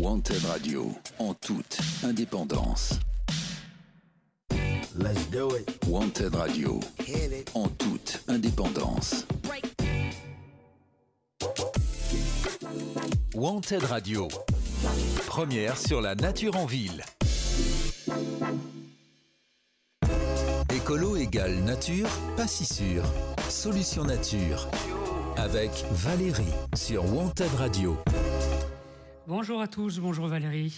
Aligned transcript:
Wanted 0.00 0.42
Radio, 0.46 0.92
en 1.18 1.34
toute 1.34 1.78
indépendance. 2.02 2.98
Let's 4.96 5.26
do 5.30 5.54
it. 5.56 5.68
Wanted 5.86 6.34
Radio, 6.34 6.80
Hit 7.06 7.32
it. 7.32 7.50
en 7.54 7.68
toute 7.68 8.22
indépendance. 8.28 9.26
Wanted 13.34 13.82
Radio, 13.84 14.28
première 15.26 15.76
sur 15.76 16.00
la 16.00 16.14
nature 16.14 16.56
en 16.56 16.64
ville. 16.66 17.04
Écolo 20.74 21.16
égale 21.16 21.56
nature, 21.64 22.08
pas 22.36 22.46
si 22.46 22.64
sûr. 22.64 23.02
Solution 23.50 24.04
nature. 24.04 24.66
Avec 25.36 25.70
Valérie 25.92 26.44
sur 26.74 27.04
Wanted 27.14 27.50
Radio. 27.58 27.96
Bonjour 29.30 29.60
à 29.60 29.68
tous, 29.68 30.00
bonjour 30.00 30.26
Valérie. 30.26 30.76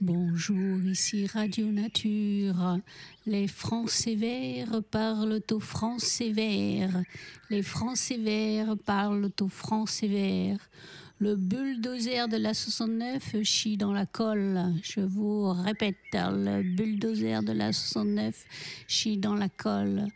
Bonjour, 0.00 0.80
ici 0.86 1.26
Radio 1.26 1.66
Nature. 1.66 2.78
Les 3.26 3.46
Français 3.46 4.14
verts 4.14 4.82
parlent 4.90 5.42
aux 5.52 5.60
Français 5.60 6.30
verts. 6.30 7.02
Les 7.50 7.62
Français 7.62 8.16
verts 8.16 8.74
parlent 8.86 9.28
aux 9.38 9.48
Français 9.48 10.08
verts. 10.08 10.70
Le 11.18 11.36
bulldozer 11.36 12.26
de 12.26 12.38
la 12.38 12.54
69 12.54 13.42
chie 13.42 13.76
dans 13.76 13.92
la 13.92 14.06
colle. 14.06 14.58
Je 14.82 15.00
vous 15.00 15.52
répète, 15.52 15.98
le 16.14 16.62
bulldozer 16.62 17.42
de 17.42 17.52
la 17.52 17.74
69 17.74 18.46
chie 18.88 19.18
dans 19.18 19.34
la 19.34 19.50
colle. 19.50 20.06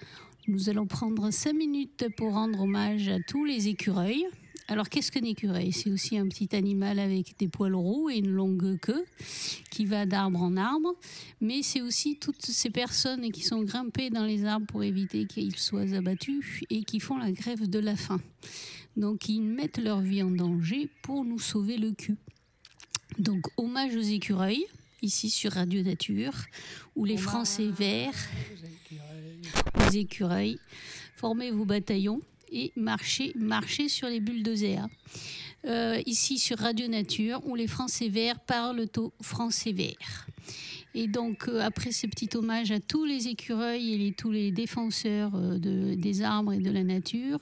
Nous 0.49 0.71
allons 0.71 0.87
prendre 0.87 1.31
cinq 1.31 1.53
minutes 1.53 2.07
pour 2.17 2.33
rendre 2.33 2.63
hommage 2.63 3.11
à 3.11 3.21
tous 3.21 3.45
les 3.45 3.69
écureuils. 3.69 4.25
Alors, 4.67 4.89
qu'est-ce 4.89 5.13
qu'un 5.13 5.25
écureuil? 5.25 5.73
C'est 5.73 5.91
aussi 5.91 6.17
un 6.17 6.27
petit 6.27 6.57
animal 6.57 6.99
avec 6.99 7.39
des 7.39 7.49
poils 7.49 7.75
roux 7.75 8.09
et 8.09 8.17
une 8.17 8.31
longue 8.31 8.79
queue 8.81 9.05
qui 9.71 9.85
va 9.85 10.07
d'arbre 10.07 10.41
en 10.41 10.57
arbre. 10.57 10.95
Mais 11.43 11.63
c'est 11.63 11.83
aussi 11.83 12.17
toutes 12.19 12.47
ces 12.47 12.71
personnes 12.71 13.31
qui 13.31 13.43
sont 13.43 13.63
grimpées 13.63 14.09
dans 14.09 14.25
les 14.25 14.47
arbres 14.47 14.67
pour 14.67 14.83
éviter 14.83 15.27
qu'ils 15.27 15.57
soient 15.57 15.93
abattus 15.95 16.65
et 16.71 16.83
qui 16.83 16.99
font 16.99 17.19
la 17.19 17.31
grève 17.31 17.69
de 17.69 17.79
la 17.79 17.95
faim. 17.95 18.21
Donc, 18.97 19.29
ils 19.29 19.43
mettent 19.43 19.79
leur 19.79 20.01
vie 20.01 20.23
en 20.23 20.31
danger 20.31 20.89
pour 21.03 21.25
nous 21.25 21.39
sauver 21.39 21.77
le 21.77 21.93
cul. 21.93 22.17
Donc, 23.19 23.45
hommage 23.59 23.95
aux 23.95 24.01
écureuils, 24.01 24.65
ici 25.03 25.29
sur 25.29 25.53
Radio 25.53 25.83
Nature, 25.83 26.35
où 26.97 27.05
les 27.05 27.19
Français 27.19 27.69
verts, 27.69 28.15
aux 29.77 29.91
écureuils, 29.93 30.59
formez 31.17 31.51
vos 31.51 31.67
bataillons 31.67 32.23
et 32.55 32.73
marchez, 32.77 33.33
marchez 33.37 33.89
sur 33.89 34.09
les 34.09 34.21
bulldozers. 34.21 34.87
Euh, 35.67 36.01
ici 36.07 36.39
sur 36.39 36.59
Radio 36.59 36.87
Nature, 36.89 37.41
où 37.47 37.55
les 37.55 37.67
Français 37.67 38.09
verts 38.09 38.39
parlent 38.41 38.87
aux 38.99 39.13
Français 39.23 39.73
verts. 39.73 40.27
Et 40.95 41.09
donc, 41.09 41.49
euh, 41.49 41.61
après 41.61 41.91
ce 41.91 42.07
petit 42.07 42.29
hommage 42.37 42.71
à 42.71 42.79
tous 42.81 43.05
les 43.05 43.27
écureuils 43.29 43.95
et 43.95 43.99
les- 43.99 44.13
tous 44.13 44.31
les 44.31 44.53
défenseurs 44.53 45.35
euh, 45.35 45.59
de- 45.59 45.95
des 45.95 46.23
arbres 46.23 46.53
et 46.53 46.59
de 46.61 46.71
la 46.71 46.85
nature, 46.85 47.41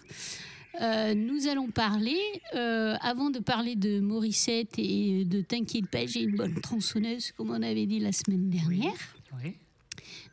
euh, 0.80 1.14
nous 1.14 1.48
allons 1.48 1.68
parler, 1.70 2.16
euh, 2.54 2.94
avant 3.02 3.28
de 3.28 3.40
parler 3.40 3.76
de 3.76 4.00
Morissette 4.00 4.78
et 4.78 5.24
de 5.26 5.42
T'inquiète 5.42 5.88
pas, 5.88 6.06
j'ai 6.06 6.22
une 6.22 6.36
bonne 6.36 6.58
tronçonneuse, 6.62 7.32
comme 7.32 7.50
on 7.50 7.60
avait 7.62 7.84
dit 7.86 7.98
la 7.98 8.12
semaine 8.12 8.48
dernière, 8.48 8.94
Oui. 9.44 9.52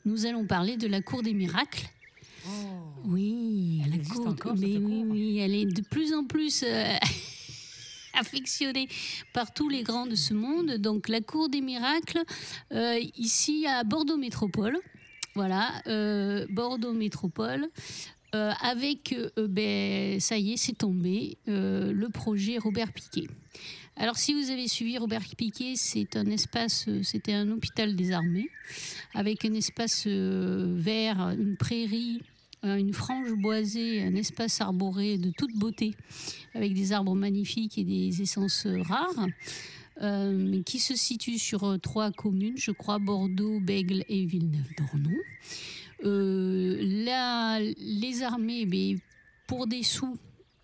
nous 0.05 0.25
allons 0.25 0.45
parler 0.45 0.77
de 0.77 0.87
la 0.87 1.01
Cour 1.01 1.21
des 1.23 1.33
miracles. 1.33 1.89
Oui, 3.05 3.81
Elle 3.83 3.91
la 3.91 3.95
existe 3.95 4.15
cour, 4.17 4.27
encore, 4.27 4.55
mais 4.55 4.73
cette 4.73 4.83
oui, 4.83 5.01
cour 5.01 5.05
oui, 5.11 5.37
elle 5.39 5.55
est 5.55 5.65
de 5.65 5.81
plus 5.81 6.13
en 6.13 6.25
plus 6.25 6.63
euh, 6.63 6.93
affectionnée 8.13 8.87
par 9.33 9.53
tous 9.53 9.69
les 9.69 9.83
grands 9.83 10.05
de 10.05 10.15
ce 10.15 10.33
monde. 10.33 10.75
Donc 10.77 11.07
la 11.09 11.21
cour 11.21 11.49
des 11.49 11.61
miracles, 11.61 12.23
euh, 12.73 12.99
ici 13.17 13.65
à 13.67 13.83
Bordeaux 13.83 14.17
Métropole. 14.17 14.77
Voilà, 15.35 15.71
euh, 15.87 16.45
Bordeaux 16.49 16.93
Métropole. 16.93 17.67
euh, 18.35 18.51
avec, 18.61 19.15
ben, 19.37 20.19
ça 20.19 20.37
y 20.37 20.53
est, 20.53 20.57
c'est 20.57 20.77
tombé, 20.77 21.37
le 21.47 22.07
projet 22.09 22.57
Robert 22.57 22.93
Piquet. 22.93 23.27
Alors, 23.95 24.17
si 24.17 24.33
vous 24.33 24.49
avez 24.49 24.67
suivi 24.67 24.97
Robert 24.97 25.23
Piquet, 25.35 25.73
c'est 25.75 26.15
un 26.15 26.27
espace, 26.27 26.87
c'était 27.03 27.33
un 27.33 27.49
hôpital 27.49 27.95
des 27.95 28.11
armées, 28.11 28.49
avec 29.13 29.43
un 29.45 29.53
espace 29.53 30.05
vert, 30.07 31.19
une 31.37 31.57
prairie, 31.57 32.21
une 32.63 32.93
frange 32.93 33.33
boisée, 33.33 34.01
un 34.01 34.15
espace 34.15 34.61
arboré 34.61 35.17
de 35.17 35.31
toute 35.31 35.55
beauté, 35.55 35.95
avec 36.53 36.73
des 36.73 36.91
arbres 36.91 37.15
magnifiques 37.15 37.77
et 37.77 37.83
des 37.83 38.21
essences 38.21 38.65
euh, 38.65 38.81
rares, 38.81 39.27
euh, 40.01 40.61
qui 40.63 40.79
se 40.79 40.95
situe 40.95 41.37
sur 41.37 41.63
euh, 41.63 41.77
trois 41.77 42.11
communes, 42.11 42.57
je 42.57 42.71
crois, 42.71 42.99
Bordeaux, 42.99 43.59
Bègle 43.59 44.03
et 44.09 44.25
Villeneuve-d'Ornon. 44.25 45.17
Euh, 46.05 46.77
les 47.77 48.23
armées, 48.23 48.65
mais 48.65 48.95
pour 49.47 49.67
des 49.67 49.83
sous, 49.83 50.17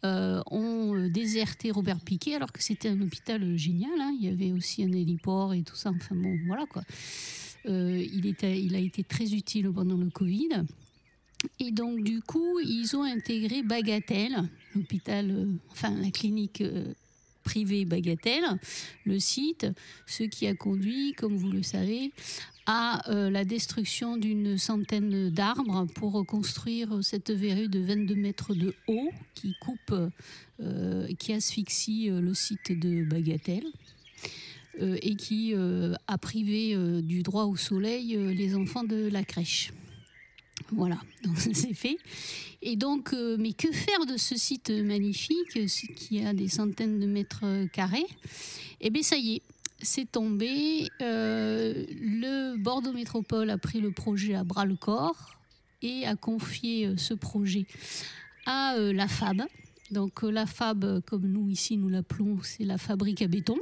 euh, 0.06 0.42
ont 0.52 0.96
euh, 0.96 1.10
déserté 1.10 1.72
Robert 1.72 2.00
Piquet 2.00 2.36
alors 2.36 2.52
que 2.52 2.62
c'était 2.62 2.90
un 2.90 3.02
hôpital 3.02 3.42
euh, 3.44 3.58
génial. 3.58 4.00
hein. 4.00 4.16
Il 4.20 4.26
y 4.26 4.30
avait 4.30 4.52
aussi 4.52 4.84
un 4.84 4.92
héliport 4.92 5.54
et 5.54 5.64
tout 5.64 5.76
ça. 5.76 5.90
Enfin 5.90 6.16
bon, 6.16 6.38
voilà 6.46 6.66
quoi. 6.68 6.84
Euh, 7.66 8.06
il, 8.14 8.26
il 8.44 8.76
a 8.76 8.80
été 8.80 9.04
très 9.04 9.34
utile 9.34 9.72
pendant 9.72 9.98
le 9.98 10.10
Covid. 10.10 10.50
Et 11.60 11.72
donc 11.72 12.04
du 12.04 12.22
coup, 12.22 12.60
ils 12.60 12.96
ont 12.96 13.04
intégré 13.04 13.64
Bagatelle, 13.64 14.50
l'hôpital, 14.76 15.32
euh, 15.32 15.46
enfin 15.72 15.92
la 15.92 16.12
clinique 16.12 16.62
euh, 16.62 16.94
privée 17.44 17.86
Bagatelle, 17.86 18.46
le 19.06 19.20
site, 19.20 19.68
ce 20.08 20.24
qui 20.24 20.48
a 20.48 20.56
conduit, 20.56 21.14
comme 21.14 21.36
vous 21.36 21.52
le 21.52 21.64
savez, 21.64 22.12
à 22.66 23.10
euh, 23.12 23.30
la 23.30 23.46
destruction 23.46 24.18
d'une 24.18 24.58
centaine 24.58 25.30
d'arbres 25.30 25.86
pour 25.94 26.14
reconstruire 26.14 27.04
cette 27.04 27.30
verrue 27.30 27.68
de 27.68 27.80
22 27.80 28.16
mètres 28.16 28.56
de 28.56 28.74
haut 28.88 29.12
qui 29.36 29.54
coupe, 29.62 29.94
qui 31.20 31.34
asphyxie 31.34 32.08
le 32.10 32.34
site 32.34 32.72
de 32.72 33.04
Bagatelle. 33.04 33.68
et 34.80 35.16
qui 35.16 35.54
a 35.54 36.18
privé 36.18 36.76
du 37.02 37.24
droit 37.24 37.44
au 37.44 37.58
soleil 37.58 38.18
les 38.34 38.56
enfants 38.56 38.86
de 38.86 39.10
la 39.10 39.24
crèche. 39.24 39.72
Voilà, 40.72 40.98
donc 41.24 41.38
c'est 41.38 41.74
fait. 41.74 41.98
Et 42.62 42.76
donc, 42.76 43.14
euh, 43.14 43.38
mais 43.40 43.54
que 43.54 43.72
faire 43.72 44.06
de 44.06 44.18
ce 44.18 44.36
site 44.36 44.70
magnifique, 44.70 45.66
qui 45.96 46.26
a 46.26 46.34
des 46.34 46.48
centaines 46.48 47.00
de 47.00 47.06
mètres 47.06 47.66
carrés? 47.72 48.06
Eh 48.82 48.90
bien, 48.90 49.04
ça 49.04 49.18
y 49.18 49.36
est, 49.36 49.42
c'est 49.82 50.12
tombé. 50.12 50.88
Euh, 51.02 51.86
le 52.00 52.58
Bordeaux 52.58 52.94
Métropole 52.94 53.50
a 53.50 53.58
pris 53.58 53.82
le 53.82 53.92
projet 53.92 54.34
à 54.34 54.44
bras 54.44 54.66
le 54.66 54.76
corps 54.76 55.38
et 55.82 56.06
a 56.06 56.16
confié 56.16 56.88
euh, 56.88 56.98
ce 56.98 57.14
projet 57.14 57.66
à 58.46 58.76
euh, 58.76 58.94
la 58.94 59.08
FAB. 59.08 59.44
Donc, 59.92 60.24
euh, 60.24 60.32
la 60.32 60.46
FAB, 60.46 60.84
euh, 60.84 61.02
comme 61.02 61.28
nous 61.28 61.50
ici 61.50 61.78
nous 61.78 61.90
l'appelons, 61.90 62.40
c'est 62.42 62.64
la 62.64 62.78
fabrique 62.78 63.22
à 63.22 63.28
béton. 63.28 63.58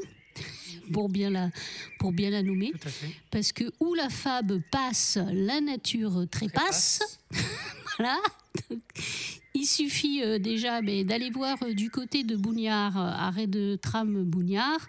Pour 0.92 1.10
bien, 1.10 1.30
la, 1.30 1.50
pour 2.00 2.12
bien 2.12 2.30
la 2.30 2.44
nommer. 2.44 2.72
Tout 2.72 2.88
à 2.88 2.92
fait. 2.92 3.12
Parce 3.32 3.52
que 3.52 3.66
où 3.80 3.94
la 3.94 4.10
fab 4.10 4.60
passe, 4.72 5.18
la 5.32 5.62
nature 5.62 6.26
trépasse. 6.30 7.20
voilà. 7.98 8.18
Donc, 8.70 8.82
Il 9.56 9.66
suffit 9.66 10.24
euh, 10.24 10.40
déjà 10.40 10.82
mais, 10.82 11.04
d'aller 11.04 11.30
voir 11.30 11.58
euh, 11.62 11.74
du 11.74 11.92
côté 11.92 12.24
de 12.24 12.36
Bougnard, 12.36 12.98
euh, 12.98 13.12
arrêt 13.12 13.46
de 13.46 13.78
tram 13.80 14.24
Bougnard. 14.24 14.88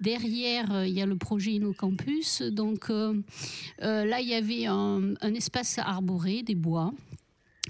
Derrière, 0.00 0.86
il 0.86 0.92
y 0.92 1.02
a 1.02 1.06
le 1.06 1.16
projet 1.16 1.52
InnoCampus. 1.52 2.42
Donc 2.42 2.88
là, 2.88 4.20
il 4.20 4.28
y 4.28 4.34
avait 4.34 4.66
un, 4.66 5.14
un 5.20 5.34
espace 5.34 5.78
arboré, 5.78 6.42
des 6.42 6.54
bois, 6.54 6.92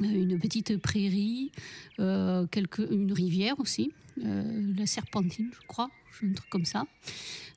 une 0.01 0.39
petite 0.39 0.77
prairie, 0.79 1.53
quelques, 1.97 2.91
une 2.91 3.12
rivière 3.12 3.59
aussi, 3.61 3.93
la 4.17 4.87
Serpentine, 4.87 5.51
je 5.53 5.67
crois, 5.67 5.91
un 6.23 6.33
truc 6.33 6.51
comme 6.51 6.65
ça. 6.65 6.85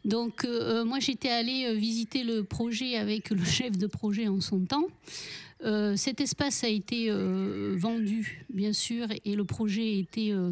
Donc, 0.07 0.45
euh, 0.45 0.85
moi, 0.85 0.99
j'étais 0.99 1.29
allée 1.29 1.65
euh, 1.67 1.73
visiter 1.73 2.23
le 2.23 2.43
projet 2.43 2.95
avec 2.95 3.29
le 3.29 3.43
chef 3.43 3.77
de 3.77 3.87
projet 3.87 4.27
en 4.27 4.39
son 4.39 4.61
temps. 4.61 4.87
Euh, 5.65 5.95
cet 5.95 6.21
espace 6.21 6.63
a 6.63 6.69
été 6.69 7.07
euh, 7.09 7.75
vendu, 7.77 8.45
bien 8.53 8.73
sûr, 8.73 9.07
et 9.25 9.35
le 9.35 9.43
projet 9.43 9.81
a 9.81 9.99
été 9.99 10.31
euh, 10.31 10.51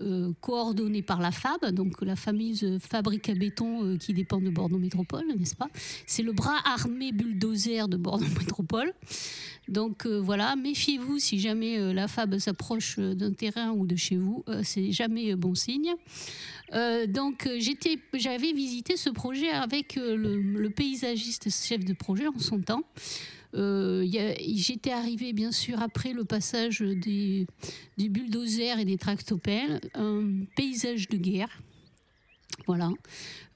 euh, 0.00 0.30
coordonné 0.40 1.02
par 1.02 1.20
la 1.20 1.32
FAB, 1.32 1.72
donc 1.72 2.00
la 2.02 2.14
fameuse 2.14 2.78
fabrique 2.78 3.28
à 3.28 3.34
béton 3.34 3.84
euh, 3.84 3.96
qui 3.96 4.12
dépend 4.12 4.40
de 4.40 4.50
Bordeaux 4.50 4.78
Métropole, 4.78 5.24
n'est-ce 5.36 5.56
pas? 5.56 5.68
C'est 6.06 6.22
le 6.22 6.32
bras 6.32 6.58
armé 6.64 7.10
bulldozer 7.10 7.88
de 7.88 7.96
Bordeaux 7.96 8.26
Métropole. 8.38 8.92
Donc 9.68 10.06
euh, 10.06 10.20
voilà, 10.20 10.56
méfiez-vous 10.56 11.18
si 11.18 11.40
jamais 11.40 11.78
euh, 11.78 11.92
la 11.92 12.06
FAB 12.06 12.38
s'approche 12.38 12.96
euh, 12.98 13.14
d'un 13.14 13.32
terrain 13.32 13.70
ou 13.72 13.86
de 13.86 13.96
chez 13.96 14.16
vous, 14.16 14.44
euh, 14.48 14.60
c'est 14.62 14.92
jamais 14.92 15.32
euh, 15.32 15.36
bon 15.36 15.54
signe. 15.54 15.94
Euh, 16.72 17.06
donc 17.06 17.46
euh, 17.46 17.60
j'avais 18.14 18.52
visité 18.52 18.96
ce 18.96 19.10
projet 19.10 19.50
avec 19.50 19.96
euh, 19.96 20.16
le, 20.16 20.70
paysagiste 20.70 21.50
chef 21.50 21.84
de 21.84 21.92
projet 21.92 22.26
en 22.26 22.38
son 22.38 22.60
temps. 22.60 22.84
J'étais 23.54 24.90
arrivée 24.90 25.32
bien 25.32 25.52
sûr 25.52 25.80
après 25.80 26.12
le 26.12 26.24
passage 26.24 26.80
des, 26.80 27.46
des 27.98 28.08
bulldozers 28.08 28.80
et 28.80 28.84
des 28.84 28.98
tractopelles, 28.98 29.80
un 29.94 30.44
paysage 30.56 31.08
de 31.08 31.16
guerre 31.16 31.60
Voilà. 32.66 32.90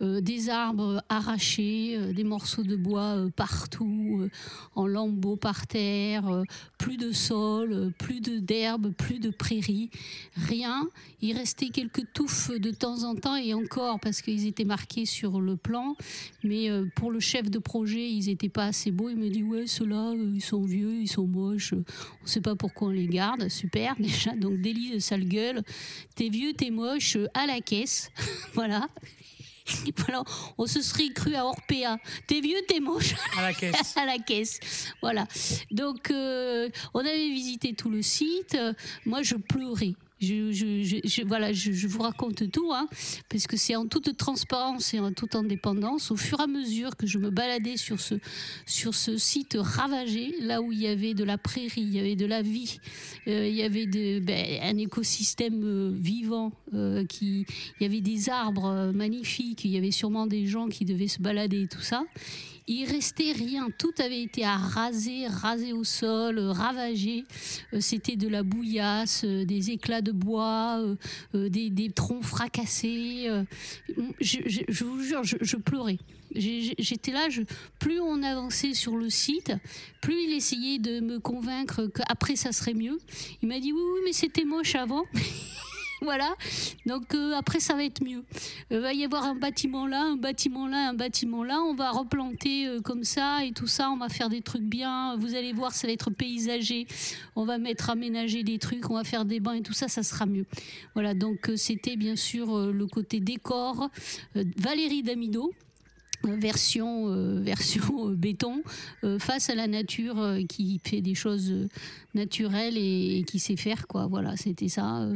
Euh, 0.00 0.20
des 0.20 0.48
arbres 0.48 1.02
arrachés, 1.08 1.96
euh, 1.96 2.12
des 2.12 2.22
morceaux 2.22 2.62
de 2.62 2.76
bois 2.76 3.16
euh, 3.16 3.30
partout, 3.30 4.28
en 4.76 4.86
lambeaux 4.86 5.34
par 5.34 5.66
terre, 5.66 6.44
plus 6.78 6.96
de 6.96 7.10
sol, 7.10 7.92
plus 7.98 8.20
d'herbe, 8.20 8.92
plus 8.92 9.18
de 9.18 9.30
prairies, 9.30 9.90
rien. 10.36 10.88
Il 11.20 11.36
restait 11.36 11.70
quelques 11.70 12.12
touffes 12.12 12.52
de 12.52 12.70
temps 12.70 13.02
en 13.02 13.16
temps 13.16 13.34
et 13.34 13.54
encore 13.54 13.98
parce 13.98 14.22
qu'ils 14.22 14.46
étaient 14.46 14.64
marqués 14.64 15.04
sur 15.04 15.40
le 15.40 15.56
plan. 15.56 15.96
Mais 16.44 16.68
pour 16.94 17.10
le 17.10 17.18
chef 17.18 17.50
de 17.50 17.58
projet, 17.58 18.08
ils 18.08 18.26
n'étaient 18.26 18.48
pas 18.48 18.66
assez 18.66 18.92
beaux. 18.92 19.08
Il 19.08 19.16
me 19.16 19.28
dit 19.28 19.42
ouais, 19.42 19.66
ceux-là, 19.66 20.14
ils 20.14 20.42
sont 20.42 20.62
vieux, 20.62 21.00
ils 21.00 21.08
sont 21.08 21.26
moches. 21.26 21.72
On 21.72 22.24
ne 22.24 22.28
sait 22.28 22.40
pas 22.40 22.54
pourquoi 22.54 22.88
on 22.88 22.92
les 22.92 23.08
garde. 23.08 23.48
Super 23.48 23.96
déjà. 23.98 24.34
Donc 24.36 24.60
délit 24.60 25.00
sale 25.00 25.24
gueule. 25.24 25.62
T'es 26.14 26.28
vieux, 26.28 26.52
t'es 26.52 26.70
moche, 26.70 27.16
à 27.34 27.46
la 27.46 27.60
caisse. 27.60 28.10
voilà. 28.54 28.87
Voilà, 29.98 30.22
on 30.56 30.66
se 30.66 30.80
serait 30.80 31.10
cru 31.10 31.34
à 31.34 31.44
Orpea. 31.44 31.98
T'es 32.26 32.40
vieux, 32.40 32.58
t'es 32.66 32.80
moche. 32.80 33.14
À 33.36 33.42
la 33.42 33.52
caisse. 33.52 33.96
à 33.96 34.06
la 34.06 34.18
caisse. 34.18 34.60
Voilà. 35.02 35.26
Donc, 35.70 36.10
euh, 36.10 36.68
on 36.94 37.00
avait 37.00 37.28
visité 37.28 37.74
tout 37.74 37.90
le 37.90 38.02
site. 38.02 38.56
Moi, 39.04 39.22
je 39.22 39.36
pleurais. 39.36 39.94
Je, 40.20 41.26
voilà, 41.26 41.52
je, 41.52 41.86
vous 41.86 42.02
raconte 42.02 42.50
tout, 42.50 42.72
hein, 42.72 42.88
parce 43.28 43.46
que 43.46 43.56
c'est 43.56 43.76
en 43.76 43.86
toute 43.86 44.16
transparence 44.16 44.92
et 44.94 45.00
en 45.00 45.12
toute 45.12 45.34
indépendance. 45.34 46.10
Au 46.10 46.16
fur 46.16 46.40
et 46.40 46.44
à 46.44 46.46
mesure 46.46 46.96
que 46.96 47.06
je 47.06 47.18
me 47.18 47.30
baladais 47.30 47.76
sur 47.76 48.00
ce, 48.00 48.16
sur 48.66 48.94
ce 48.94 49.16
site 49.16 49.56
ravagé, 49.58 50.34
là 50.40 50.60
où 50.60 50.72
il 50.72 50.80
y 50.80 50.88
avait 50.88 51.14
de 51.14 51.24
la 51.24 51.38
prairie, 51.38 51.82
il 51.82 51.94
y 51.94 52.00
avait 52.00 52.16
de 52.16 52.26
la 52.26 52.42
vie, 52.42 52.80
euh, 53.28 53.46
il 53.46 53.54
y 53.54 53.62
avait 53.62 53.86
ben, 54.20 54.60
un 54.62 54.76
écosystème 54.76 55.62
euh, 55.62 55.90
vivant, 55.94 56.52
euh, 56.74 57.04
qui, 57.06 57.46
il 57.78 57.82
y 57.82 57.86
avait 57.86 58.00
des 58.00 58.28
arbres 58.28 58.92
magnifiques, 58.92 59.64
il 59.64 59.70
y 59.70 59.78
avait 59.78 59.92
sûrement 59.92 60.26
des 60.26 60.46
gens 60.46 60.68
qui 60.68 60.84
devaient 60.84 61.08
se 61.08 61.22
balader 61.22 61.62
et 61.62 61.68
tout 61.68 61.82
ça. 61.82 62.04
Il 62.70 62.84
restait 62.84 63.32
rien, 63.32 63.68
tout 63.78 63.94
avait 63.98 64.22
été 64.22 64.44
rasé, 64.44 65.26
rasé 65.26 65.72
au 65.72 65.84
sol, 65.84 66.38
ravagé. 66.38 67.24
Euh, 67.72 67.80
c'était 67.80 68.16
de 68.16 68.28
la 68.28 68.42
bouillasse, 68.42 69.22
euh, 69.24 69.46
des 69.46 69.70
éclats 69.70 70.02
de 70.02 70.12
bois, 70.12 70.78
euh, 71.34 71.48
des, 71.48 71.90
troncs 71.90 72.22
fracassés. 72.22 73.26
Je, 74.20 74.84
vous 74.84 75.02
jure, 75.02 75.24
je, 75.24 75.56
pleurais. 75.56 75.96
J'étais 76.34 77.12
là, 77.12 77.28
plus 77.78 78.00
on 78.00 78.22
avançait 78.22 78.74
sur 78.74 78.96
le 78.96 79.08
site, 79.08 79.54
plus 80.02 80.24
il 80.24 80.34
essayait 80.34 80.78
de 80.78 81.00
me 81.00 81.18
convaincre 81.18 81.86
qu'après 81.86 82.36
ça 82.36 82.52
serait 82.52 82.74
mieux. 82.74 82.98
Il 83.40 83.48
m'a 83.48 83.60
dit 83.60 83.72
oui, 83.72 83.80
oui, 83.80 84.00
mais 84.04 84.12
c'était 84.12 84.44
moche 84.44 84.74
avant. 84.74 85.04
voilà. 86.02 86.34
Donc 86.86 87.14
euh, 87.14 87.34
après, 87.34 87.60
ça 87.60 87.74
va 87.74 87.84
être 87.84 88.02
mieux. 88.02 88.24
Il 88.70 88.76
euh, 88.76 88.80
va 88.80 88.92
y 88.92 89.04
avoir 89.04 89.24
un 89.24 89.34
bâtiment 89.34 89.86
là, 89.86 90.02
un 90.02 90.16
bâtiment 90.16 90.66
là, 90.66 90.88
un 90.88 90.94
bâtiment 90.94 91.44
là. 91.44 91.60
On 91.60 91.74
va 91.74 91.90
replanter 91.90 92.66
euh, 92.66 92.80
comme 92.80 93.04
ça 93.04 93.44
et 93.44 93.52
tout 93.52 93.66
ça. 93.66 93.90
On 93.90 93.96
va 93.96 94.08
faire 94.08 94.28
des 94.28 94.42
trucs 94.42 94.62
bien. 94.62 95.16
Vous 95.16 95.34
allez 95.34 95.52
voir, 95.52 95.72
ça 95.72 95.86
va 95.86 95.92
être 95.92 96.10
paysager. 96.10 96.86
On 97.36 97.44
va 97.44 97.58
mettre 97.58 97.90
aménager 97.90 98.42
des 98.42 98.58
trucs. 98.58 98.88
On 98.90 98.94
va 98.94 99.04
faire 99.04 99.24
des 99.24 99.40
bains 99.40 99.54
et 99.54 99.62
tout 99.62 99.72
ça, 99.72 99.88
ça 99.88 100.02
sera 100.02 100.26
mieux. 100.26 100.46
Voilà. 100.94 101.14
Donc 101.14 101.50
c'était 101.56 101.96
bien 101.96 102.16
sûr 102.16 102.72
le 102.72 102.86
côté 102.86 103.20
décor. 103.20 103.90
Valérie 104.34 105.02
Damido 105.02 105.52
version, 106.24 107.08
euh, 107.08 107.40
version 107.42 108.10
euh, 108.10 108.14
béton 108.14 108.62
euh, 109.04 109.18
face 109.18 109.50
à 109.50 109.54
la 109.54 109.66
nature 109.66 110.38
qui 110.48 110.80
fait 110.84 111.00
des 111.00 111.14
choses 111.14 111.52
naturelles 112.14 112.76
et, 112.76 113.24
qui 113.26 113.38
sait 113.38 113.56
faire 113.56 113.86
quoi. 113.86 114.06
Voilà 114.06 114.36
c'était 114.36 114.68
ça 114.68 115.08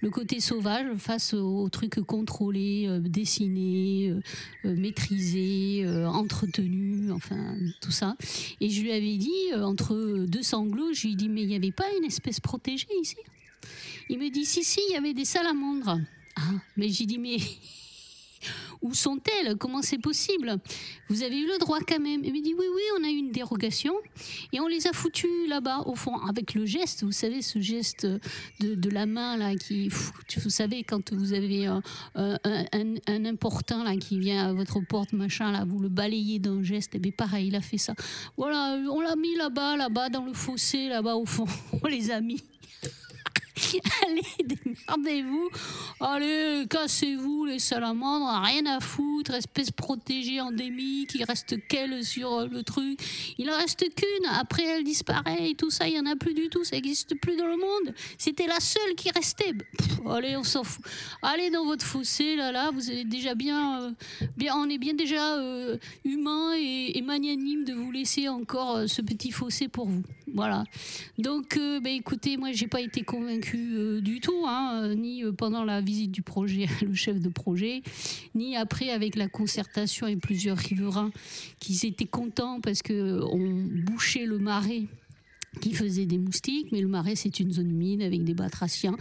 le 0.00 0.10
côté 0.10 0.40
sauvage 0.40 0.86
face 0.96 1.34
aux 1.34 1.68
trucs 1.68 2.00
contrôlés 2.00 2.88
dessinés 3.00 4.14
maîtrisés 4.64 5.86
entretenus 6.06 7.12
enfin 7.12 7.56
tout 7.80 7.90
ça. 7.90 8.16
Et 8.60 8.68
je 8.68 8.82
lui 8.82 8.92
avais 8.92 9.16
dit 9.16 9.54
entre 9.54 10.26
deux 10.26 10.42
sanglots 10.42 10.92
je 10.92 11.06
lui 11.06 11.12
ai 11.12 11.16
dit 11.16 11.28
mais 11.28 11.42
il 11.42 11.48
n'y 11.48 11.56
avait 11.56 11.72
pas 11.72 11.86
une 11.98 12.04
espèce 12.04 12.40
protégée 12.40 12.88
ici? 13.00 13.16
Il 14.08 14.18
me 14.18 14.30
dit 14.30 14.44
si 14.44 14.64
si 14.64 14.80
il 14.88 14.94
y 14.94 14.96
avait 14.96 15.14
des 15.14 15.24
salamandres. 15.24 16.00
Ah, 16.36 16.52
mais 16.76 16.88
j'ai 16.88 17.06
dit 17.06 17.18
mais 17.18 17.36
où 18.82 18.94
sont-elles? 18.94 19.56
Comment 19.56 19.82
c'est 19.82 19.98
possible? 19.98 20.56
Vous 21.08 21.22
avez 21.22 21.38
eu 21.38 21.46
le 21.46 21.58
droit 21.58 21.78
quand 21.86 22.00
même. 22.00 22.22
Il 22.24 22.32
me 22.32 22.40
dit 22.40 22.54
oui, 22.58 22.66
oui, 22.74 22.82
on 22.98 23.04
a 23.04 23.08
eu 23.08 23.16
une 23.16 23.32
dérogation 23.32 23.94
et 24.52 24.60
on 24.60 24.66
les 24.66 24.86
a 24.86 24.92
foutus 24.92 25.48
là-bas 25.48 25.82
au 25.86 25.94
fond 25.94 26.16
avec 26.28 26.54
le 26.54 26.66
geste. 26.66 27.04
Vous 27.04 27.12
savez 27.12 27.42
ce 27.42 27.60
geste 27.60 28.06
de, 28.60 28.90
la 28.90 29.06
main 29.06 29.36
là 29.36 29.54
qui, 29.54 29.88
vous 29.88 30.50
savez 30.50 30.82
quand 30.82 31.12
vous 31.12 31.32
avez 31.32 31.66
un, 31.66 31.82
un, 32.14 33.24
important 33.24 33.84
là 33.84 33.96
qui 33.96 34.18
vient 34.18 34.48
à 34.48 34.52
votre 34.52 34.80
porte 34.80 35.12
machin 35.12 35.52
là, 35.52 35.64
vous 35.64 35.78
le 35.78 35.88
balayez 35.88 36.38
d'un 36.38 36.62
geste. 36.62 36.94
Et 36.94 36.98
bien 36.98 37.12
pareil, 37.12 37.48
il 37.48 37.56
a 37.56 37.60
fait 37.60 37.78
ça. 37.78 37.94
Voilà, 38.36 38.80
on 38.90 39.00
l'a 39.00 39.16
mis 39.16 39.36
là-bas, 39.36 39.76
là-bas 39.76 40.08
dans 40.08 40.24
le 40.24 40.32
fossé, 40.32 40.88
là-bas 40.88 41.16
au 41.16 41.26
fond. 41.26 41.46
On 41.82 41.86
les 41.86 42.10
a 42.10 42.20
mis. 42.20 42.42
Allez, 44.06 44.22
démerdez-vous. 44.44 45.50
Allez, 46.00 46.66
cassez-vous, 46.68 47.44
les 47.44 47.58
salamandres. 47.58 48.42
Rien 48.42 48.66
à 48.66 48.80
foutre. 48.80 49.34
Espèce 49.34 49.70
protégée 49.70 50.40
endémique. 50.40 51.12
Il 51.14 51.24
reste 51.24 51.66
qu'elle 51.68 52.04
sur 52.04 52.32
euh, 52.32 52.46
le 52.46 52.62
truc. 52.62 52.98
Il 53.38 53.50
en 53.50 53.56
reste 53.56 53.84
qu'une. 53.94 54.26
Après, 54.30 54.64
elle 54.64 54.84
disparaît 54.84 55.50
et 55.50 55.54
tout 55.54 55.70
ça. 55.70 55.88
Il 55.88 55.94
n'y 55.94 56.00
en 56.00 56.06
a 56.06 56.16
plus 56.16 56.34
du 56.34 56.48
tout. 56.48 56.64
Ça 56.64 56.76
n'existe 56.76 57.18
plus 57.20 57.36
dans 57.36 57.46
le 57.46 57.56
monde. 57.56 57.94
C'était 58.18 58.46
la 58.46 58.60
seule 58.60 58.94
qui 58.96 59.10
restait. 59.10 59.52
allez, 60.08 60.36
on 60.36 60.44
s'en 60.44 60.64
fout. 60.64 60.84
Allez 61.22 61.50
dans 61.50 61.64
votre 61.64 61.84
fossé, 61.84 62.36
là, 62.36 62.52
là. 62.52 62.70
Vous 62.70 62.90
êtes 62.90 63.08
déjà 63.08 63.34
bien. 63.34 63.82
Euh, 63.82 63.90
bien 64.36 64.54
on 64.56 64.68
est 64.68 64.78
bien 64.78 64.94
déjà 64.94 65.36
euh, 65.36 65.76
humain 66.04 66.52
et, 66.56 67.00
magnanime 67.02 67.64
de 67.64 67.72
vous 67.72 67.90
laisser 67.90 68.28
encore 68.28 68.82
ce 68.86 69.02
petit 69.02 69.32
fossé 69.32 69.68
pour 69.68 69.86
vous. 69.86 70.02
Voilà. 70.32 70.64
Donc, 71.18 71.56
ben, 71.56 71.88
écoutez, 71.88 72.36
moi, 72.36 72.52
j'ai 72.52 72.68
pas 72.68 72.80
été 72.80 73.02
convaincue 73.02 73.49
euh, 73.56 74.00
du 74.00 74.20
tout, 74.20 74.44
hein, 74.46 74.82
euh, 74.82 74.94
ni 74.94 75.24
euh, 75.24 75.32
pendant 75.32 75.64
la 75.64 75.80
visite 75.80 76.10
du 76.10 76.22
projet, 76.22 76.66
le 76.82 76.94
chef 76.94 77.20
de 77.20 77.28
projet, 77.28 77.82
ni 78.34 78.56
après 78.56 78.90
avec 78.90 79.16
la 79.16 79.28
concertation 79.28 80.06
et 80.06 80.16
plusieurs 80.16 80.58
riverains 80.58 81.10
qui 81.58 81.78
étaient 81.86 82.04
contents 82.04 82.60
parce 82.60 82.82
qu'on 82.82 83.66
bouchait 83.84 84.26
le 84.26 84.38
marais 84.38 84.84
qui 85.60 85.74
faisait 85.74 86.06
des 86.06 86.18
moustiques, 86.18 86.70
mais 86.70 86.80
le 86.80 86.86
marais 86.86 87.16
c'est 87.16 87.40
une 87.40 87.52
zone 87.52 87.72
humide 87.72 88.02
avec 88.02 88.22
des 88.22 88.34
batraciens 88.34 88.96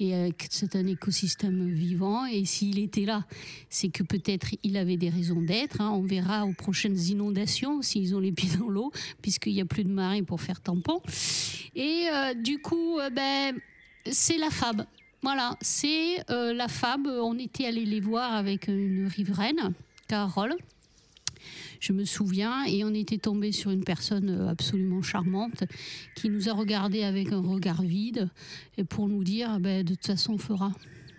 et 0.00 0.32
c'est 0.50 0.74
un 0.74 0.86
écosystème 0.88 1.70
vivant. 1.70 2.26
Et 2.26 2.44
s'il 2.44 2.80
était 2.80 3.04
là, 3.04 3.24
c'est 3.70 3.90
que 3.90 4.02
peut-être 4.02 4.48
il 4.64 4.76
avait 4.76 4.96
des 4.96 5.08
raisons 5.08 5.40
d'être. 5.40 5.80
Hein. 5.80 5.92
On 5.92 6.02
verra 6.02 6.46
aux 6.46 6.52
prochaines 6.52 6.98
inondations 6.98 7.80
s'ils 7.80 8.16
ont 8.16 8.18
les 8.18 8.32
pieds 8.32 8.58
dans 8.58 8.68
l'eau, 8.68 8.90
puisqu'il 9.22 9.54
n'y 9.54 9.60
a 9.60 9.66
plus 9.66 9.84
de 9.84 9.88
marais 9.88 10.22
pour 10.22 10.40
faire 10.40 10.60
tampon. 10.60 11.00
Et 11.76 12.08
du 12.42 12.58
coup, 12.58 12.98
ben 13.14 13.54
c'est 14.10 14.38
la 14.38 14.50
FAB. 14.50 14.84
Voilà, 15.22 15.56
c'est 15.60 16.18
euh, 16.30 16.52
la 16.52 16.68
FAB. 16.68 17.06
On 17.06 17.38
était 17.38 17.66
allé 17.66 17.84
les 17.84 18.00
voir 18.00 18.34
avec 18.34 18.68
une 18.68 19.06
riveraine, 19.06 19.72
Carole. 20.08 20.54
Je 21.80 21.92
me 21.92 22.04
souviens, 22.04 22.64
et 22.64 22.84
on 22.84 22.94
était 22.94 23.18
tombé 23.18 23.52
sur 23.52 23.70
une 23.70 23.84
personne 23.84 24.30
euh, 24.30 24.48
absolument 24.48 25.02
charmante 25.02 25.64
qui 26.14 26.30
nous 26.30 26.48
a 26.48 26.52
regardé 26.52 27.04
avec 27.04 27.32
un 27.32 27.40
regard 27.40 27.82
vide 27.82 28.30
et 28.78 28.84
pour 28.84 29.08
nous 29.08 29.24
dire 29.24 29.60
ben, 29.60 29.84
de 29.84 29.94
toute 29.94 30.06
façon, 30.06 30.34
on 30.34 30.38
fera. 30.38 30.72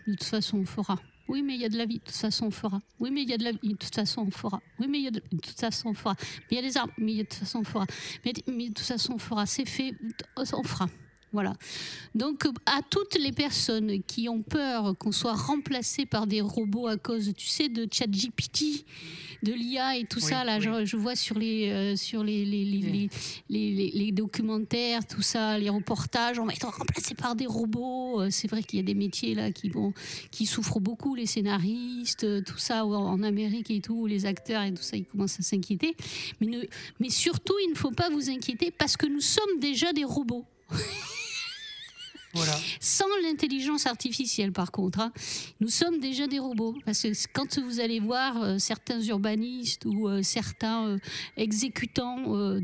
De 0.07 0.13
toute 0.13 0.23
façon, 0.23 0.59
on 0.59 0.65
fera. 0.65 0.99
Oui, 1.27 1.41
mais 1.41 1.55
il 1.55 1.61
y 1.61 1.65
a 1.65 1.69
de 1.69 1.77
la 1.77 1.85
vie, 1.85 1.97
de 1.97 2.03
toute 2.03 2.15
façon, 2.15 2.45
on 2.45 2.51
fera. 2.51 2.81
Oui, 2.99 3.09
mais 3.11 3.23
il 3.23 3.29
y 3.29 3.33
a 3.33 3.37
de 3.37 3.43
la 3.43 3.51
vie, 3.51 3.69
de 3.69 3.75
toute 3.75 3.95
façon, 3.95 4.21
on 4.21 4.31
fera. 4.31 4.61
Oui, 4.79 4.87
mais 4.87 4.99
il 4.99 5.03
y 5.05 5.07
a 5.07 5.11
de, 5.11 5.19
toute 5.19 5.59
façon, 5.59 5.89
on 5.89 5.93
fera. 5.95 6.15
Mais 6.19 6.45
il 6.51 6.55
y 6.55 6.59
a 6.59 6.61
des 6.61 6.77
arbres, 6.77 6.93
mais 6.99 7.15
de 7.15 7.21
toute 7.23 7.33
façon, 7.33 7.59
on 7.59 7.63
fera. 7.63 7.85
Mais 8.23 8.33
de 8.33 8.73
toute 8.73 8.79
façon, 8.79 9.13
on 9.13 9.17
fera. 9.17 9.45
C'est 9.47 9.65
fait, 9.65 9.93
on 10.37 10.63
fera. 10.63 10.87
Voilà. 11.35 11.53
Donc, 12.15 12.45
à 12.65 12.79
toutes 12.89 13.15
les 13.19 13.33
personnes 13.33 14.01
qui 14.03 14.29
ont 14.29 14.41
peur 14.41 14.97
qu'on 14.97 15.11
soit 15.11 15.33
remplacé 15.33 16.05
par 16.05 16.27
des 16.27 16.39
robots 16.39 16.87
à 16.87 16.95
cause, 16.95 17.33
tu 17.35 17.47
sais, 17.47 17.67
de 17.67 17.85
ChatGPT, 17.91 18.85
de 19.43 19.51
l'IA 19.51 19.97
et 19.97 20.05
tout 20.05 20.21
ça, 20.21 20.45
là, 20.45 20.61
je, 20.61 20.95
vois 20.95 21.17
sur 21.17 21.37
les, 21.37 21.69
euh, 21.69 21.95
sur 21.97 22.23
les 22.23 22.45
les, 22.45 23.09
les, 23.49 23.91
les, 23.93 24.11
documentaires, 24.13 25.05
tout 25.05 25.21
ça, 25.21 25.59
les 25.59 25.69
reportages, 25.69 26.39
on 26.39 26.45
va 26.45 26.53
être 26.53 26.69
remplacé 26.69 27.15
par 27.15 27.35
des 27.35 27.47
robots. 27.47 28.21
Euh, 28.21 28.29
c'est 28.31 28.47
vrai 28.47 28.63
qu'il 28.63 28.79
y 28.79 28.81
a 28.81 28.85
des 28.85 28.93
métiers 28.93 29.35
là 29.35 29.51
qui, 29.51 29.73
qui 30.31 30.45
souffrent 30.45 30.79
beaucoup, 30.79 31.15
les 31.15 31.25
scénaristes, 31.25 32.23
euh, 32.23 32.41
tout 32.41 32.57
ça, 32.57 32.85
en 32.85 33.21
Amérique 33.23 33.71
et 33.71 33.81
tout, 33.81 34.07
les 34.07 34.25
acteurs 34.25 34.63
et 34.63 34.73
tout 34.73 34.83
ça, 34.83 34.95
ils 34.95 35.05
commencent 35.05 35.41
à 35.41 35.43
s'inquiéter. 35.43 35.97
Mais, 36.39 36.69
mais 37.01 37.09
surtout, 37.09 37.55
il 37.65 37.71
ne 37.71 37.75
faut 37.75 37.91
pas 37.91 38.09
vous 38.09 38.29
inquiéter 38.29 38.71
parce 38.71 38.95
que 38.95 39.05
nous 39.05 39.19
sommes 39.19 39.59
déjà 39.59 39.91
des 39.91 40.05
robots. 40.05 40.45
Sans 42.79 43.05
l'intelligence 43.23 43.85
artificielle, 43.85 44.51
par 44.51 44.71
contre. 44.71 44.99
Hein. 44.99 45.11
Nous 45.59 45.69
sommes 45.69 45.99
déjà 45.99 46.27
des 46.27 46.39
robots. 46.39 46.75
Parce 46.85 47.01
que 47.03 47.09
quand 47.33 47.59
vous 47.59 47.79
allez 47.79 47.99
voir 47.99 48.41
euh, 48.41 48.57
certains 48.57 49.01
urbanistes 49.01 49.85
ou 49.85 50.07
euh, 50.07 50.21
certains 50.23 50.87
euh, 50.87 50.97
exécutants 51.37 52.55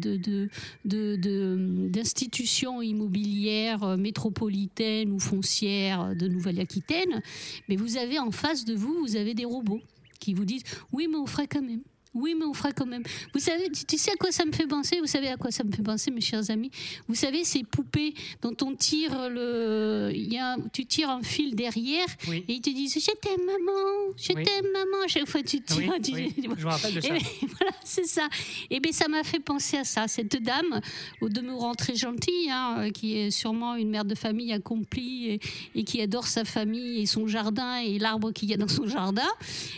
d'institutions 0.84 2.82
immobilières 2.82 3.98
métropolitaines 3.98 5.12
ou 5.12 5.20
foncières 5.20 6.16
de 6.16 6.28
Nouvelle-Aquitaine, 6.28 7.22
mais 7.70 7.75
vous 7.75 7.98
avez 7.98 8.20
en 8.20 8.32
face 8.32 8.66
de 8.66 8.74
vous, 8.75 8.98
vous 9.00 9.16
avez 9.16 9.34
des 9.34 9.46
robots 9.46 9.82
qui 10.20 10.34
vous 10.34 10.46
disent 10.46 10.63
oui 10.92 11.08
mais 11.10 11.18
on 11.18 11.25
ferait 11.25 11.48
quand 11.48 11.62
même 11.62 11.82
oui, 12.13 12.36
mais 12.38 12.46
on 12.46 12.53
fera 12.53 12.74
quand 12.74 12.86
même. 12.86 13.03
Vous 13.34 13.39
savez, 13.39 13.70
tu 13.70 13.98
sais 13.98 14.12
à 14.12 14.15
quoi 14.15 14.32
ça 14.32 14.46
me 14.46 14.51
fait 14.51 14.68
penser? 14.68 15.00
Vous 15.00 15.08
savez 15.08 15.30
à 15.30 15.38
quoi 15.38 15.50
ça 15.50 15.63
me 15.63 15.72
fait 15.72 15.82
penser, 15.82 16.12
mes 16.12 16.20
chers 16.20 16.50
amis? 16.50 16.70
Vous 17.08 17.15
savez, 17.15 17.46
ces 17.46 17.63
poupées 17.63 18.13
dont 18.41 18.56
on 18.63 18.75
tire 18.75 19.30
le. 19.30 20.12
Il 20.13 20.34
y 20.34 20.38
a, 20.38 20.58
tu 20.74 20.86
tires 20.86 21.10
un 21.10 21.24
fil 21.24 21.56
derrière 21.56 22.08
et 22.27 22.44
ils 22.48 22.62
te 22.62 22.70
disent 22.70 22.96
Je 22.96 23.12
t'aime, 23.12 23.46
maman, 23.46 24.13
je 24.18 24.34
t'aime, 24.34 24.72
maman. 24.74 25.06
À 25.06 25.08
chaque 25.08 25.27
fois, 25.27 25.41
tu 25.41 25.62
tires. 25.62 25.94
Je 26.03 26.65
me 26.65 26.70
rappelle 26.70 26.96
de 26.96 27.01
ça. 27.01 27.08
voilà, 27.41 27.72
c'est 27.86 28.08
ça. 28.08 28.27
Et 28.70 28.82
bien, 28.82 28.91
ça 28.91 29.08
m'a 29.08 29.24
fait 29.24 29.39
penser 29.39 29.77
à 29.77 29.86
ça. 29.86 30.08
Cette 30.10 30.41
dame, 30.44 30.82
au 31.22 31.30
demeurant 31.30 31.75
très 31.75 31.96
gentille, 31.96 32.50
hein, 32.51 32.89
qui 32.94 33.18
est 33.18 33.32
sûrement 33.32 33.75
une 33.75 33.89
mère 33.89 34.06
de 34.06 34.15
famille 34.15 34.51
accomplie 34.51 35.39
et, 35.75 35.84
qui 35.84 36.01
adore 36.01 36.27
sa 36.27 36.44
famille 36.44 37.01
et 37.01 37.06
son 37.06 37.27
jardin 37.27 37.77
et 37.77 38.00
l'arbre 38.00 38.32
qu'il 38.32 38.50
y 38.50 38.53
a 38.53 38.58
dans 38.58 38.68
son 38.68 38.86
jardin, 38.86 39.27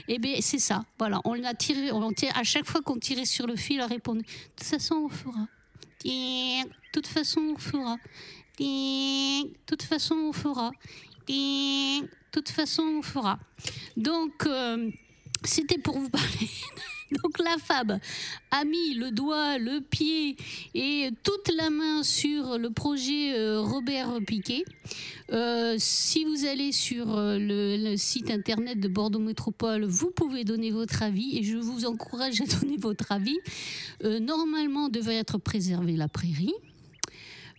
et 0.07 0.17
bien, 0.17 0.35
c'est 0.39 0.59
ça. 0.59 0.83
Voilà, 0.97 1.21
on 1.25 1.35
l'a 1.35 1.53
tiré, 1.53 1.91
on 1.91 2.11
à 2.29 2.43
chaque 2.43 2.65
fois 2.65 2.81
qu'on 2.81 2.97
tirait 2.97 3.25
sur 3.25 3.47
le 3.47 3.55
fil, 3.55 3.79
elle 3.79 3.85
répondait 3.87 4.21
De 4.21 4.27
toute 4.55 4.67
façon, 4.67 4.95
on 4.95 5.09
fera. 5.09 5.47
De 6.03 6.69
toute 6.91 7.07
façon, 7.07 7.41
on 7.55 7.57
fera. 7.57 7.97
De 8.59 9.53
toute 9.65 9.83
façon, 9.83 10.15
on 10.15 10.33
fera. 10.33 10.71
De 11.27 12.07
toute 12.31 12.49
façon, 12.49 12.83
on 12.83 13.01
fera. 13.01 13.39
Donc, 13.97 14.45
euh, 14.45 14.91
c'était 15.43 15.77
pour 15.77 15.99
vous 15.99 16.09
parler 16.09 16.49
donc 17.23 17.39
la 17.39 17.57
fab 17.57 17.99
a 18.51 18.65
mis 18.65 18.93
le 18.95 19.11
doigt, 19.11 19.57
le 19.57 19.81
pied 19.81 20.35
et 20.73 21.09
toute 21.23 21.51
la 21.55 21.69
main 21.69 22.03
sur 22.03 22.57
le 22.57 22.69
projet 22.69 23.37
euh, 23.37 23.61
Robert 23.61 24.19
Piquet. 24.25 24.63
Euh, 25.31 25.75
si 25.77 26.25
vous 26.25 26.45
allez 26.45 26.71
sur 26.71 27.17
euh, 27.17 27.37
le, 27.39 27.95
site 27.97 28.29
internet 28.29 28.79
de 28.79 28.87
Bordeaux 28.87 29.19
Métropole, 29.19 29.85
vous 29.85 30.11
pouvez 30.11 30.43
donner 30.43 30.71
votre 30.71 31.01
avis 31.03 31.37
et 31.37 31.43
je 31.43 31.57
vous 31.57 31.85
encourage 31.85 32.41
à 32.41 32.45
donner 32.59 32.77
votre 32.77 33.11
avis. 33.11 33.37
normalement, 34.21 34.89
devrait 34.89 35.17
être 35.17 35.37
préservée 35.37 35.95
la 35.95 36.07
prairie. 36.07 36.53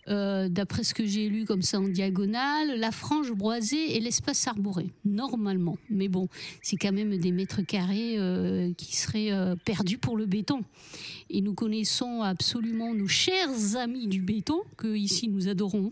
Euh, 0.07 0.49
d'après 0.49 0.83
ce 0.83 0.93
que 0.93 1.05
j'ai 1.05 1.29
lu 1.29 1.45
comme 1.45 1.63
ça 1.63 1.79
en 1.79 1.87
diagonale, 1.87 2.79
la 2.79 2.91
frange 2.91 3.31
boisée 3.31 3.97
et 3.97 3.99
l'espace 3.99 4.47
arboré, 4.47 4.91
normalement. 5.03 5.77
Mais 5.89 6.09
bon, 6.09 6.27
c'est 6.61 6.77
quand 6.77 6.91
même 6.91 7.17
des 7.17 7.31
mètres 7.31 7.61
carrés 7.63 8.15
euh, 8.19 8.71
qui 8.77 8.95
seraient 8.95 9.31
euh, 9.31 9.55
perdus 9.65 9.97
pour 9.97 10.15
le 10.15 10.27
béton. 10.27 10.61
Et 11.31 11.41
nous 11.41 11.55
connaissons 11.55 12.21
absolument 12.21 12.93
nos 12.93 13.07
chers 13.07 13.77
amis 13.77 14.05
du 14.07 14.21
béton, 14.21 14.61
que 14.77 14.95
ici 14.95 15.27
nous 15.27 15.47
adorons 15.47 15.91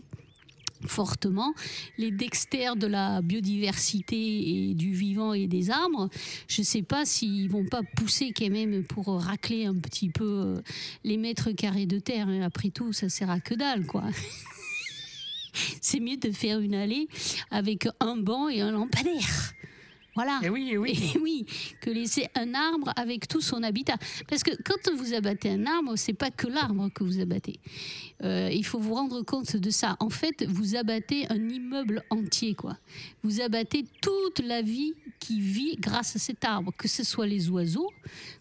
fortement. 0.86 1.54
Les 1.98 2.10
dextères 2.10 2.76
de 2.76 2.86
la 2.86 3.22
biodiversité 3.22 4.16
et 4.16 4.74
du 4.74 4.92
vivant 4.92 5.32
et 5.32 5.46
des 5.46 5.70
arbres, 5.70 6.08
je 6.48 6.60
ne 6.60 6.64
sais 6.64 6.82
pas 6.82 7.04
s'ils 7.04 7.48
vont 7.48 7.66
pas 7.66 7.82
pousser 7.96 8.32
quand 8.36 8.50
même 8.50 8.84
pour 8.84 9.06
racler 9.20 9.66
un 9.66 9.74
petit 9.74 10.10
peu 10.10 10.24
euh, 10.24 10.60
les 11.04 11.16
mètres 11.16 11.52
carrés 11.52 11.86
de 11.86 11.98
terre. 11.98 12.28
Après 12.42 12.70
tout, 12.70 12.92
ça 12.92 13.08
sert 13.08 13.30
à 13.30 13.40
que 13.40 13.54
dalle, 13.54 13.86
quoi. 13.86 14.04
C'est 15.80 16.00
mieux 16.00 16.16
de 16.16 16.30
faire 16.30 16.60
une 16.60 16.74
allée 16.74 17.08
avec 17.50 17.88
un 18.00 18.16
banc 18.16 18.48
et 18.48 18.60
un 18.60 18.72
lampadaire. 18.72 19.54
Voilà. 20.14 20.40
Et 20.42 20.48
oui, 20.48 20.70
et 20.72 20.78
oui. 20.78 21.12
Et 21.14 21.18
oui, 21.18 21.46
que 21.80 21.90
laisser 21.90 22.28
un 22.34 22.54
arbre 22.54 22.92
avec 22.96 23.28
tout 23.28 23.40
son 23.40 23.62
habitat. 23.62 23.96
Parce 24.28 24.42
que 24.42 24.50
quand 24.62 24.94
vous 24.94 25.14
abattez 25.14 25.50
un 25.50 25.66
arbre, 25.66 25.96
c'est 25.96 26.12
pas 26.12 26.30
que 26.30 26.46
l'arbre 26.46 26.88
que 26.94 27.04
vous 27.04 27.20
abattez. 27.20 27.58
Euh, 28.22 28.48
il 28.52 28.64
faut 28.64 28.78
vous 28.78 28.94
rendre 28.94 29.22
compte 29.22 29.56
de 29.56 29.70
ça. 29.70 29.96
En 30.00 30.10
fait, 30.10 30.44
vous 30.48 30.76
abattez 30.76 31.26
un 31.30 31.48
immeuble 31.48 32.02
entier, 32.10 32.54
quoi. 32.54 32.78
Vous 33.22 33.40
abattez 33.40 33.84
toute 34.00 34.40
la 34.40 34.62
vie 34.62 34.94
qui 35.18 35.40
vit 35.40 35.76
grâce 35.78 36.16
à 36.16 36.18
cet 36.18 36.44
arbre, 36.44 36.72
que 36.76 36.86
ce 36.86 37.02
soit 37.02 37.26
les 37.26 37.48
oiseaux, 37.48 37.90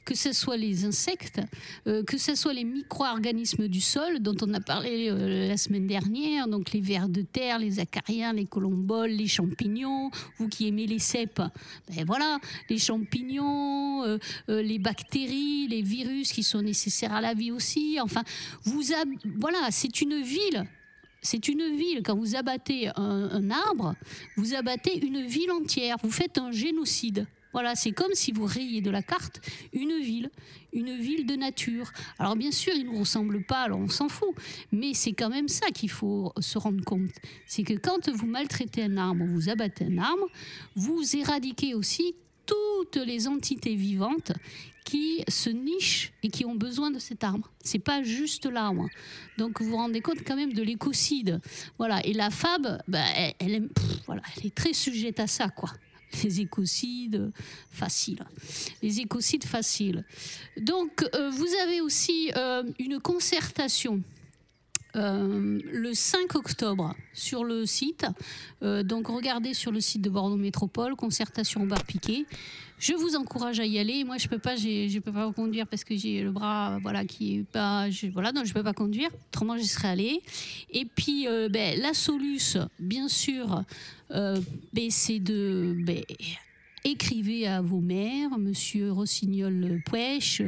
que 0.04 0.16
ce 0.16 0.34
soit 0.34 0.58
les 0.58 0.84
insectes, 0.84 1.40
euh, 1.88 2.04
que 2.04 2.18
ce 2.18 2.36
soit 2.36 2.54
les 2.54 2.66
micro-organismes 2.66 3.68
du 3.68 3.80
sol 3.80 4.20
dont 4.20 4.36
on 4.42 4.54
a 4.54 4.60
parlé 4.60 5.10
euh, 5.10 5.48
la 5.48 5.56
semaine 5.56 5.88
dernière, 5.88 6.48
donc 6.48 6.74
les 6.74 6.82
vers 6.82 7.08
de 7.08 7.22
terre, 7.22 7.58
les 7.60 7.80
acariens, 7.80 8.34
les 8.34 8.46
colomboles, 8.46 9.12
les 9.12 9.28
champignons, 9.28 10.12
vous 10.38 10.50
qui 10.50 10.68
aimez 10.68 10.86
les 10.86 11.00
cèpes, 11.00 11.42
ben 11.90 12.06
voilà, 12.06 12.40
les 12.70 12.78
champignons, 12.78 14.04
euh, 14.04 14.18
les 14.48 14.80
bactéries, 14.80 15.68
les 15.68 15.82
virus 15.82 16.32
qui 16.32 16.44
sont 16.44 16.62
nécessaires 16.62 17.14
à 17.14 17.22
la 17.22 17.34
vie 17.34 17.52
aussi. 17.52 17.98
Enfin, 18.02 18.24
vous 18.64 18.82
voilà, 19.40 19.70
c'est 19.72 20.02
une 20.02 20.22
ville 20.22 20.66
c'est 21.24 21.48
une 21.48 21.76
ville. 21.76 22.04
Quand 22.04 22.16
vous 22.16 22.36
abattez 22.36 22.90
un, 22.96 23.50
arbre, 23.50 23.96
vous 24.36 24.54
abattez 24.54 25.04
une 25.04 25.26
ville 25.26 25.52
entière. 25.52 25.96
Vous 26.04 26.12
faites 26.12 26.38
un 26.38 26.52
génocide. 26.52 27.26
Voilà, 27.54 27.76
c'est 27.76 27.92
comme 27.92 28.14
si 28.14 28.32
vous 28.32 28.46
rayiez 28.46 28.82
de 28.82 28.90
la 28.90 29.02
carte 29.02 29.40
une 29.72 30.00
ville, 30.00 30.30
une 30.74 30.98
ville 30.98 31.26
de 31.26 31.36
nature. 31.36 31.92
Alors 32.20 32.36
bien 32.36 32.52
sûr, 32.52 32.74
il 32.76 32.86
ne 32.86 32.92
nous 32.92 33.00
ressemble 33.00 33.44
pas, 33.44 33.62
alors 33.62 33.80
on 33.80 33.90
s'en 33.90 34.10
fout, 34.10 34.36
mais 34.72 34.94
c'est 34.94 35.14
quand 35.14 35.30
même 35.30 35.48
ça 35.48 35.68
qu'il 35.68 35.90
faut 35.90 36.34
se 36.40 36.58
rendre 36.58 36.84
compte. 36.84 37.12
C'est 37.46 37.64
que 37.64 37.74
quand 37.74 38.10
vous 38.10 38.28
maltraitez 38.28 38.84
un 38.84 38.98
arbre, 38.98 39.24
vous 39.26 39.50
abattez 39.50 39.86
un 39.86 40.00
arbre, 40.00 40.28
vous 40.76 41.16
éradiquez 41.16 41.74
aussi 41.76 42.16
toutes 42.46 42.98
les 42.98 43.28
entités 43.28 43.76
vivantes 43.76 44.34
qui 44.84 45.24
se 45.30 45.50
nichent 45.50 46.12
et 46.24 46.30
qui 46.30 46.46
ont 46.46 46.56
besoin 46.56 46.92
de 46.92 47.00
cet 47.00 47.24
arbre. 47.24 47.50
C'est 47.64 47.80
pas 47.80 48.04
juste 48.04 48.46
l'arbre. 48.46 48.88
Donc 49.38 49.62
vous 49.62 49.70
vous 49.70 49.78
rendez 49.78 50.02
compte 50.02 50.24
quand 50.26 50.36
même 50.36 50.54
de 50.54 50.62
l'écocide. 50.62 51.40
Voilà. 51.78 52.06
Et 52.06 52.14
la 52.14 52.30
fab, 52.30 52.82
bah, 52.88 53.06
elle, 53.40 53.70
voilà, 54.06 54.22
elle 54.36 54.48
est 54.48 54.56
très 54.56 54.74
sujette 54.74 55.20
à 55.20 55.28
ça, 55.28 55.50
quoi. 55.50 55.70
Les 56.24 56.42
écocides 56.42 57.32
faciles. 57.72 58.24
Les 58.82 59.00
écocides 59.00 59.46
faciles. 59.46 60.04
Donc 60.58 61.06
euh, 61.16 61.30
vous 61.30 61.48
avez 61.64 61.82
aussi 61.82 62.32
euh, 62.36 62.64
une 62.80 63.00
concertation 63.00 64.02
euh, 64.96 65.60
le 65.72 65.94
5 65.94 66.36
octobre 66.36 66.96
sur 67.14 67.44
le 67.44 67.66
site. 67.66 68.06
Euh, 68.62 68.84
donc 68.84 69.08
regardez 69.08 69.54
sur 69.54 69.72
le 69.72 69.82
site 69.82 70.02
de 70.02 70.10
Bordeaux 70.10 70.38
Métropole, 70.38 70.96
concertation 70.96 71.66
bar 71.66 71.84
piqué. 71.84 72.26
Je 72.80 72.94
vous 72.94 73.16
encourage 73.16 73.60
à 73.60 73.66
y 73.66 73.80
aller. 73.80 74.04
Moi, 74.04 74.18
je 74.18 74.28
peux 74.28 74.40
pas, 74.40 74.56
je 74.56 75.00
peux 75.00 75.12
pas 75.12 75.32
conduire 75.32 75.68
parce 75.68 75.84
que 75.84 75.96
j'ai 75.96 76.22
le 76.22 76.32
bras, 76.32 76.80
voilà, 76.82 77.06
qui 77.06 77.38
est 77.38 77.44
pas, 77.44 77.90
je, 77.90 78.08
voilà, 78.08 78.32
donc 78.32 78.46
je 78.46 78.54
peux 78.54 78.64
pas 78.64 78.74
conduire. 78.74 79.10
Autrement, 79.30 79.58
j'y 79.58 79.68
serais 79.68 79.88
allée. 79.88 80.22
Et 80.70 80.86
puis, 80.86 81.28
euh, 81.28 81.50
ben, 81.50 81.80
la 81.80 81.94
Solus, 81.94 82.58
bien 82.80 83.08
sûr, 83.08 83.64
ben, 84.10 84.90
c'est 84.90 85.20
de 85.20 85.76
ben, 85.78 86.04
écrivez 86.84 87.48
à 87.48 87.62
vos 87.62 87.80
maires, 87.80 88.38
Monsieur 88.38 88.92
Rossignol 88.92 89.82
Pouèche, 89.86 90.42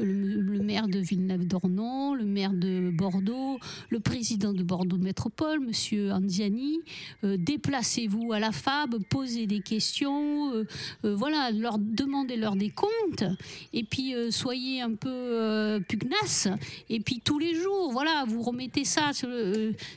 le, 0.00 0.60
maire 0.62 0.88
de 0.88 0.98
Villeneuve-d'Ornon, 0.98 2.14
le 2.14 2.24
maire 2.24 2.52
de 2.52 2.90
Bordeaux, 2.90 3.58
le 3.90 4.00
président 4.00 4.52
de 4.52 4.62
Bordeaux 4.64 4.96
Métropole, 4.96 5.60
Monsieur 5.60 6.12
Anziani. 6.12 6.80
Euh, 7.22 7.36
déplacez-vous 7.38 8.32
à 8.32 8.40
la 8.40 8.50
FAB, 8.50 8.98
posez 9.08 9.46
des 9.46 9.60
questions, 9.60 10.52
euh, 10.52 10.64
euh, 11.04 11.14
voilà, 11.14 11.52
leur 11.52 11.78
demandez-leur 11.78 12.56
des 12.56 12.70
comptes, 12.70 13.24
et 13.72 13.84
puis 13.84 14.14
soyez 14.30 14.80
un 14.80 14.94
peu 14.94 15.80
pugnace. 15.88 16.48
Et 16.88 17.00
puis 17.00 17.20
tous 17.24 17.38
les 17.38 17.54
jours, 17.54 17.92
voilà, 17.92 18.24
vous 18.26 18.42
remettez 18.42 18.84
ça 18.84 19.12
sur, 19.12 19.28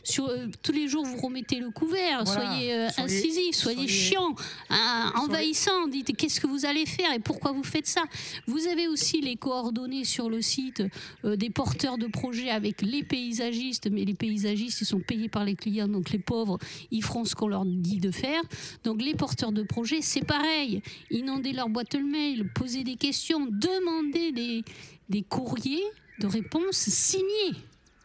sur 0.03 0.31
tous 0.61 0.71
les 0.71 0.87
jours, 0.87 1.05
vous 1.05 1.17
remettez 1.17 1.59
le 1.59 1.71
couvert. 1.71 2.27
Soyez, 2.27 2.73
incisif, 2.97 3.55
soyez, 3.55 3.87
chiant, 3.87 4.35
hein, 4.69 5.11
envahissant 5.15 5.78
dites 5.87 6.15
qu'est-ce 6.15 6.39
que 6.39 6.47
vous 6.47 6.65
allez 6.65 6.85
faire 6.85 7.13
et 7.13 7.19
pourquoi 7.19 7.51
vous 7.51 7.63
faites 7.63 7.87
ça? 7.87 8.03
Vous 8.47 8.67
avez 8.67 8.87
aussi 8.87 9.21
les 9.21 9.35
coordonnées 9.35 10.03
sur 10.03 10.29
le 10.29 10.41
site 10.41 10.83
euh, 11.25 11.35
des 11.35 11.49
porteurs 11.49 11.97
de 11.97 12.07
projets 12.07 12.49
avec 12.49 12.81
les 12.81 13.03
paysagistes, 13.03 13.89
mais 13.91 14.05
les 14.05 14.13
paysagistes, 14.13 14.81
ils 14.81 14.85
sont 14.85 14.99
payés 14.99 15.29
par 15.29 15.45
les 15.45 15.55
clients, 15.55 15.87
donc 15.87 16.09
les 16.11 16.19
pauvres, 16.19 16.57
ils 16.91 17.03
feront 17.03 17.25
ce 17.25 17.35
qu'on 17.35 17.47
leur 17.47 17.65
dit 17.65 17.99
de 17.99 18.11
faire. 18.11 18.41
Donc 18.83 19.01
les 19.01 19.15
porteurs 19.15 19.51
de 19.51 19.63
projets, 19.63 20.01
c'est 20.01 20.25
pareil. 20.25 20.81
Inonder 21.11 21.53
leur 21.53 21.69
boîte 21.69 21.95
mail, 21.95 22.49
poser 22.53 22.83
des 22.83 22.95
questions, 22.95 23.45
demander 23.45 24.31
des, 24.31 24.63
des 25.09 25.23
courriers 25.23 25.83
de 26.19 26.27
réponse 26.27 26.75
signés 26.75 27.55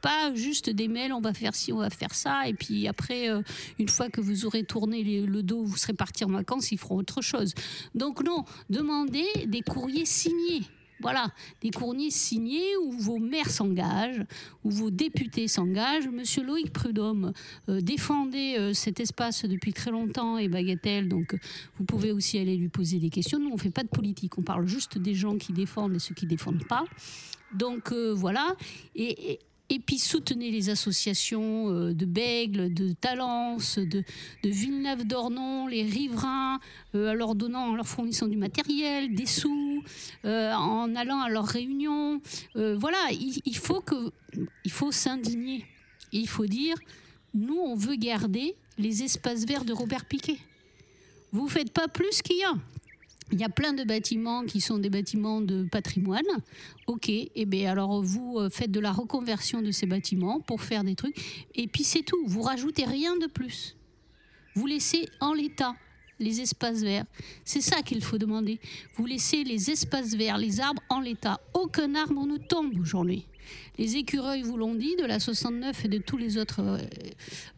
pas 0.04 0.34
juste 0.34 0.68
des 0.68 0.86
mails, 0.86 1.14
on 1.14 1.22
va 1.22 1.32
faire 1.32 1.54
ci, 1.54 1.72
on 1.72 1.78
va 1.78 1.88
faire 1.88 2.14
ça, 2.14 2.46
et 2.46 2.52
puis 2.52 2.86
après, 2.86 3.30
euh, 3.30 3.40
une 3.78 3.88
fois 3.88 4.10
que 4.10 4.20
vous 4.20 4.44
aurez 4.44 4.62
tourné 4.62 5.02
le 5.02 5.42
dos, 5.42 5.64
vous 5.64 5.78
serez 5.78 5.94
parti 5.94 6.26
en 6.26 6.28
vacances, 6.28 6.72
ils 6.72 6.78
feront 6.78 6.96
autre 6.96 7.22
chose. 7.22 7.54
Donc 7.94 8.22
non, 8.22 8.44
demandez 8.68 9.24
des 9.46 9.62
courriers 9.62 10.04
signés. 10.04 10.60
Voilà, 11.00 11.28
des 11.62 11.70
courriers 11.70 12.10
signés 12.10 12.76
où 12.82 12.92
vos 12.92 13.18
maires 13.18 13.48
s'engagent, 13.48 14.24
où 14.62 14.70
vos 14.70 14.90
députés 14.90 15.48
s'engagent. 15.48 16.08
Monsieur 16.08 16.44
Loïc 16.44 16.70
Prudhomme 16.70 17.32
euh, 17.70 17.80
défendait 17.80 18.58
euh, 18.58 18.74
cet 18.74 19.00
espace 19.00 19.46
depuis 19.46 19.72
très 19.72 19.90
longtemps 19.90 20.36
et 20.36 20.48
Bagatelle, 20.48 21.08
donc 21.08 21.34
vous 21.78 21.84
pouvez 21.84 22.12
aussi 22.12 22.38
aller 22.38 22.58
lui 22.58 22.68
poser 22.68 22.98
des 22.98 23.08
questions. 23.08 23.38
Nous, 23.38 23.48
on 23.48 23.54
ne 23.54 23.60
fait 23.60 23.70
pas 23.70 23.84
de 23.84 23.88
politique, 23.88 24.36
on 24.36 24.42
parle 24.42 24.66
juste 24.66 24.98
des 24.98 25.14
gens 25.14 25.38
qui 25.38 25.54
défendent 25.54 25.94
et 25.94 25.98
ceux 25.98 26.14
qui 26.14 26.26
ne 26.26 26.30
défendent 26.30 26.66
pas. 26.68 26.84
Donc 27.54 27.92
voilà. 27.92 28.54
et 28.94 29.38
puis 29.78 29.98
soutenez 29.98 30.50
les 30.50 30.68
associations 30.70 31.70
euh, 31.70 31.94
de 31.94 32.04
Bègle, 32.04 32.72
de 32.72 32.92
Talence, 32.92 33.78
de, 33.78 34.04
Villeneuve-d'Ornon, 34.42 35.66
les 35.66 35.82
riverains, 35.82 36.60
euh, 36.94 37.10
en 37.10 37.14
leur 37.14 37.34
donnant, 37.34 37.70
en 37.70 37.74
leur 37.74 37.86
fournissant 37.86 38.26
du 38.26 38.36
matériel, 38.36 39.14
des 39.14 39.26
sous, 39.26 39.82
euh, 40.24 40.52
en 40.52 40.94
allant 40.94 41.20
à 41.20 41.28
leurs 41.28 41.46
réunions. 41.46 42.20
voilà, 42.54 42.98
il, 43.12 43.56
faut 43.56 43.82
faut 44.68 44.92
s'indigner. 44.92 45.64
Il 46.12 46.28
faut 46.28 46.46
dire, 46.46 46.76
nous, 47.32 47.58
on 47.58 47.74
veut 47.74 47.96
garder 47.96 48.54
les 48.78 49.02
espaces 49.02 49.46
verts 49.46 49.64
de 49.64 49.72
Robert 49.72 50.04
Piquet. 50.04 50.38
Vous 51.32 51.48
faites 51.48 51.72
pas 51.72 51.88
plus 51.88 52.22
qu'il 52.22 52.36
y 52.36 52.44
a. 52.44 52.54
Il 53.32 53.40
y 53.40 53.44
a 53.44 53.48
plein 53.48 53.72
de 53.72 53.84
bâtiments 53.84 54.44
qui 54.44 54.60
sont 54.60 54.78
des 54.78 54.90
bâtiments 54.90 55.40
de 55.40 55.64
patrimoine. 55.64 56.22
Ok, 56.86 57.08
et 57.08 57.30
eh 57.34 57.46
bien 57.46 57.70
alors 57.70 58.02
vous 58.02 58.38
euh, 58.38 58.50
faites 58.50 58.70
de 58.70 58.80
la 58.80 58.92
reconversion 58.92 59.62
de 59.62 59.70
ces 59.70 59.86
bâtiments 59.86 60.40
pour 60.40 60.62
faire 60.62 60.84
des 60.84 60.94
trucs. 60.94 61.16
Et 61.54 61.66
puis 61.66 61.84
c'est 61.84 62.02
tout, 62.02 62.22
vous 62.26 62.42
rajoutez 62.42 62.84
rien 62.84 63.16
de 63.16 63.26
plus. 63.26 63.76
Vous 64.54 64.66
laissez 64.66 65.08
en 65.20 65.32
l'état 65.32 65.74
les 66.20 66.40
espaces 66.40 66.82
verts. 66.82 67.06
C'est 67.44 67.60
ça 67.60 67.82
qu'il 67.82 68.02
faut 68.02 68.18
demander. 68.18 68.60
Vous 68.94 69.06
laissez 69.06 69.42
les 69.42 69.70
espaces 69.70 70.14
verts, 70.14 70.38
les 70.38 70.60
arbres 70.60 70.82
en 70.88 71.00
l'état. 71.00 71.40
Aucun 71.54 71.94
arbre 71.94 72.26
ne 72.26 72.36
tombe 72.36 72.78
aujourd'hui. 72.78 73.26
Les 73.78 73.96
écureuils 73.96 74.42
vous 74.42 74.56
l'ont 74.56 74.74
dit, 74.74 74.96
de 74.96 75.04
la 75.04 75.18
69 75.18 75.84
et 75.84 75.88
de 75.88 75.98
tous 75.98 76.16
les 76.16 76.38
autres 76.38 76.60
euh, 76.60 76.78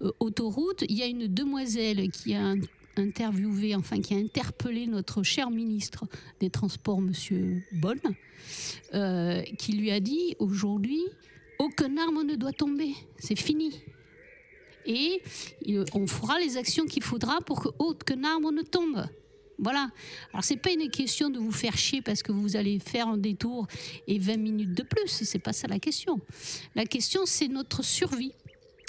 euh, 0.02 0.10
autoroutes. 0.20 0.84
Il 0.88 0.96
y 0.96 1.02
a 1.02 1.06
une 1.06 1.26
demoiselle 1.26 2.10
qui 2.10 2.34
a 2.34 2.42
un 2.42 2.56
interviewé, 2.98 3.74
enfin 3.74 4.00
qui 4.00 4.14
a 4.14 4.16
interpellé 4.16 4.86
notre 4.86 5.22
cher 5.22 5.50
ministre 5.50 6.04
des 6.40 6.50
Transports, 6.50 7.00
Monsieur 7.00 7.62
Bonne, 7.72 8.00
euh, 8.94 9.42
qui 9.58 9.72
lui 9.72 9.90
a 9.90 10.00
dit 10.00 10.34
aujourd'hui, 10.38 11.02
aucun 11.58 11.96
arbre 11.96 12.22
ne 12.22 12.34
doit 12.34 12.52
tomber, 12.52 12.92
c'est 13.18 13.38
fini. 13.38 13.80
Et 14.86 15.20
on 15.94 16.06
fera 16.06 16.38
les 16.38 16.56
actions 16.56 16.86
qu'il 16.86 17.02
faudra 17.02 17.40
pour 17.40 17.60
que 17.60 17.68
aucun 17.78 18.22
arbre 18.22 18.52
ne 18.52 18.62
tombe. 18.62 19.04
Voilà. 19.58 19.90
Alors 20.32 20.44
c'est 20.44 20.56
pas 20.56 20.70
une 20.70 20.90
question 20.90 21.30
de 21.30 21.38
vous 21.38 21.50
faire 21.50 21.76
chier 21.76 22.02
parce 22.02 22.22
que 22.22 22.30
vous 22.30 22.56
allez 22.56 22.78
faire 22.78 23.08
un 23.08 23.16
détour 23.16 23.66
et 24.06 24.18
20 24.18 24.36
minutes 24.36 24.74
de 24.74 24.82
plus. 24.82 25.08
C'est 25.08 25.38
pas 25.38 25.52
ça 25.52 25.66
la 25.66 25.78
question. 25.78 26.20
La 26.74 26.84
question 26.84 27.22
c'est 27.24 27.48
notre 27.48 27.82
survie. 27.82 28.32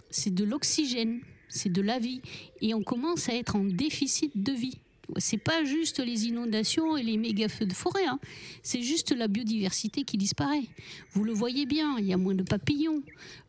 C'est 0.10 0.34
de 0.34 0.44
l'oxygène 0.44 1.22
c'est 1.50 1.72
de 1.72 1.82
la 1.82 2.00
vie. 2.00 2.22
Et 2.62 2.74
on 2.74 2.84
commence 2.84 3.30
à 3.30 3.34
être 3.34 3.56
en 3.56 3.64
déficit 3.64 4.32
de 4.36 4.52
vie. 4.52 4.78
C'est 5.18 5.38
pas 5.38 5.64
juste 5.64 6.00
les 6.00 6.26
inondations 6.26 6.98
et 6.98 7.04
les 7.04 7.16
méga 7.16 7.48
feux 7.48 7.66
de 7.66 7.74
forêt, 7.74 8.06
hein. 8.06 8.20
c'est 8.62 8.82
juste 8.82 9.14
la 9.16 9.30
biodiversité 9.30 10.04
qui 10.04 10.18
disparaît. 10.18 10.66
Vous 11.14 11.24
le 11.24 11.32
voyez 11.32 11.66
bien, 11.66 11.96
il 11.98 12.06
y 12.06 12.12
a 12.12 12.18
moins 12.18 12.36
de 12.36 12.44
papillons, 12.44 13.02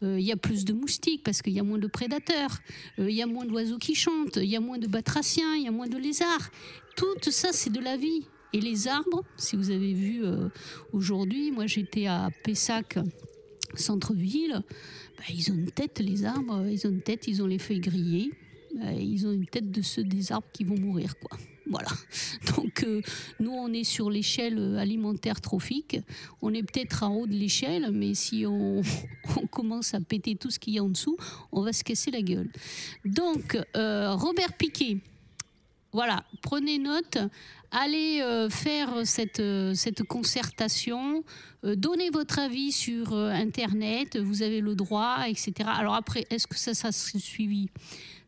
euh, 0.05 0.21
il 0.21 0.25
y 0.25 0.31
a 0.31 0.37
plus 0.37 0.65
de 0.65 0.73
moustiques 0.73 1.25
parce 1.25 1.43
qu'il 1.43 1.55
y 1.55 1.59
a 1.59 1.65
moins 1.65 1.79
de 1.79 1.89
prédateurs, 1.89 2.61
euh, 3.01 3.11
il 3.11 3.17
y 3.17 3.23
a 3.23 3.27
moins 3.27 3.45
d'oiseaux 3.45 3.79
qui 3.79 3.97
chantent, 3.97 4.37
il 4.37 4.49
y 4.49 4.55
a 4.55 4.61
moins 4.61 4.79
de 4.79 4.87
batraciens, 4.87 5.57
il 5.57 5.65
y 5.65 5.69
a 5.69 5.73
moins 5.73 5.89
de 5.89 5.99
lézards. 5.99 6.51
Tout 6.95 7.31
ça, 7.31 7.49
c'est 7.53 7.73
de 7.73 7.81
la 7.81 7.97
vie. 7.97 8.25
Et 8.53 8.61
les 8.61 8.89
arbres, 8.89 9.25
si 9.37 9.57
vous 9.57 9.71
avez 9.71 9.93
vu 9.93 10.25
euh, 10.25 10.49
aujourd'hui, 10.93 11.51
moi 11.51 11.67
j'étais 11.67 12.07
à 12.07 12.31
Pessac, 12.45 12.99
centre-ville. 13.75 14.63
Bah, 15.19 15.25
ils 15.31 15.51
ont 15.51 15.55
une 15.55 15.71
tête, 15.71 15.99
les 15.99 16.25
arbres, 16.25 16.67
ils 16.69 16.87
ont 16.87 16.91
une 16.91 17.03
tête, 17.03 17.27
ils 17.27 17.43
ont 17.43 17.47
les 17.47 17.59
feuilles 17.59 17.81
grillées, 17.81 18.33
bah, 18.75 18.93
ils 18.93 19.27
ont 19.27 19.33
une 19.33 19.47
tête 19.47 19.71
de 19.71 19.83
ceux 19.83 20.05
des 20.05 20.33
arbres 20.33 20.49
qui 20.53 20.65
vont 20.65 20.79
mourir, 20.79 21.19
quoi. 21.19 21.37
Voilà. 21.71 21.89
Donc 22.57 22.85
euh, 22.85 23.03
nous, 23.41 23.51
on 23.51 23.73
est 23.73 23.85
sur 23.85 24.11
l'échelle 24.11 24.79
alimentaire 24.79 25.41
trophique. 25.41 25.99
On 26.41 26.55
est 26.55 26.63
peut-être 26.63 27.03
en 27.03 27.15
haut 27.15 27.27
de 27.27 27.35
l'échelle, 27.35 27.91
mais 27.93 28.15
si 28.15 28.47
on, 28.47 28.83
commence 29.51 29.95
à 29.95 30.01
péter 30.01 30.37
tout 30.37 30.51
ce 30.51 30.59
qu'il 30.59 30.75
y 30.75 30.79
a 30.79 30.85
en 30.85 30.89
dessous, 30.89 31.17
on 31.53 31.63
va 31.63 31.73
se 31.73 31.85
casser 31.85 32.11
la 32.11 32.23
gueule. 32.23 32.51
Donc, 33.05 33.59
euh, 33.77 34.15
Robert 34.15 34.53
Piquet, 34.55 34.99
voilà, 35.99 36.23
prenez 36.43 36.79
note, 36.79 37.19
allez 37.73 38.21
euh, 38.23 38.49
faire 38.49 39.05
cette, 39.05 39.43
cette 39.75 40.05
concertation, 40.05 41.25
euh, 41.65 41.75
donnez 41.75 42.11
votre 42.11 42.39
avis 42.39 42.71
sur 42.71 43.15
euh, 43.15 43.33
Internet, 43.33 44.17
vous 44.17 44.43
avez 44.43 44.61
le 44.61 44.77
droit, 44.77 45.25
etc. 45.27 45.69
Alors 45.77 45.95
après, 45.95 46.25
est-ce 46.31 46.47
que 46.47 46.57
ça, 46.57 46.73
ça 46.73 46.93
sera 46.93 47.19
suivi? 47.19 47.69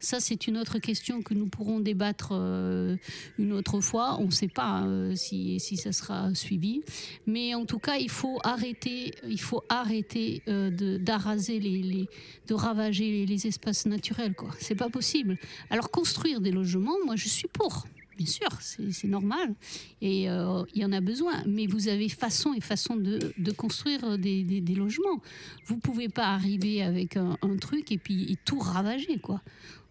Ça, 0.01 0.19
c'est 0.19 0.47
une 0.47 0.57
autre 0.57 0.79
question 0.79 1.23
que 1.23 1.35
nous 1.35 1.47
pourrons 1.47 1.81
débattre 1.81 2.31
euh, 2.33 2.97
une 3.39 3.53
autre 3.53 3.81
fois. 3.81 4.17
On 4.19 4.27
ne 4.27 4.31
sait 4.31 4.49
pas 4.49 4.81
hein, 4.81 5.15
si, 5.15 5.61
ça 5.61 5.93
sera 5.93 6.35
suivi. 6.35 6.83
Mais 7.27 7.55
en 7.55 7.67
tout 7.67 7.79
cas, 7.79 7.97
il 7.97 8.11
faut 8.11 8.39
arrêter, 8.43 9.15
il 9.29 9.41
faut 9.41 9.63
arrêter 9.69 10.43
d'araser 10.47 11.61
les, 11.61 11.83
les, 11.83 12.09
de 12.49 12.55
ravager 12.55 13.27
les, 13.27 13.47
espaces 13.47 13.87
naturels. 13.87 14.35
Ce 14.59 14.73
n'est 14.73 14.77
pas 14.77 14.89
possible. 14.89 15.39
Alors, 15.71 15.91
construire 15.91 16.41
des 16.41 16.51
logements, 16.51 16.97
moi, 17.05 17.17
je 17.17 17.29
suis 17.29 17.49
pour 17.49 17.85
bien 18.21 18.31
sûr, 18.31 18.49
c'est 18.61 19.09
normal. 19.09 19.55
Et 20.03 20.29
euh, 20.29 20.63
il 20.75 20.83
y 20.83 20.85
en 20.85 20.93
a 20.93 21.01
besoin. 21.01 21.43
Mais 21.47 21.67
vous 21.67 21.89
avez 21.89 22.11
façon 22.11 22.53
et 22.53 22.61
façon 22.61 22.97
de, 22.97 23.53
construire 23.53 24.19
des, 24.19 24.61
logements. 24.77 25.23
Vous 25.67 25.79
pouvez 25.79 26.09
pas 26.09 26.27
arriver 26.27 26.83
avec 26.83 27.17
un, 27.17 27.37
truc 27.61 27.93
et 27.93 27.99
puis 27.99 28.39
tout 28.45 28.59
ravager, 28.59 29.19
quoi. 29.19 29.41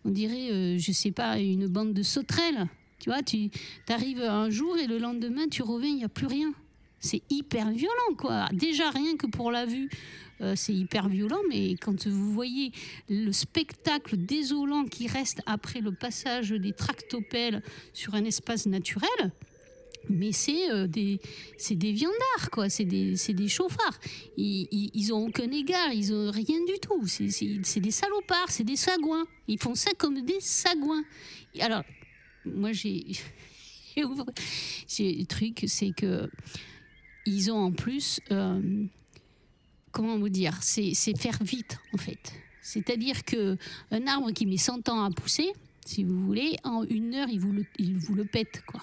On 0.06 0.12
dirait, 0.12 0.52
euh, 0.52 0.78
je 0.78 0.92
sais 0.92 1.12
pas, 1.12 1.40
une 1.40 1.68
bande 1.68 1.94
de 1.94 2.04
sauterelles. 2.04 2.68
Tu 3.00 3.10
vois, 3.10 3.24
tu 3.24 3.50
arrives 3.88 4.22
un 4.22 4.50
jour 4.50 4.78
et 4.78 4.86
le 4.86 5.00
lendemain, 5.00 5.48
tu 5.50 5.64
reviens, 5.64 5.90
il 5.90 5.98
n'y 5.98 6.04
a 6.04 6.10
plus 6.10 6.28
rien. 6.28 6.54
C'est 7.00 7.22
hyper 7.30 7.72
violent, 7.72 8.16
quoi. 8.18 8.48
Déjà, 8.52 8.90
rien 8.90 9.16
que 9.16 9.28
pour 9.28 9.52
la 9.52 9.66
vue, 9.66 9.90
euh, 10.42 10.54
c'est 10.56 10.74
hyper 10.74 11.10
violent, 11.10 11.42
mais 11.50 11.72
quand 11.76 12.08
vous 12.08 12.34
voyez 12.34 12.72
le 13.10 13.32
spectacle 13.32 14.18
désolant 14.18 14.86
qui 14.86 15.08
reste 15.08 15.42
après 15.46 15.82
le 15.82 15.92
passage 15.92 16.52
des 16.52 16.74
tractopelles 16.74 17.62
sur 17.94 18.16
un 18.16 18.24
espace 18.24 18.66
naturel, 18.66 19.32
mais 20.08 20.32
c'est 20.32 20.72
euh, 20.72 20.88
des, 20.88 21.20
des 21.70 21.92
viandards, 21.92 22.50
quoi. 22.52 22.70
C'est 22.70 22.86
des, 22.86 23.16
des, 23.16 23.48
chauffards. 23.48 24.00
Ils, 24.38 24.68
ils, 24.72 25.14
ont 25.14 25.28
aucun 25.28 25.52
égard, 25.52 25.92
ils 25.94 26.14
ont 26.14 26.32
rien 26.32 26.60
du 26.66 26.80
tout. 26.82 27.06
C'est 27.06 27.80
des 27.80 27.92
salopards, 27.92 28.50
c'est 28.50 28.64
des 28.64 28.78
sagouins. 28.78 29.26
Ils 29.48 29.60
font 29.60 29.76
ça 29.76 29.92
comme 29.98 30.22
des 30.22 30.40
sagouins. 30.40 31.04
Alors, 31.60 31.84
moi, 32.46 32.72
j'ai. 32.72 33.06
j'ai 34.88 35.14
le 35.14 35.26
truc, 35.26 35.66
c'est 35.68 35.92
que 35.92 36.30
ils 37.26 37.52
ont 37.52 37.58
en 37.58 37.72
plus, 37.72 38.20
euh, 38.32 38.86
comment 39.92 40.18
vous 40.18 40.30
dire, 40.30 40.58
c'est 40.62 40.94
faire 41.18 41.38
vite 41.42 41.78
en 41.94 41.98
fait. 41.98 42.34
C'est-à-dire 42.62 43.24
que 43.26 43.58
un 43.92 44.08
arbre 44.08 44.32
qui 44.32 44.46
met 44.46 44.58
100 44.58 44.90
ans 44.90 45.04
à 45.04 45.10
pousser, 45.10 45.54
si 45.86 46.04
vous 46.04 46.26
voulez, 46.26 46.58
en 46.64 46.84
une 46.84 47.16
heure, 47.16 47.30
il 47.30 47.40
vous 47.40 47.54
il 47.78 47.98
vous 47.98 48.16
le 48.16 48.26
pète 48.26 48.64
quoi. 48.68 48.82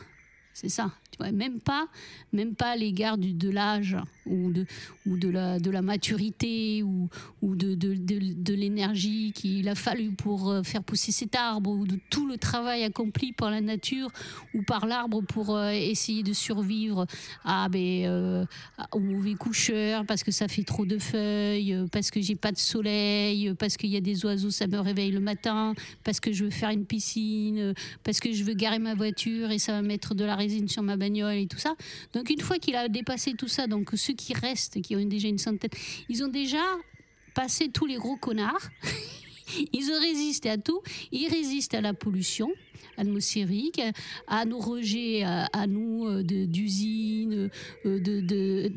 C'est 0.56 0.70
ça 0.70 0.90
même 1.32 1.60
pas, 1.60 1.88
même 2.32 2.54
pas 2.54 2.70
à 2.70 2.76
l'égard 2.76 3.18
de 3.18 3.50
l'âge 3.50 3.96
ou 4.26 4.52
de, 4.52 4.66
ou 5.06 5.16
de 5.16 5.28
la, 5.28 5.58
de 5.58 5.70
la 5.70 5.82
maturité 5.82 6.82
ou, 6.82 7.08
ou 7.42 7.56
de, 7.56 7.74
de, 7.74 7.94
de, 7.94 8.54
l'énergie 8.54 9.32
qu'il 9.32 9.68
a 9.68 9.74
fallu 9.74 10.12
pour 10.12 10.50
euh, 10.50 10.62
faire 10.62 10.82
pousser 10.82 11.12
cet 11.12 11.34
arbre 11.36 11.70
ou 11.70 11.86
de 11.86 11.98
tout 12.10 12.26
le 12.26 12.36
travail 12.38 12.82
accompli 12.84 13.32
par 13.32 13.50
la 13.50 13.60
nature 13.60 14.10
ou 14.54 14.62
par 14.62 14.86
l'arbre 14.86 15.22
pour 15.22 15.56
euh, 15.56 15.70
essayer 15.70 16.22
de 16.22 16.32
survivre 16.32 17.06
à, 17.44 17.68
ben, 17.68 18.06
euh, 18.06 18.44
au 18.92 18.98
mauvais 18.98 19.34
coucheur 19.34 20.04
parce 20.06 20.22
que 20.22 20.30
ça 20.30 20.48
fait 20.48 20.64
trop 20.64 20.86
de 20.86 20.98
feuilles, 20.98 21.84
parce 21.92 22.10
que 22.10 22.20
j'ai 22.20 22.36
pas 22.36 22.52
de 22.52 22.58
soleil, 22.58 23.54
parce 23.58 23.76
qu'il 23.76 23.90
y 23.90 23.96
a 23.96 24.00
des 24.00 24.24
oiseaux, 24.24 24.50
ça 24.50 24.66
me 24.66 24.78
réveille 24.78 25.12
le 25.12 25.20
matin, 25.20 25.74
parce 26.04 26.20
que 26.20 26.32
je 26.32 26.44
veux 26.44 26.50
faire 26.50 26.70
une 26.70 26.84
piscine, 26.84 27.74
parce 28.02 28.20
que 28.20 28.32
je 28.32 28.44
veux 28.44 28.54
garer 28.54 28.78
ma 28.78 28.94
voiture 28.94 29.50
et 29.50 29.58
ça 29.58 29.72
va 29.72 29.82
mettre 29.82 30.14
de 30.14 30.24
la 30.24 30.36
sur 30.68 30.82
ma 30.82 30.96
et 30.96 31.46
tout 31.46 31.58
ça. 31.58 31.74
Donc 32.12 32.30
une 32.30 32.40
fois 32.40 32.58
qu'il 32.58 32.76
a 32.76 32.88
dépassé 32.88 33.34
tout 33.34 33.48
ça, 33.48 33.66
donc 33.66 33.90
ceux 33.94 34.14
qui 34.14 34.34
restent, 34.34 34.80
qui 34.80 34.96
ont 34.96 35.04
déjà 35.04 35.28
une 35.28 35.38
centaine, 35.38 35.70
ils 36.08 36.22
ont 36.24 36.28
déjà 36.28 36.62
passé 37.34 37.68
tous 37.68 37.86
les 37.86 37.96
gros 37.96 38.16
connards. 38.16 38.70
Ils 39.72 39.92
résisté 39.92 40.50
à 40.50 40.58
tout. 40.58 40.82
Ils 41.12 41.28
résistent 41.28 41.74
à 41.74 41.80
la 41.80 41.94
pollution 41.94 42.50
atmosphérique, 42.96 43.80
à 44.26 44.44
nos 44.44 44.58
rejets, 44.58 45.22
à, 45.22 45.66
nous 45.66 46.06
euh, 46.06 46.22
d'usines, 46.22 47.50
euh, 47.84 48.00
de, 48.00 48.20
de, 48.20 48.72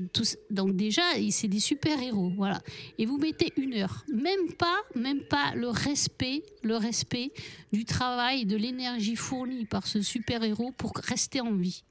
Donc 0.50 0.76
déjà, 0.76 1.04
c'est 1.32 1.48
des 1.48 1.60
super-héros, 1.60 2.32
voilà. 2.36 2.62
Et 2.98 3.06
vous 3.06 3.18
mettez 3.18 3.54
une 3.58 3.76
heure. 3.76 4.04
Même 4.14 4.54
pas, 4.58 4.78
même 4.96 5.22
pas 5.22 5.54
le 5.56 5.70
respect, 5.70 6.44
le 6.64 6.76
respect 6.76 7.32
du 7.72 7.86
travail, 7.86 8.46
de 8.46 8.58
l'énergie 8.58 9.16
fournie 9.16 9.66
par 9.66 9.88
ce 9.88 10.02
super-héros 10.02 10.72
pour 10.78 10.94
rester 10.96 11.42
en 11.42 11.54
vie. 11.54 11.84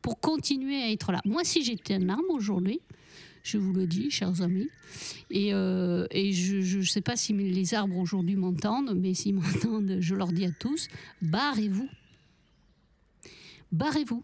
pour 0.00 0.20
continuer 0.20 0.80
à 0.82 0.90
être 0.90 1.10
là. 1.10 1.20
Moi, 1.24 1.42
si 1.44 1.64
j'étais 1.64 1.94
un 1.94 2.08
arbre 2.08 2.30
aujourd'hui, 2.30 2.80
je 3.48 3.56
vous 3.58 3.72
le 3.72 3.86
dis, 3.86 4.10
chers 4.10 4.42
amis. 4.42 4.68
Et, 5.30 5.54
euh, 5.54 6.06
je 6.12 6.78
ne 6.78 6.82
sais 6.82 7.00
pas 7.00 7.16
si 7.16 7.32
les 7.32 7.74
arbres 7.74 7.96
aujourd'hui 7.96 8.36
m'entendent, 8.36 8.94
mais 8.94 9.14
s'ils 9.14 9.34
m'entendent, 9.34 9.96
je 10.00 10.14
leur 10.14 10.32
dis 10.32 10.44
à 10.44 10.50
tous, 10.50 10.88
barrez-vous. 11.22 11.88
Barrez-vous. 13.72 14.22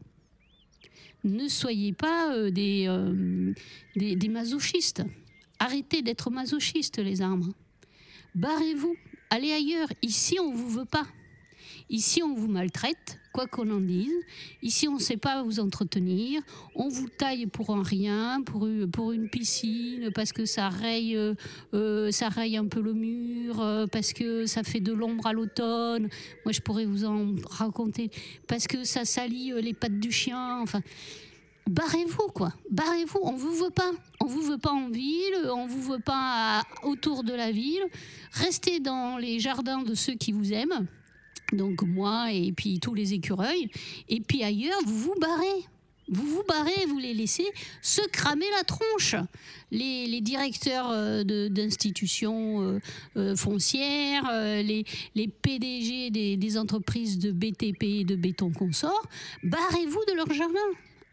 Ne 1.25 1.49
soyez 1.49 1.95
pas 1.95 2.35
euh, 2.35 2.51
des, 2.51 2.85
euh, 2.87 3.55
des, 3.97 4.15
des 4.15 4.29
masochistes. 4.29 5.03
Arrêtez 5.59 6.03
d'être 6.03 6.31
masochistes, 6.31 6.99
les 6.99 7.23
arbres. 7.23 7.55
Barrez-vous. 8.35 8.95
Allez 9.31 9.53
ailleurs. 9.53 9.89
Ici, 10.03 10.39
on 10.39 10.53
ne 10.53 10.57
vous 10.57 10.69
veut 10.69 10.85
pas. 10.85 11.07
Ici, 11.89 12.23
on 12.23 12.35
vous 12.35 12.49
maltraite, 12.49 13.19
quoi 13.35 13.47
qu'on 13.49 13.68
en 13.73 13.81
dise. 13.81 14.14
Ici, 14.62 14.87
on 14.87 14.94
ne 14.94 15.01
sait 15.01 15.16
pas 15.16 15.42
vous 15.42 15.59
entretenir. 15.59 16.40
On 16.77 16.88
vous 16.88 17.09
taille 17.09 17.47
pour 17.47 17.70
un 17.70 17.83
rien, 17.83 18.42
pour, 18.47 18.66
une- 18.66 19.29
piscine, 19.29 20.11
parce 20.14 20.33
que 20.33 20.44
ça 20.47 20.68
raye, 20.68 21.16
euh, 21.16 21.35
euh, 21.75 22.12
ça 22.12 22.29
raye 22.29 22.57
un 22.57 22.66
peu 22.66 22.81
le 22.81 22.94
mur, 22.94 23.61
euh, 23.61 23.87
parce 23.88 24.12
que 24.12 24.47
ça 24.47 24.62
fait 24.62 24.79
de 24.79 24.92
l'ombre 24.92 25.27
à 25.27 25.33
l'automne. 25.33 26.09
Moi, 26.44 26.53
je 26.53 26.61
pourrais 26.61 26.85
vous 26.85 27.05
en 27.05 27.35
raconter. 27.51 28.11
Parce 28.47 28.68
que 28.68 28.85
ça 28.85 29.05
salit 29.05 29.53
les 29.61 29.75
pattes 29.75 29.99
du 29.99 30.12
chien. 30.12 30.61
Enfin, 30.61 30.81
barrez-vous, 31.68 32.29
quoi. 32.33 32.53
Barrez-vous. 32.70 33.18
On 33.25 33.33
vous 33.33 33.55
veut 33.55 33.70
pas. 33.70 33.90
On 34.20 34.27
vous 34.27 34.42
veut 34.42 34.59
pas 34.59 34.70
en 34.70 34.88
ville. 34.90 35.51
On 35.53 35.66
vous 35.66 35.83
veut 35.83 35.99
pas 35.99 36.62
autour 36.85 37.25
de 37.25 37.33
la 37.33 37.51
ville. 37.51 37.83
Restez 38.33 38.79
dans 38.79 39.18
les 39.18 39.40
jardins 39.40 39.83
de 39.83 39.94
ceux 39.94 40.14
qui 40.14 40.31
vous 40.31 40.53
aiment. 40.53 40.87
Donc 41.55 41.83
moi 41.83 42.33
et 42.33 42.53
puis 42.53 42.81
tous 42.81 42.95
les 42.95 43.14
écureuils. 43.14 43.71
Et 44.09 44.21
puis 44.21 44.43
ailleurs, 44.43 44.81
vous 44.87 44.99
vous 44.99 45.14
barrez. 45.21 45.67
Vous 46.09 46.27
vous 46.27 46.43
barrez, 46.47 46.85
vous 46.87 46.99
les 46.99 47.14
laissez 47.14 47.47
se 47.81 48.03
cramer 48.09 48.45
la 48.59 48.64
tronche. 48.64 49.17
Les, 49.71 50.21
directeurs 50.21 50.90
euh, 50.90 51.25
d'institutions 51.49 52.62
euh, 52.62 52.79
euh, 53.17 53.37
foncières, 53.37 54.31
les, 54.62 54.85
PDG 55.43 56.11
des, 56.11 56.37
des 56.37 56.59
entreprises 56.59 57.19
de 57.19 57.33
BTP 57.33 57.83
et 57.85 58.05
de 58.05 58.17
béton 58.17 58.51
consort, 58.53 59.09
barrez-vous 59.43 60.05
de 60.09 60.14
leur 60.14 60.31
jardin. 60.33 60.61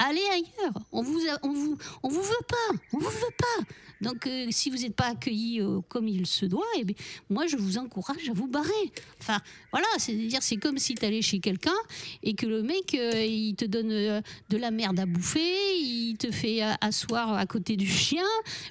Allez 0.03 0.25
ailleurs. 0.33 0.73
On 0.91 1.03
vous, 1.03 1.19
on 1.43 1.53
vous, 1.53 1.77
on 2.01 2.09
vous 2.09 2.23
veut 2.23 2.45
pas. 2.47 2.77
On 2.91 2.97
vous 2.97 3.09
veut 3.09 3.35
pas. 3.37 3.65
Donc, 4.01 4.25
euh, 4.25 4.47
si 4.49 4.71
vous 4.71 4.77
n'êtes 4.77 4.95
pas 4.95 5.09
accueilli 5.09 5.61
euh, 5.61 5.79
comme 5.87 6.07
il 6.07 6.25
se 6.25 6.47
doit, 6.47 6.65
eh 6.75 6.83
bien, 6.83 6.95
moi, 7.29 7.45
je 7.45 7.55
vous 7.55 7.77
encourage 7.77 8.27
à 8.27 8.33
vous 8.33 8.47
barrer. 8.47 8.91
Enfin, 9.19 9.39
voilà, 9.71 9.85
c'est-à-dire, 9.99 10.41
c'est 10.41 10.57
comme 10.57 10.79
si 10.79 10.95
tu 10.95 11.05
allais 11.05 11.21
chez 11.21 11.39
quelqu'un 11.39 11.77
et 12.23 12.33
que 12.33 12.47
le 12.47 12.63
mec, 12.63 12.95
euh, 12.95 13.23
il 13.23 13.55
te 13.55 13.65
donne 13.65 13.89
de 13.89 14.57
la 14.57 14.71
merde 14.71 14.99
à 14.99 15.05
bouffer, 15.05 15.77
il 15.77 16.17
te 16.17 16.31
fait 16.31 16.61
asseoir 16.81 17.35
à 17.35 17.45
côté 17.45 17.75
du 17.75 17.87
chien, 17.87 18.25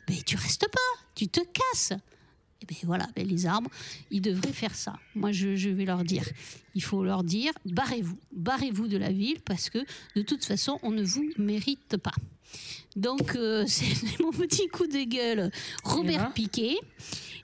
mais 0.09 0.17
tu 0.27 0.37
restes 0.37 0.69
pas, 0.69 1.05
tu 1.15 1.29
te 1.29 1.41
casses. 1.41 1.93
Et 2.63 2.67
bien 2.67 2.79
voilà, 2.85 3.09
ben, 3.17 3.27
les 3.27 3.47
arbres, 3.47 3.71
ils 4.11 4.21
devraient 4.21 4.53
faire 4.53 4.75
ça. 4.75 4.99
Moi, 5.15 5.33
je, 5.33 5.57
je 5.57 5.71
vais 5.71 5.85
leur 5.85 6.05
dire. 6.05 6.25
Il 6.75 6.83
faut 6.83 7.03
leur 7.03 7.25
dire, 7.25 7.53
barrez-vous, 7.65 8.19
barrez-vous 8.33 8.89
de 8.89 8.97
la 8.97 9.11
ville 9.11 9.41
parce 9.45 9.71
que 9.71 9.79
de 10.15 10.23
toute 10.23 10.45
façon, 10.45 10.79
on 10.83 10.91
ne 10.91 11.03
vous 11.03 11.29
mérite 11.39 11.97
pas. 11.97 12.13
Donc, 12.97 13.35
euh, 13.37 13.65
c'est 13.69 14.21
mon 14.21 14.31
petit 14.31 14.69
coup 14.69 14.87
de 14.87 15.05
gueule, 15.09 15.51
Robert 15.85 16.33
Piquet. 16.33 16.77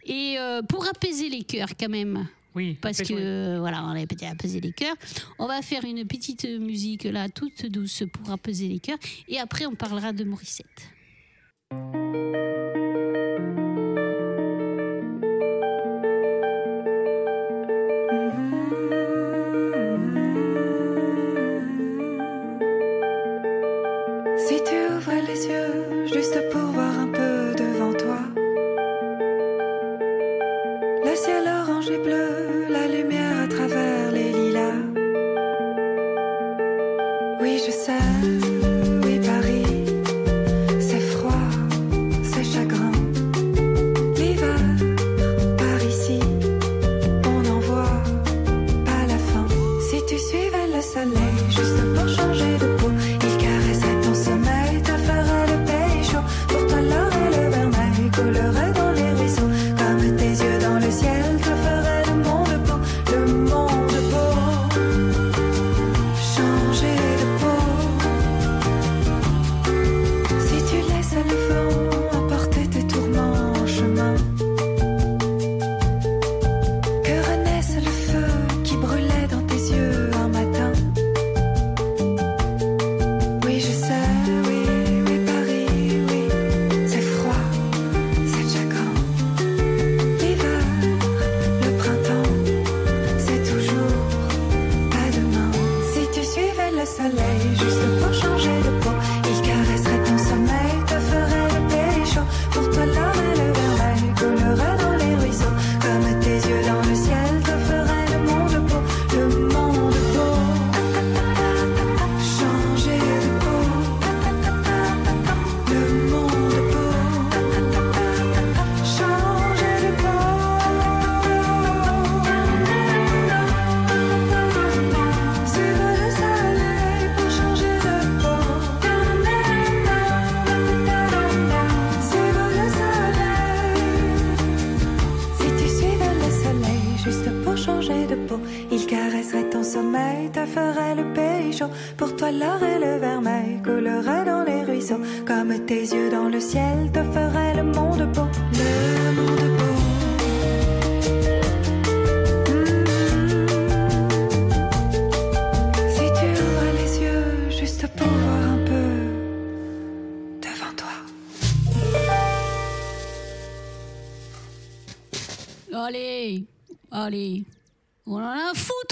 Et 0.05 0.37
euh, 0.39 0.63
pour 0.63 0.87
apaiser 0.87 1.29
les 1.29 1.43
cœurs 1.43 1.71
quand 1.79 1.89
même, 1.89 2.29
Oui, 2.55 2.79
parce 2.81 2.99
que 2.99 3.59
voilà, 3.59 3.83
on 3.85 3.91
a 3.91 4.07
peut-être 4.07 4.31
apaiser 4.31 4.61
les 4.61 4.73
cœurs. 4.73 4.95
On 5.39 5.47
va 5.47 5.63
faire 5.63 5.85
une 5.85 6.07
petite 6.07 6.45
musique 6.45 7.05
là, 7.05 7.29
toute 7.29 7.67
douce 7.67 8.05
pour 8.13 8.31
apaiser 8.31 8.69
les 8.69 8.79
cœurs. 8.79 8.99
Et 9.29 9.39
après, 9.39 9.67
on 9.67 9.75
parlera 9.75 10.13
de 10.13 10.25
Morissette. 10.25 10.91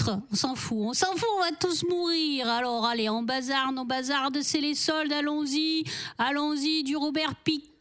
Foutre, 0.05 0.21
on 0.35 0.37
s'en 0.37 0.55
fout, 0.55 0.77
on 0.81 0.93
s'en 0.93 1.15
fout, 1.15 1.29
on 1.37 1.39
va 1.39 1.51
tous 1.57 1.85
mourir. 1.87 2.49
Alors 2.49 2.85
allez, 2.85 3.07
on 3.07 3.23
bazarde, 3.23 3.79
on 3.79 3.85
bazarde, 3.85 4.41
c'est 4.41 4.59
les 4.59 4.75
soldes, 4.75 5.13
allons-y, 5.13 5.85
allons-y, 6.17 6.83
du 6.83 6.97
Robert 6.97 7.35
Piquet. 7.35 7.75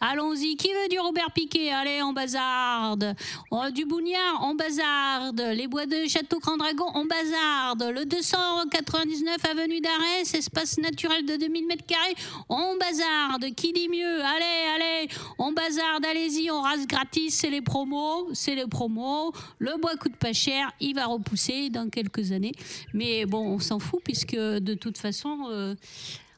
Allons-y. 0.00 0.56
Qui 0.56 0.68
veut 0.68 0.88
du 0.88 0.98
Robert 0.98 1.30
Piquet? 1.32 1.70
Allez, 1.70 2.02
on 2.02 2.12
bazarde. 2.12 3.14
Oh, 3.50 3.64
du 3.72 3.84
Bougnard, 3.84 4.40
on 4.42 4.54
bazarde. 4.54 5.40
Les 5.54 5.66
bois 5.66 5.86
de 5.86 6.06
Château 6.06 6.38
Grand 6.38 6.56
Dragon, 6.56 6.86
on 6.94 7.04
bazarde. 7.04 7.92
Le 7.94 8.04
299 8.04 9.36
avenue 9.50 9.80
d'Arès, 9.80 10.34
espace 10.34 10.78
naturel 10.78 11.26
de 11.26 11.36
2000 11.36 11.66
mètres 11.66 11.86
carrés, 11.86 12.14
on 12.48 12.76
bazarde. 12.76 13.54
Qui 13.54 13.72
dit 13.72 13.88
mieux? 13.88 14.24
Allez, 14.24 14.68
allez, 14.74 15.08
on 15.38 15.52
bazarde. 15.52 16.04
Allez-y, 16.04 16.50
on 16.50 16.60
rase 16.62 16.86
gratis. 16.86 17.34
C'est 17.34 17.50
les 17.50 17.62
promos, 17.62 18.28
c'est 18.32 18.54
les 18.54 18.66
promos. 18.66 19.32
Le 19.58 19.78
bois 19.80 19.96
coûte 19.96 20.16
pas 20.16 20.32
cher. 20.32 20.72
Il 20.80 20.94
va 20.94 21.06
repousser 21.06 21.59
dans 21.68 21.90
quelques 21.90 22.32
années. 22.32 22.52
Mais 22.94 23.26
bon, 23.26 23.46
on 23.46 23.58
s'en 23.58 23.78
fout 23.78 24.00
puisque 24.02 24.36
de 24.36 24.74
toute 24.74 24.96
façon, 24.96 25.48
euh, 25.50 25.74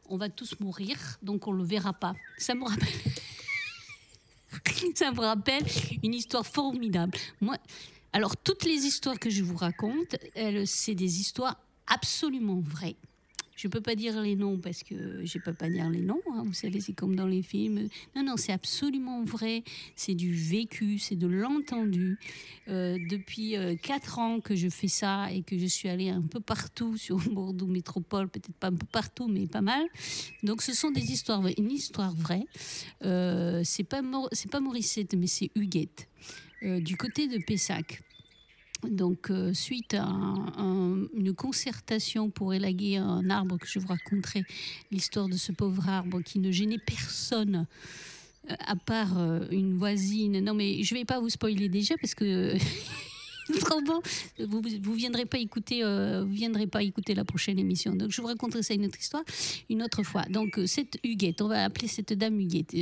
on 0.09 0.17
va 0.17 0.29
tous 0.29 0.59
mourir, 0.59 0.97
donc 1.23 1.47
on 1.47 1.53
le 1.53 1.63
verra 1.63 1.93
pas. 1.93 2.15
Ça 2.39 2.55
me 2.55 2.65
rappelle. 2.65 2.89
Ça 4.95 5.11
me 5.13 5.21
rappelle 5.21 5.65
une 6.03 6.15
histoire 6.15 6.47
formidable. 6.47 7.17
Moi, 7.41 7.57
alors 8.13 8.37
toutes 8.37 8.65
les 8.65 8.85
histoires 8.85 9.19
que 9.19 9.31
je 9.31 9.43
vous 9.43 9.57
raconte, 9.57 10.17
c'est 10.67 10.95
des 10.95 11.21
histoires 11.21 11.59
absolument 11.87 12.61
vraies. 12.61 12.97
Je 13.63 13.69
peux 13.69 13.81
pas 13.81 13.95
dire 13.95 14.21
les 14.21 14.35
noms 14.35 14.59
parce 14.59 14.83
que 14.83 15.25
je 15.25 15.39
peux 15.39 15.53
pas 15.55 15.71
dire 15.71 15.89
les 15.89 16.01
noms. 16.01 16.21
hein. 16.35 16.43
Vous 16.45 16.53
savez, 16.53 16.81
c'est 16.81 16.95
comme 16.95 17.15
dans 17.15 17.29
les 17.29 17.43
films. 17.43 17.89
Non, 18.17 18.25
non, 18.25 18.37
c'est 18.37 18.51
absolument 18.51 19.23
vrai. 19.23 19.63
C'est 19.95 20.15
du 20.17 20.35
vécu, 20.35 20.99
c'est 20.99 21.15
de 21.15 21.29
l'entendu. 21.29 22.19
Euh, 22.67 22.99
depuis 23.09 23.57
euh, 23.57 23.77
quatre 23.77 24.19
ans 24.19 24.41
que 24.41 24.57
je 24.57 24.69
fais 24.69 24.89
ça 24.89 25.31
et 25.31 25.43
que 25.43 25.57
je 25.57 25.67
suis 25.67 25.89
allée 25.89 26.09
un 26.09 26.23
peu 26.23 26.41
partout 26.41 26.97
sur 26.97 27.19
Bordeaux 27.31 27.69
Métropole, 27.69 28.29
peut-être 28.29 28.57
pas 28.57 28.67
un 28.67 28.75
peu 28.75 28.87
partout, 28.91 29.29
mais 29.29 29.47
pas 29.47 29.61
mal. 29.61 29.87
Donc, 30.43 30.61
ce 30.61 30.75
sont 30.75 30.91
des 30.91 31.13
histoires, 31.13 31.47
une 31.57 31.71
histoire 31.71 32.17
vraie. 32.17 32.47
Euh, 33.05 33.61
c'est 33.63 33.85
pas 33.85 34.03
c'est 34.33 34.51
pas 34.51 34.59
Morissette, 34.59 35.15
mais 35.15 35.29
c'est 35.29 35.53
Huguette, 35.55 36.09
du 36.63 36.97
côté 36.97 37.29
de 37.29 37.39
Pessac. 37.39 38.03
Donc, 38.89 39.31
euh, 39.31 39.55
suite 39.55 39.95
à 39.95 40.05
un- 40.05 40.47
un- 40.59 41.07
une 41.15 41.33
concertation 41.35 42.31
pour 42.31 42.53
élaguer 42.53 42.97
un 42.97 43.31
arbre 43.31 43.57
que 43.59 43.67
je 43.67 43.79
vous 43.79 43.87
raconterai, 43.89 44.43
l'histoire 44.91 45.29
de 45.29 45.37
ce 45.37 45.53
pauvre 45.53 45.89
arbre 45.89 46.21
qui 46.21 46.39
ne 46.41 46.51
gênait 46.51 46.79
personne, 46.79 47.67
euh, 48.51 48.55
à 48.59 48.75
part 48.77 49.19
euh, 49.19 49.47
une 49.51 49.77
voisine. 49.79 50.41
Non, 50.41 50.55
mais 50.55 50.83
je 50.83 50.95
vais 50.95 51.05
pas 51.05 51.21
vous 51.21 51.31
spoiler 51.31 51.69
déjà 51.69 51.97
parce 52.01 52.15
que. 52.15 52.55
Trop 53.61 53.83
bon, 53.83 54.01
vous 54.39 54.63
vous 54.83 54.95
viendrez 54.95 55.27
pas 55.27 55.37
écouter, 55.39 55.83
vous 55.83 56.33
viendrez 56.33 56.69
pas 56.69 56.81
écouter 56.85 57.13
la 57.13 57.25
prochaine 57.25 57.59
émission. 57.59 57.93
Donc 57.97 58.11
je 58.13 58.21
vous 58.23 58.29
raconterai 58.29 58.63
ça 58.63 58.73
une 58.73 58.87
autre 58.87 58.99
histoire, 59.01 59.25
une 59.69 59.83
autre 59.83 60.05
fois. 60.05 60.23
Donc 60.31 60.61
cette 60.67 60.97
Huguette, 61.03 61.43
on 61.43 61.49
va 61.49 61.65
appeler 61.65 61.89
cette 61.89 62.13
dame 62.13 62.39
Huguette 62.39 62.73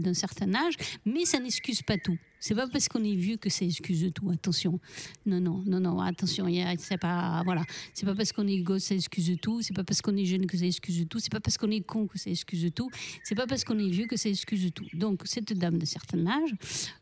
d'un 0.00 0.14
certain 0.14 0.54
âge, 0.54 0.74
mais 1.04 1.26
ça 1.26 1.38
n'excuse 1.38 1.82
pas 1.82 1.98
tout. 1.98 2.16
C'est 2.40 2.54
pas 2.54 2.66
parce 2.66 2.88
qu'on 2.88 3.04
est 3.04 3.14
vieux 3.14 3.36
que 3.36 3.50
ça 3.50 3.64
excuse 3.64 4.10
tout. 4.14 4.30
Attention. 4.30 4.80
Non, 5.26 5.40
non, 5.40 5.62
non, 5.66 5.78
non. 5.78 6.00
Attention. 6.00 6.46
C'est 6.78 6.98
pas, 6.98 7.42
voilà. 7.44 7.62
C'est 7.94 8.06
pas 8.06 8.14
parce 8.14 8.32
qu'on 8.32 8.46
est 8.46 8.58
gosse 8.60 8.84
ça 8.84 8.94
excuse 8.94 9.36
tout. 9.40 9.60
C'est 9.62 9.74
pas 9.74 9.84
parce 9.84 10.00
qu'on 10.00 10.16
est 10.16 10.24
jeune 10.24 10.46
que 10.46 10.56
ça 10.56 10.64
excuse 10.64 11.06
tout. 11.08 11.18
C'est 11.18 11.30
pas 11.30 11.40
parce 11.40 11.58
qu'on 11.58 11.70
est 11.70 11.82
con 11.82 12.06
que 12.06 12.18
ça 12.18 12.30
excuse 12.30 12.70
tout. 12.74 12.90
C'est 13.24 13.34
pas 13.34 13.46
parce 13.46 13.64
qu'on 13.64 13.78
est 13.78 13.90
vieux 13.90 14.06
que 14.06 14.16
ça 14.16 14.28
excuse 14.28 14.70
tout. 14.74 14.86
Donc 14.94 15.22
cette 15.24 15.52
dame 15.52 15.78
de 15.78 15.84
certain 15.84 16.26
âge, 16.26 16.54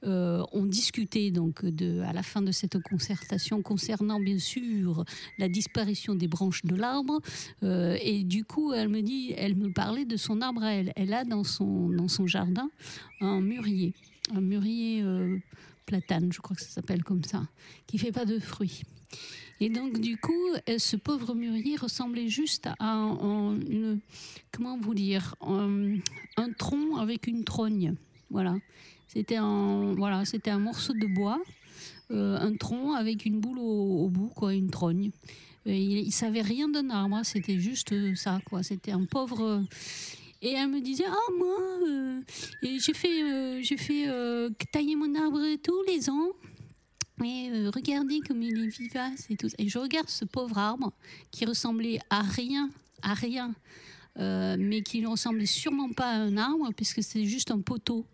euh, 0.05 0.43
on 0.53 0.67
discutait 0.67 1.31
donc 1.31 1.65
de, 1.65 2.01
à 2.01 2.13
la 2.13 2.23
fin 2.23 2.43
de 2.43 2.53
cette 2.53 2.79
concertation 2.83 3.63
concernant 3.63 4.21
bien 4.21 4.39
sûr 4.39 5.05
la 5.39 5.49
disparition 5.49 6.15
des 6.15 6.29
branches 6.29 6.65
de 6.65 6.75
l'arbre. 6.75 7.21
Euh, 7.63 7.97
et 8.03 8.25
du 8.25 8.45
coup, 8.45 8.73
elle 8.73 8.89
me 8.89 9.03
dit, 9.03 9.35
elle 9.37 9.55
me 9.55 9.73
parlait 9.73 10.05
de 10.05 10.17
son 10.17 10.41
arbre 10.41 10.65
à 10.65 10.73
elle. 10.73 10.93
Elle 10.97 11.15
a 11.15 11.25
dans 11.25 11.45
son 11.45 11.91
dans 11.91 12.09
son 12.09 12.27
jardin 12.27 12.69
un 13.21 13.41
mûrier 13.41 13.95
un 14.35 14.41
mûrier 14.41 14.78
platane, 15.89 16.31
je 16.33 16.41
crois 16.41 16.55
que 16.57 16.63
ça 16.63 16.69
s'appelle 16.77 17.03
comme 17.03 17.25
ça, 17.25 17.43
qui 17.87 17.97
fait 17.99 18.13
pas 18.13 18.25
de 18.27 18.39
fruits. 18.39 18.83
Et 19.61 19.71
donc 19.71 19.99
du 20.01 20.17
coup, 20.19 20.45
euh, 20.69 20.79
ce 20.79 20.97
pauvre 20.97 21.35
mûrier 21.35 21.77
ressemblait 21.77 22.29
juste 22.29 22.67
à 22.79 22.93
un, 22.95 23.11
un- 23.31 23.61
une, 23.61 24.01
comment 24.53 24.79
vous 24.79 24.95
dire, 24.95 25.35
un, 25.41 25.97
un 26.37 26.51
tronc 26.53 26.97
avec 26.99 27.27
une 27.27 27.43
trogne. 27.45 27.95
Voilà, 28.31 28.55
c'était 29.09 29.37
un, 29.39 29.95
voilà, 29.95 30.25
c'était 30.25 30.51
un 30.51 30.61
morceau 30.61 30.93
de 30.93 31.07
bois, 31.07 31.41
euh, 32.11 32.39
un 32.39 32.55
tronc 32.57 32.93
avec 32.95 33.25
une 33.27 33.41
boule 33.41 33.59
au, 33.59 34.09
bout, 34.09 34.31
quoi, 34.35 34.55
une 34.55 34.71
trogne. 34.71 35.11
Euh, 35.67 35.73
il, 35.75 35.99
il 36.07 36.13
savait 36.13 36.43
rien 36.43 36.69
d'un 36.69 36.89
arbre, 36.91 37.17
hein, 37.17 37.25
c'était 37.25 37.59
juste 37.59 37.93
euh, 37.93 38.15
ça, 38.15 38.41
quoi. 38.49 38.63
C'était 38.63 38.93
un 38.93 39.05
pauvre. 39.07 39.65
Et 40.41 40.53
elle 40.53 40.69
me 40.69 40.81
disait, 40.81 41.07
ah 41.09 41.33
moi, 41.37 41.59
euh, 41.87 42.21
et 42.63 42.79
j'ai 42.79 42.95
fait, 42.95 43.63
j'ai 43.63 43.77
fait 43.77 44.07
tailler 44.73 44.95
mon 44.95 45.15
arbre 45.15 45.41
tous 45.63 45.83
les 45.83 46.09
ans. 46.09 46.33
Et 47.25 47.51
euh, 47.51 47.71
regardez 47.75 48.21
comme 48.21 48.43
il 48.43 48.65
est 48.65 48.69
vivace 48.69 49.27
et 49.31 49.37
tout. 49.37 49.49
Et 49.59 49.69
je 49.69 49.79
regarde 49.79 50.09
ce 50.09 50.25
pauvre 50.25 50.59
arbre 50.59 50.93
qui 51.31 51.45
ressemblait 51.45 51.99
à 52.11 52.23
rien, 52.23 52.71
à 53.03 53.15
rien, 53.15 53.55
euh, 54.19 54.57
mais 54.59 54.83
qui 54.83 55.01
ne 55.01 55.09
ressemblait 55.09 55.47
sûrement 55.47 55.91
pas 55.93 56.11
à 56.11 56.17
un 56.17 56.37
arbre, 56.37 56.71
puisque 56.75 57.03
c'est 57.03 57.25
juste 57.25 57.51
un 57.51 57.61
poteau. 57.61 58.05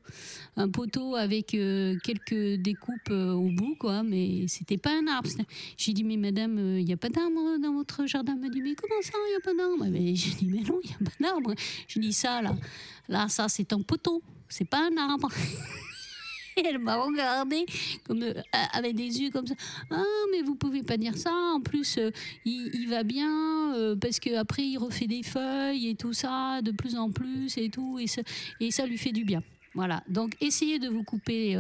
Un 0.57 0.69
poteau 0.69 1.15
avec 1.17 1.55
euh, 1.55 1.97
quelques 2.05 2.61
découpes 2.61 3.11
euh, 3.11 3.33
au 3.33 3.49
bout, 3.49 3.75
quoi, 3.79 4.03
mais 4.03 4.47
c'était 4.49 4.77
pas 4.77 4.91
un 4.91 5.07
arbre. 5.07 5.31
J'ai 5.77 5.93
dit, 5.93 6.05
mais 6.05 6.17
madame, 6.17 6.79
il 6.79 6.85
n'y 6.85 6.93
a 6.93 6.97
pas 6.97 7.09
d'arbre 7.09 7.59
dans 7.59 7.73
votre 7.73 8.07
jardin? 8.07 8.35
Elle 8.35 8.41
m'a 8.41 8.49
dit, 8.49 8.61
mais 8.61 8.75
comment 8.75 9.01
ça, 9.03 9.13
il 9.27 9.31
n'y 9.31 9.37
a 9.37 9.41
pas 9.41 9.55
d'arbre? 9.55 9.85
J'ai 10.15 10.35
dit, 10.35 10.47
mais 10.47 10.61
non, 10.61 10.81
il 10.85 10.91
n'y 10.91 10.95
a 10.95 11.11
pas 11.11 11.17
d'arbre. 11.21 11.55
Je 11.89 11.99
dis, 11.99 12.13
ça, 12.13 12.43
là, 12.43 12.55
là, 13.09 13.29
ça, 13.29 13.49
c'est 13.49 13.73
un 13.73 13.81
poteau, 13.81 14.23
c'est 14.49 14.69
pas 14.69 14.89
un 14.89 14.97
arbre. 14.97 15.29
Elle 16.65 16.79
m'a 16.79 16.97
regardé 16.97 17.65
comme, 18.05 18.23
euh, 18.23 18.35
avec 18.73 18.95
des 18.95 19.21
yeux 19.21 19.31
comme 19.31 19.47
ça. 19.47 19.55
Ah, 19.91 20.03
mais 20.33 20.43
vous 20.43 20.55
pouvez 20.55 20.83
pas 20.83 20.97
dire 20.97 21.17
ça. 21.17 21.33
En 21.33 21.61
plus, 21.61 21.99
euh, 21.99 22.11
il, 22.45 22.87
va 22.89 23.03
bien 23.03 23.75
euh, 23.75 23.97
parce 23.97 24.21
qu'après, 24.21 24.63
il 24.63 24.79
refait 24.79 25.07
des 25.07 25.23
feuilles 25.23 25.89
et 25.89 25.95
tout 25.95 26.13
ça 26.13 26.61
de 26.63 26.71
plus 26.71 26.97
en 26.97 27.11
plus 27.11 27.57
et 27.59 27.69
tout. 27.71 27.99
Et 27.99 28.07
ça, 28.07 28.23
et 28.61 28.71
ça 28.71 28.87
lui 28.87 28.99
fait 28.99 29.13
du 29.13 29.25
bien. 29.25 29.43
Voilà. 29.75 30.03
Donc, 30.09 30.37
essayez 30.41 30.79
de 30.79 30.89
vous 30.89 31.03
couper 31.03 31.57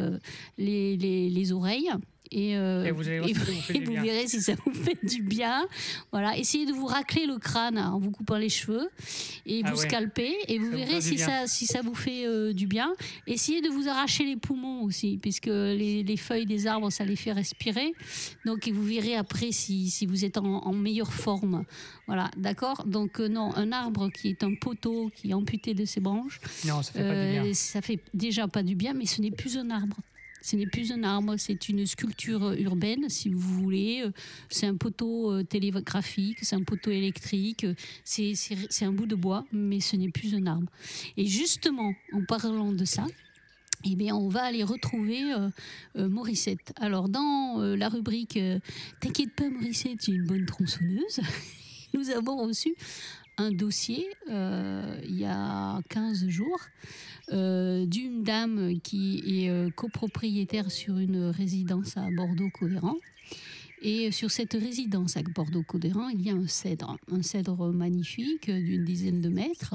les, 0.56 0.96
les- 0.96 1.28
les 1.30 1.52
oreilles. 1.52 1.90
Et, 2.30 2.56
euh, 2.56 2.84
Et 2.84 2.90
vous 2.90 3.08
et 3.08 3.20
verrez 4.02 4.26
si 4.26 4.40
ça 4.40 4.54
vous 4.64 4.72
fait 4.72 4.98
du 5.06 5.22
bien. 5.22 5.66
Voilà, 6.10 6.36
essayez 6.36 6.66
de 6.66 6.72
vous 6.72 6.86
racler 6.86 7.26
le 7.26 7.38
crâne 7.38 7.78
en 7.78 7.98
vous 7.98 8.10
coupant 8.10 8.36
les 8.38 8.48
cheveux 8.48 8.88
et 9.46 9.62
Ah 9.64 9.70
vous 9.70 9.78
ouais. 9.80 9.88
scalpez 9.88 10.34
et 10.48 10.58
vous 10.58 10.70
Ça 10.70 10.76
verrez 10.76 11.00
si 11.00 11.18
ça, 11.18 11.46
si 11.46 11.66
ça 11.66 11.82
vous 11.82 11.94
fait 11.94 12.26
euh, 12.26 12.52
du 12.52 12.66
bien. 12.66 12.92
Essayez 13.26 13.60
de 13.60 13.68
vous 13.68 13.88
arracher 13.88 14.24
les 14.24 14.36
poumons 14.36 14.82
aussi, 14.82 15.18
puisque 15.20 15.46
les, 15.46 16.02
les 16.02 16.16
feuilles 16.16 16.46
des 16.46 16.66
arbres, 16.66 16.90
ça 16.90 17.04
les 17.04 17.16
fait 17.16 17.32
respirer. 17.32 17.92
Donc, 18.46 18.66
et 18.66 18.72
vous 18.72 18.84
verrez 18.84 19.14
après 19.16 19.52
si, 19.52 19.90
si 19.90 20.06
vous 20.06 20.24
êtes 20.24 20.38
en, 20.38 20.64
en 20.64 20.72
meilleure 20.72 21.12
forme. 21.12 21.64
Voilà, 22.06 22.30
d'accord? 22.36 22.84
Donc, 22.86 23.20
euh, 23.20 23.28
non, 23.28 23.54
un 23.54 23.70
arbre 23.70 24.08
qui 24.10 24.28
est 24.28 24.42
un 24.42 24.54
poteau, 24.54 25.10
qui 25.14 25.30
est 25.30 25.34
amputé 25.34 25.74
de 25.74 25.84
ses 25.84 26.00
branches, 26.00 26.40
Non, 26.66 26.82
ça 26.82 26.92
fait 26.92 27.02
pas 27.08 27.26
du 27.26 27.30
bien. 27.42 27.54
ça 27.54 27.80
fait 27.82 28.00
déjà 28.12 28.48
pas 28.48 28.62
du 28.62 28.74
bien, 28.74 28.92
mais 28.94 29.06
ce 29.06 29.20
n'est 29.20 29.30
plus 29.30 29.56
un 29.56 29.70
arbre. 29.70 29.96
Ce 30.44 30.56
n'est 30.56 30.66
plus 30.66 30.92
un 30.92 31.02
arbre, 31.04 31.36
c'est 31.38 31.70
une 31.70 31.86
sculpture 31.86 32.52
urbaine, 32.58 33.08
si 33.08 33.30
vous 33.30 33.38
voulez. 33.38 34.02
Euh, 34.04 34.10
C'est 34.50 34.66
un 34.66 34.76
poteau 34.76 35.32
euh, 35.32 35.42
télégraphique, 35.42 36.36
c'est 36.42 36.54
un 36.54 36.62
poteau 36.62 36.90
électrique, 36.90 37.64
euh, 37.64 37.74
c'est 38.04 38.84
un 38.84 38.92
bout 38.92 39.06
de 39.06 39.14
bois, 39.14 39.46
mais 39.52 39.80
ce 39.80 39.96
n'est 39.96 40.10
plus 40.10 40.34
un 40.34 40.46
arbre. 40.46 40.70
Et 41.16 41.24
justement, 41.24 41.94
en 42.12 42.22
parlant 42.26 42.72
de 42.72 42.84
ça, 42.84 43.06
eh 43.86 43.96
bien, 43.96 44.14
on 44.14 44.28
va 44.28 44.42
aller 44.42 44.62
retrouver 44.64 45.32
euh, 45.32 45.48
euh, 45.96 46.10
Morissette. 46.10 46.74
Alors, 46.76 47.08
dans 47.08 47.62
euh, 47.62 47.74
la 47.74 47.88
rubrique 47.88 48.36
euh, 48.36 48.58
T'inquiète 49.00 49.34
pas, 49.34 49.48
Morissette, 49.48 50.04
j'ai 50.04 50.12
une 50.12 50.26
bonne 50.26 50.44
tronçonneuse, 50.44 51.20
nous 51.94 52.10
avons 52.10 52.36
reçu 52.46 52.74
un 53.36 53.50
dossier 53.50 54.06
euh, 54.30 55.00
il 55.04 55.18
y 55.18 55.24
a 55.24 55.80
15 55.88 56.28
jours 56.28 56.60
euh, 57.32 57.86
d'une 57.86 58.22
dame 58.22 58.80
qui 58.80 59.22
est 59.26 59.50
euh, 59.50 59.70
copropriétaire 59.70 60.70
sur 60.70 60.98
une 60.98 61.26
résidence 61.26 61.96
à 61.96 62.08
Bordeaux-Codéran. 62.10 62.96
Et 63.82 64.12
sur 64.12 64.30
cette 64.30 64.54
résidence 64.54 65.16
à 65.16 65.22
Bordeaux-Codéran, 65.22 66.08
il 66.08 66.22
y 66.22 66.30
a 66.30 66.34
un 66.34 66.46
cèdre, 66.46 66.96
un 67.10 67.22
cèdre 67.22 67.70
magnifique 67.70 68.50
d'une 68.50 68.84
dizaine 68.84 69.20
de 69.20 69.28
mètres, 69.28 69.74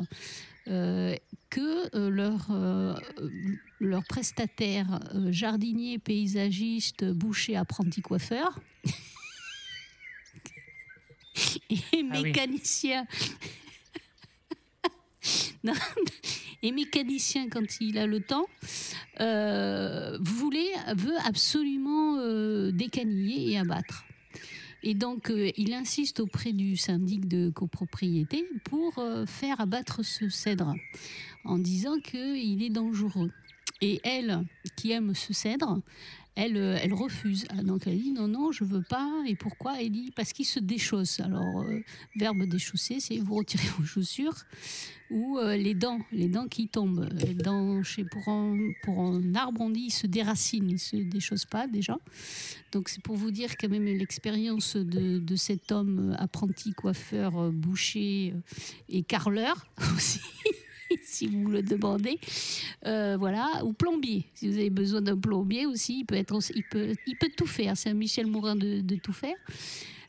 que 0.65 1.97
leur, 3.79 4.03
prestataire 4.05 4.99
jardinier, 5.29 5.99
paysagiste, 5.99 7.05
boucher, 7.05 7.55
apprenti 7.55 8.01
coiffeur 8.01 8.59
et 11.69 11.77
oui. 11.93 12.03
mécanicien. 12.03 13.05
Non, 15.63 15.73
et 16.63 16.71
mécanicien 16.71 17.49
quand 17.49 17.81
il 17.81 17.97
a 17.97 18.07
le 18.07 18.21
temps, 18.21 18.45
euh, 19.19 20.17
voulait, 20.21 20.71
veut 20.95 21.17
absolument 21.25 22.17
euh, 22.19 22.71
décaniller 22.71 23.51
et 23.51 23.59
abattre. 23.59 24.05
Et 24.81 24.93
donc, 24.93 25.29
euh, 25.29 25.51
il 25.57 25.73
insiste 25.73 26.21
auprès 26.21 26.53
du 26.53 26.77
syndic 26.77 27.27
de 27.27 27.49
copropriété 27.49 28.47
pour 28.63 28.93
faire 29.27 29.59
abattre 29.59 30.03
ce 30.03 30.29
cèdre 30.29 30.73
en 31.43 31.57
disant 31.57 31.99
qu'il 31.99 32.63
est 32.63 32.69
dangereux. 32.69 33.31
Et 33.81 33.99
elle, 34.03 34.45
qui 34.75 34.91
aime 34.91 35.13
ce 35.15 35.33
cèdre, 35.33 35.81
elle, 36.39 36.57
euh, 36.57 36.79
elle 36.81 36.93
refuse. 36.93 37.45
Ah, 37.49 37.61
Donc 37.61 37.85
elle 37.85 37.99
dit 37.99 38.11
non, 38.11 38.27
non, 38.27 38.51
je 38.51 38.63
veux 38.63 38.81
pas. 38.81 39.09
Et 39.27 39.35
pourquoi? 39.35 39.81
Elle 39.81 39.91
dit 39.91 40.11
parce 40.15 40.31
qu'il 40.31 40.45
se 40.45 40.59
déchausse. 40.59 41.19
Alors, 41.19 41.61
euh, 41.61 41.83
verbe 42.15 42.43
déchausser, 42.45 42.99
c'est 42.99 43.17
vous 43.17 43.35
retirez 43.35 43.67
vos 43.77 43.83
chaussures 43.83 44.45
ou 45.11 45.37
euh, 45.39 45.57
les 45.57 45.73
dents, 45.73 45.99
les 46.11 46.27
dents 46.27 46.47
qui 46.47 46.67
tombent. 46.67 47.09
Les 47.25 47.33
dents, 47.33 47.83
chez, 47.83 48.05
pour, 48.05 48.27
un, 48.29 48.57
pour 48.83 49.01
un 49.01 49.35
arbre, 49.35 49.59
on 49.61 49.69
dit 49.69 49.85
il 49.87 49.91
se 49.91 50.07
déracine, 50.07 50.69
il 50.69 50.79
se 50.79 50.95
déchausse 50.95 51.45
pas 51.45 51.67
déjà. 51.67 51.97
Donc 52.71 52.89
c'est 52.89 53.01
pour 53.01 53.15
vous 53.15 53.31
dire 53.31 53.57
quand 53.57 53.69
même 53.69 53.85
l'expérience 53.85 54.77
de, 54.77 55.19
de 55.19 55.35
cet 55.35 55.71
homme 55.71 56.15
apprenti 56.19 56.73
coiffeur, 56.73 57.51
boucher 57.51 58.33
et 58.87 59.03
carreleur 59.03 59.65
aussi. 59.95 60.21
si 61.03 61.27
vous 61.27 61.49
le 61.49 61.61
demandez, 61.61 62.19
Euh, 62.85 63.17
voilà, 63.17 63.63
ou 63.65 63.73
plombier. 63.73 64.25
Si 64.33 64.47
vous 64.47 64.57
avez 64.57 64.69
besoin 64.69 65.01
d'un 65.01 65.17
plombier 65.17 65.65
aussi, 65.65 65.99
il 65.99 66.05
peut 66.05 66.15
être, 66.15 66.37
il 66.55 66.63
peut, 66.63 66.93
il 67.07 67.17
peut 67.17 67.29
tout 67.35 67.45
faire. 67.45 67.75
C'est 67.75 67.89
un 67.89 67.93
Michel 67.93 68.27
Morin 68.27 68.55
de, 68.55 68.95
tout 68.95 69.13
faire. 69.13 69.35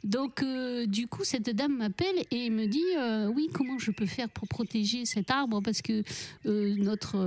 Donc, 0.02 0.42
euh, 0.42 0.86
du 0.86 1.08
coup, 1.08 1.24
cette 1.24 1.50
dame 1.50 1.76
m'appelle 1.76 2.24
et 2.30 2.48
me 2.48 2.66
dit 2.66 2.82
euh, 2.96 3.26
Oui, 3.26 3.48
comment 3.52 3.78
je 3.78 3.90
peux 3.90 4.06
faire 4.06 4.28
pour 4.28 4.48
protéger 4.48 5.04
cet 5.04 5.30
arbre? 5.30 5.60
Parce 5.62 5.82
que 5.82 6.02
notre, 6.44 7.18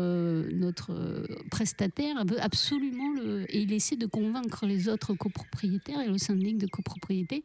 notre 0.54 1.28
prestataire 1.52 2.26
veut 2.26 2.42
absolument 2.42 3.12
le. 3.14 3.46
Et 3.54 3.62
il 3.62 3.74
essaie 3.74 3.98
de 3.98 4.08
convaincre 4.08 4.66
les 4.66 4.88
autres 4.88 5.14
copropriétaires 5.14 6.02
et 6.02 6.08
le 6.08 6.18
syndic 6.18 6.58
de 6.58 6.68
copropriété 6.68 7.44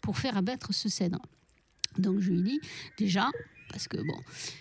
pour 0.00 0.16
faire 0.16 0.36
abattre 0.36 0.72
ce 0.72 0.88
cèdre. 0.88 1.20
Donc, 1.98 2.20
je 2.20 2.30
lui 2.30 2.42
dis 2.42 2.60
Déjà, 2.96 3.28
parce 3.70 3.88
que 3.88 3.98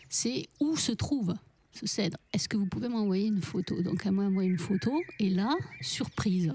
c'est 0.09 0.47
où 0.59 0.77
se 0.77 0.91
trouve 0.91 1.33
ce 1.73 1.85
cèdre 1.85 2.17
Est-ce 2.33 2.47
que 2.47 2.57
vous 2.57 2.65
pouvez 2.65 2.89
m'envoyer 2.89 3.27
une 3.27 3.41
photo? 3.41 3.81
Donc, 3.81 4.03
elle 4.05 4.13
m'a 4.13 4.23
envoyé 4.23 4.49
une 4.49 4.59
photo 4.59 5.01
et 5.19 5.29
là, 5.29 5.55
surprise, 5.81 6.53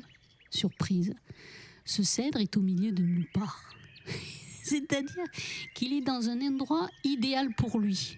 surprise 0.51 1.15
ce 1.85 2.03
cèdre 2.03 2.41
est 2.41 2.57
au 2.57 2.61
milieu 2.61 2.93
de 2.93 3.03
nulle 3.03 3.29
part. 3.33 3.63
C'est-à-dire 4.63 5.25
qu'il 5.75 5.93
est 5.93 6.01
dans 6.01 6.29
un 6.29 6.41
endroit 6.41 6.89
idéal 7.05 7.55
pour 7.55 7.79
lui. 7.79 8.17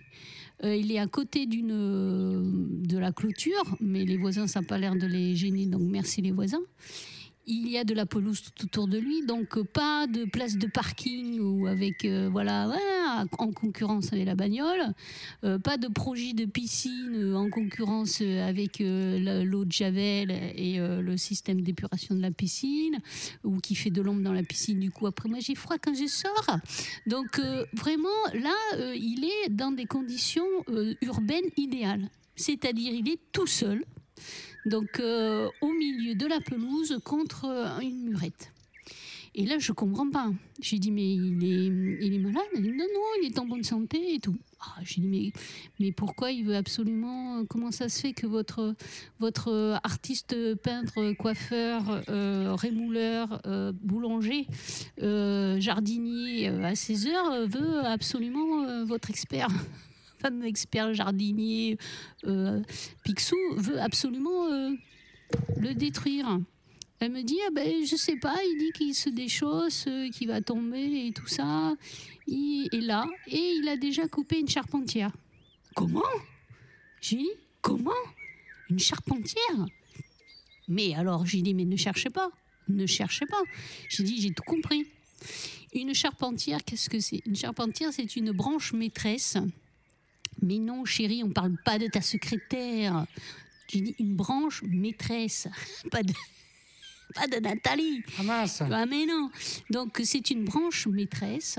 Euh, 0.64 0.74
il 0.74 0.90
est 0.92 0.98
à 0.98 1.06
côté 1.06 1.46
d'une 1.46 1.72
euh, 1.72 2.42
de 2.86 2.96
la 2.96 3.12
clôture, 3.12 3.76
mais 3.80 4.04
les 4.04 4.16
voisins, 4.16 4.46
ça 4.46 4.60
n'a 4.60 4.66
pas 4.66 4.78
l'air 4.78 4.94
de 4.94 5.06
les 5.06 5.34
gêner, 5.34 5.66
donc 5.66 5.82
merci 5.82 6.22
les 6.22 6.30
voisins. 6.30 6.62
Il 7.48 7.68
y 7.68 7.78
a 7.78 7.84
de 7.84 7.94
la 7.94 8.06
pelouse 8.06 8.42
tout 8.42 8.64
autour 8.64 8.88
de 8.88 8.98
lui, 8.98 9.24
donc 9.24 9.62
pas 9.62 10.08
de 10.08 10.24
place 10.24 10.56
de 10.56 10.66
parking 10.66 11.38
ou 11.38 11.68
avec 11.68 12.04
euh, 12.04 12.28
voilà 12.28 12.68
en 13.38 13.52
concurrence 13.52 14.12
avec 14.12 14.26
la 14.26 14.34
bagnole, 14.34 14.94
Euh, 15.44 15.58
pas 15.58 15.76
de 15.76 15.86
projet 15.86 16.32
de 16.32 16.44
piscine 16.44 17.14
euh, 17.14 17.36
en 17.36 17.48
concurrence 17.48 18.20
avec 18.20 18.80
l'eau 18.80 19.64
de 19.64 19.70
javel 19.70 20.30
et 20.32 20.78
le 20.78 21.16
système 21.16 21.60
d'épuration 21.60 22.16
de 22.16 22.20
la 22.20 22.32
piscine 22.32 22.98
ou 23.44 23.58
qui 23.60 23.76
fait 23.76 23.90
de 23.90 24.02
l'ombre 24.02 24.22
dans 24.22 24.32
la 24.32 24.42
piscine. 24.42 24.80
Du 24.80 24.90
coup, 24.90 25.06
après 25.06 25.28
moi 25.28 25.38
j'ai 25.40 25.54
froid 25.54 25.76
quand 25.78 25.94
je 25.94 26.06
sors. 26.06 26.58
Donc 27.06 27.40
vraiment 27.74 28.08
là, 28.34 28.56
il 28.94 29.24
est 29.24 29.50
dans 29.50 29.70
des 29.70 29.86
conditions 29.86 30.48
urbaines 31.00 31.50
idéales. 31.56 32.08
C'est-à-dire 32.34 32.92
il 32.92 33.08
est 33.08 33.20
tout 33.32 33.46
seul, 33.46 33.84
donc 34.66 35.00
euh, 35.00 35.48
au 35.60 35.72
milieu 35.72 36.14
de 36.14 36.26
la 36.26 36.40
pelouse 36.40 36.98
contre 37.04 37.46
euh, 37.46 37.78
une 37.80 38.10
murette. 38.10 38.52
Et 39.38 39.44
là, 39.44 39.58
je 39.58 39.72
comprends 39.72 40.08
pas. 40.08 40.30
J'ai 40.62 40.78
dit, 40.78 40.90
mais 40.90 41.12
il 41.12 42.14
est, 42.14 42.18
malade 42.18 42.46
non, 42.54 42.70
non, 42.70 43.02
il 43.22 43.26
est 43.26 43.38
en 43.38 43.44
bonne 43.44 43.62
santé 43.62 44.14
et 44.14 44.18
tout. 44.18 44.34
Ah, 44.60 44.80
J'ai 44.82 45.02
dit, 45.02 45.08
mais, 45.08 45.30
mais 45.78 45.92
pourquoi 45.92 46.32
il 46.32 46.46
veut 46.46 46.56
absolument. 46.56 47.44
Comment 47.44 47.70
ça 47.70 47.90
se 47.90 48.00
fait 48.00 48.12
que 48.14 48.26
votre, 48.26 48.74
euh, 49.48 49.76
artiste 49.84 50.54
peintre, 50.62 51.12
coiffeur, 51.18 52.02
euh, 52.08 52.54
rémouleur, 52.54 53.42
euh, 53.44 53.72
boulanger, 53.82 54.46
euh, 55.02 55.60
jardinier 55.60 56.48
euh, 56.48 56.64
à 56.64 56.74
16 56.74 57.06
heures 57.08 57.30
euh, 57.32 57.46
veut 57.46 57.84
absolument 57.84 58.64
euh, 58.64 58.84
votre 58.86 59.10
expert? 59.10 59.48
Expert 60.42 60.94
jardinier 60.94 61.78
euh, 62.24 62.62
Picsou 63.04 63.36
veut 63.56 63.80
absolument 63.80 64.46
euh, 64.52 64.70
le 65.58 65.74
détruire. 65.74 66.40
Elle 66.98 67.12
me 67.12 67.22
dit, 67.22 67.38
ah 67.46 67.50
ben, 67.52 67.84
je 67.84 67.94
sais 67.94 68.16
pas, 68.16 68.36
il 68.42 68.58
dit 68.58 68.72
qu'il 68.72 68.94
se 68.94 69.10
déchausse, 69.10 69.84
euh, 69.86 70.08
qu'il 70.10 70.28
va 70.28 70.40
tomber 70.40 71.06
et 71.06 71.12
tout 71.12 71.26
ça. 71.26 71.74
Il 72.26 72.68
est 72.72 72.80
là 72.80 73.06
et 73.26 73.54
il 73.56 73.68
a 73.68 73.76
déjà 73.76 74.08
coupé 74.08 74.40
une 74.40 74.48
charpentière. 74.48 75.12
Comment? 75.74 76.00
J'ai 77.02 77.18
dit, 77.18 77.30
comment? 77.60 77.90
Une 78.70 78.78
charpentière? 78.78 79.66
Mais 80.68 80.94
alors, 80.94 81.26
j'ai 81.26 81.42
dit, 81.42 81.52
mais 81.52 81.66
ne 81.66 81.76
cherchez 81.76 82.10
pas, 82.10 82.30
ne 82.68 82.86
cherchez 82.86 83.26
pas. 83.26 83.42
J'ai 83.88 84.02
dit, 84.02 84.20
j'ai 84.20 84.30
tout 84.30 84.42
compris. 84.42 84.86
Une 85.74 85.94
charpentière, 85.94 86.64
qu'est-ce 86.64 86.88
que 86.88 86.98
c'est? 86.98 87.20
Une 87.26 87.36
charpentière, 87.36 87.92
c'est 87.92 88.16
une 88.16 88.32
branche 88.32 88.72
maîtresse. 88.72 89.36
Mais 90.42 90.58
non, 90.58 90.84
chérie, 90.84 91.22
on 91.24 91.30
parle 91.30 91.56
pas 91.64 91.78
de 91.78 91.86
ta 91.86 92.00
secrétaire. 92.00 93.06
J'ai 93.68 93.80
dit 93.80 93.94
une 93.98 94.14
branche 94.14 94.62
maîtresse, 94.62 95.48
pas 95.90 96.02
de, 96.02 96.12
pas 97.14 97.26
de 97.26 97.36
Nathalie. 97.40 98.02
Ah 98.18 98.22
mince 98.22 98.62
Ah 98.62 98.86
mais 98.86 99.06
non 99.06 99.30
Donc 99.70 100.00
c'est 100.04 100.30
une 100.30 100.44
branche 100.44 100.86
maîtresse, 100.86 101.58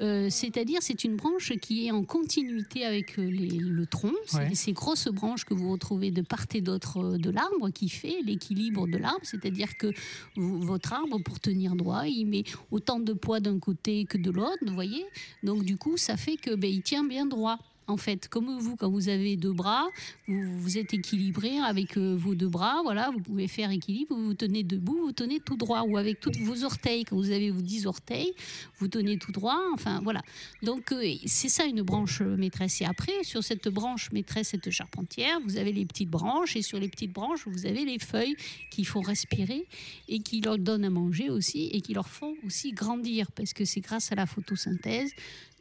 euh, 0.00 0.28
c'est-à-dire 0.30 0.80
c'est 0.82 1.04
une 1.04 1.14
branche 1.14 1.52
qui 1.60 1.86
est 1.86 1.90
en 1.92 2.02
continuité 2.02 2.84
avec 2.84 3.18
euh, 3.20 3.22
les- 3.30 3.58
le 3.58 3.86
tronc. 3.86 4.12
C'est 4.26 4.38
Ouais. 4.38 4.54
ces 4.54 4.72
grosses 4.72 5.06
branches 5.08 5.44
que 5.44 5.54
vous 5.54 5.70
retrouvez 5.70 6.10
de 6.10 6.22
part 6.22 6.46
et 6.54 6.60
d'autre 6.60 6.98
euh, 6.98 7.18
de 7.18 7.30
l'arbre 7.30 7.70
qui 7.70 7.88
fait 7.88 8.16
l'équilibre 8.24 8.88
de 8.88 8.96
l'arbre, 8.98 9.20
c'est-à-dire 9.22 9.76
que 9.76 9.92
votre 10.36 10.92
arbre, 10.92 11.20
pour 11.22 11.38
tenir 11.38 11.76
droit, 11.76 12.06
il 12.08 12.24
met 12.26 12.44
autant 12.72 12.98
de 12.98 13.12
poids 13.12 13.38
d'un 13.38 13.58
côté 13.60 14.06
que 14.06 14.18
de 14.18 14.30
l'autre, 14.32 14.58
vous 14.66 14.74
voyez 14.74 15.04
Donc 15.44 15.62
du 15.64 15.76
coup, 15.76 15.96
ça 15.96 16.16
fait 16.16 16.36
que 16.36 16.54
ben, 16.56 16.68
il 16.70 16.82
tient 16.82 17.04
bien 17.04 17.26
droit. 17.26 17.58
En 17.86 17.96
fait, 17.96 18.28
comme 18.28 18.58
vous, 18.58 18.76
quand 18.76 18.90
vous 18.90 19.08
avez 19.08 19.36
deux 19.36 19.52
bras, 19.52 19.86
vous, 20.26 20.58
vous 20.58 20.78
êtes 20.78 20.94
équilibré 20.94 21.58
avec 21.58 21.98
euh, 21.98 22.16
vos 22.16 22.34
deux 22.34 22.48
bras, 22.48 22.80
voilà, 22.82 23.10
vous 23.10 23.20
pouvez 23.20 23.46
faire 23.46 23.70
équilibre, 23.70 24.16
vous 24.16 24.26
vous 24.26 24.34
tenez 24.34 24.62
debout, 24.62 24.98
vous 24.98 25.12
tenez 25.12 25.40
tout 25.40 25.56
droit, 25.56 25.82
ou 25.82 25.96
avec 25.98 26.20
tous 26.20 26.32
vos 26.40 26.64
orteils, 26.64 27.04
quand 27.04 27.16
vous 27.16 27.30
avez 27.30 27.50
vos 27.50 27.60
dix 27.60 27.86
orteils, 27.86 28.32
vous 28.78 28.88
tenez 28.88 29.18
tout 29.18 29.32
droit, 29.32 29.60
enfin 29.74 30.00
voilà. 30.02 30.22
Donc 30.62 30.92
euh, 30.92 31.14
c'est 31.26 31.50
ça 31.50 31.64
une 31.66 31.82
branche 31.82 32.22
maîtresse. 32.22 32.80
Et 32.80 32.86
après, 32.86 33.22
sur 33.22 33.44
cette 33.44 33.68
branche 33.68 34.10
maîtresse, 34.12 34.48
cette 34.48 34.70
charpentière, 34.70 35.38
vous 35.44 35.58
avez 35.58 35.72
les 35.72 35.84
petites 35.84 36.10
branches, 36.10 36.56
et 36.56 36.62
sur 36.62 36.78
les 36.78 36.88
petites 36.88 37.12
branches, 37.12 37.46
vous 37.46 37.66
avez 37.66 37.84
les 37.84 37.98
feuilles 37.98 38.36
qui 38.70 38.84
font 38.84 39.02
respirer 39.02 39.66
et 40.08 40.20
qui 40.20 40.40
leur 40.40 40.58
donnent 40.58 40.84
à 40.84 40.90
manger 40.90 41.28
aussi, 41.28 41.68
et 41.72 41.80
qui 41.82 41.92
leur 41.92 42.08
font 42.08 42.34
aussi 42.46 42.72
grandir, 42.72 43.30
parce 43.32 43.52
que 43.52 43.64
c'est 43.64 43.80
grâce 43.80 44.10
à 44.10 44.14
la 44.14 44.26
photosynthèse 44.26 45.12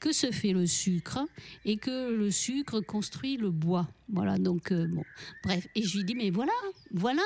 que 0.04 0.12
se 0.12 0.32
fait 0.32 0.52
le 0.52 0.68
sucre 0.68 1.26
et 1.63 1.78
que 1.78 2.12
le 2.12 2.30
sucre 2.30 2.82
construit 2.82 3.38
le 3.38 3.52
bois. 3.52 3.88
Voilà, 4.10 4.38
donc 4.38 4.74
euh, 4.74 4.86
bon, 4.86 5.06
bref. 5.46 5.66
Et 5.76 5.82
je 5.82 5.98
lui 5.98 6.04
dis, 6.04 6.13
mais 6.13 6.30
voilà, 6.30 6.52
voilà, 6.92 7.24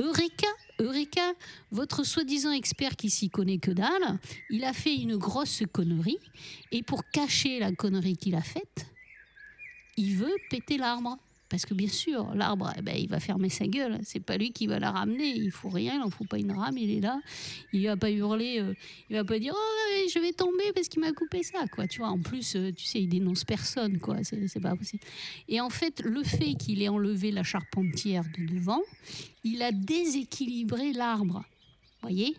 Eureka, 0.00 0.48
Eureka, 0.80 1.32
votre 1.70 2.02
soi-disant 2.02 2.50
expert 2.50 2.96
qui 2.96 3.08
s'y 3.08 3.30
connaît 3.30 3.58
que 3.58 3.70
dalle, 3.70 4.18
il 4.50 4.64
a 4.64 4.72
fait 4.72 4.96
une 4.96 5.16
grosse 5.16 5.62
connerie 5.72 6.18
et 6.72 6.82
pour 6.82 7.08
cacher 7.08 7.60
la 7.60 7.70
connerie 7.70 8.16
qu'il 8.16 8.34
a 8.34 8.42
faite, 8.42 8.86
il 9.96 10.16
veut 10.16 10.34
péter 10.50 10.76
l'arbre. 10.76 11.18
Parce 11.50 11.64
que 11.64 11.72
bien 11.72 11.88
sûr, 11.88 12.34
l'arbre, 12.34 12.70
eh 12.76 12.82
ben, 12.82 12.94
il 12.94 13.08
va 13.08 13.20
fermer 13.20 13.48
sa 13.48 13.66
gueule. 13.66 13.98
C'est 14.02 14.20
pas 14.20 14.36
lui 14.36 14.52
qui 14.52 14.66
va 14.66 14.78
la 14.78 14.90
ramener. 14.90 15.34
Il 15.34 15.50
faut 15.50 15.70
rien, 15.70 15.94
il 15.94 16.02
en 16.02 16.10
faut 16.10 16.24
pas 16.24 16.38
une 16.38 16.52
rame. 16.52 16.76
Il 16.76 16.90
est 16.90 17.00
là. 17.00 17.20
Il 17.72 17.86
va 17.86 17.96
pas 17.96 18.10
hurler. 18.10 18.60
euh, 18.60 18.74
il 19.08 19.16
va 19.16 19.24
pas 19.24 19.38
dire 19.38 19.54
oh 19.56 20.08
je 20.12 20.18
vais 20.18 20.32
tomber 20.32 20.72
parce 20.74 20.88
qu'il 20.88 21.00
m'a 21.00 21.12
coupé 21.12 21.42
ça 21.42 21.64
quoi. 21.72 21.86
Tu 21.88 22.00
vois. 22.00 22.08
En 22.10 22.18
plus, 22.18 22.54
euh, 22.54 22.70
tu 22.72 22.84
sais, 22.84 23.00
il 23.00 23.08
dénonce 23.08 23.44
personne 23.44 23.98
quoi. 23.98 24.16
C'est 24.24 24.46
c'est 24.46 24.60
pas 24.60 24.76
possible. 24.76 25.02
Et 25.48 25.58
en 25.60 25.70
fait, 25.70 26.02
le 26.04 26.22
fait 26.22 26.52
qu'il 26.54 26.82
ait 26.82 26.88
enlevé 26.88 27.30
la 27.30 27.42
charpentière 27.44 28.24
de 28.38 28.44
devant, 28.54 28.82
il 29.42 29.62
a 29.62 29.72
déséquilibré 29.72 30.92
l'arbre. 30.92 31.44
Voyez? 32.02 32.36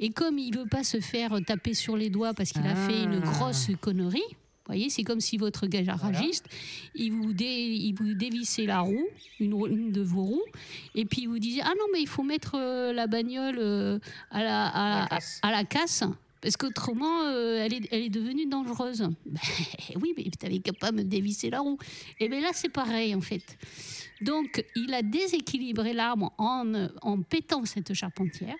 Et 0.00 0.10
comme 0.10 0.38
il 0.38 0.56
veut 0.56 0.66
pas 0.66 0.82
se 0.82 0.98
faire 1.00 1.38
taper 1.46 1.74
sur 1.74 1.96
les 1.96 2.10
doigts 2.10 2.34
parce 2.34 2.50
qu'il 2.52 2.66
a 2.66 2.74
fait 2.74 3.04
une 3.04 3.20
Ah. 3.24 3.30
grosse 3.32 3.68
connerie. 3.80 4.22
Voyez, 4.70 4.88
c'est 4.88 5.02
comme 5.02 5.20
si 5.20 5.36
votre 5.36 5.66
garagiste, 5.66 6.46
il, 6.94 7.10
vous 7.10 7.32
dé, 7.32 7.44
il 7.44 7.92
vous 7.92 8.14
dévissait 8.14 8.66
la 8.66 8.80
roue, 8.80 9.08
une, 9.40 9.90
de 9.90 10.00
vos 10.00 10.22
roues, 10.22 10.44
et 10.94 11.04
puis 11.04 11.22
il 11.22 11.26
vous 11.26 11.40
disait 11.40 11.62
Ah 11.64 11.72
non, 11.76 11.86
mais 11.92 12.00
il 12.00 12.06
faut 12.06 12.22
mettre 12.22 12.54
euh, 12.54 12.92
la 12.92 13.08
bagnole 13.08 13.58
euh, 13.58 13.98
à, 14.30 14.44
la, 14.44 14.66
à, 14.66 15.00
la 15.00 15.06
casse. 15.08 15.40
à 15.42 15.50
la 15.50 15.64
casse, 15.64 16.04
parce 16.40 16.56
qu'autrement, 16.56 17.22
euh, 17.24 17.64
elle, 17.64 17.74
est, 17.74 17.88
elle 17.90 18.02
est 18.02 18.10
devenue 18.10 18.46
dangereuse. 18.46 19.08
Ben, 19.26 19.40
oui, 20.00 20.14
mais 20.16 20.22
tu 20.22 20.46
avais 20.46 20.60
qu'à 20.60 20.72
pas 20.72 20.92
me 20.92 21.02
dévisser 21.02 21.50
la 21.50 21.58
roue. 21.58 21.78
Et 22.20 22.28
bien 22.28 22.40
là, 22.40 22.50
c'est 22.52 22.68
pareil, 22.68 23.12
en 23.16 23.20
fait. 23.20 23.58
Donc, 24.20 24.64
il 24.76 24.94
a 24.94 25.02
déséquilibré 25.02 25.92
l'arbre 25.94 26.32
en, 26.38 26.88
en 27.02 27.22
pétant 27.22 27.64
cette 27.64 27.92
charpentière. 27.92 28.54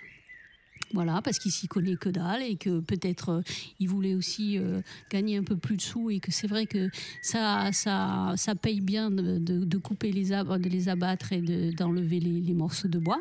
Voilà, 0.93 1.23
parce 1.23 1.39
qu'il 1.39 1.53
s'y 1.53 1.69
connaît 1.69 1.95
que 1.97 2.09
dalle 2.09 2.43
et 2.43 2.57
que 2.57 2.81
peut-être 2.81 3.29
euh, 3.29 3.43
il 3.79 3.89
voulait 3.89 4.15
aussi 4.15 4.59
euh, 4.59 4.83
gagner 5.09 5.37
un 5.37 5.45
peu 5.45 5.57
plus 5.57 5.77
de 5.77 5.81
sous 5.83 6.11
et 6.11 6.19
que 6.19 6.33
c'est 6.33 6.49
vrai 6.49 6.67
que 6.67 6.91
ça, 7.23 7.71
ça, 7.73 8.35
ça 8.37 8.55
paye 8.57 8.81
bien 8.81 9.11
de, 9.11 9.39
de- 9.39 9.65
de 9.65 9.79
couper 9.79 10.11
les 10.11 10.33
arbres, 10.33 10.59
de 10.59 10.69
les 10.69 10.89
abattre 10.89 11.33
et 11.33 11.41
de- 11.43 11.71
d'enlever 11.71 12.19
les, 12.19 12.41
les 12.41 12.55
morceaux 12.55 12.89
de 12.89 12.99
bois. 12.99 13.21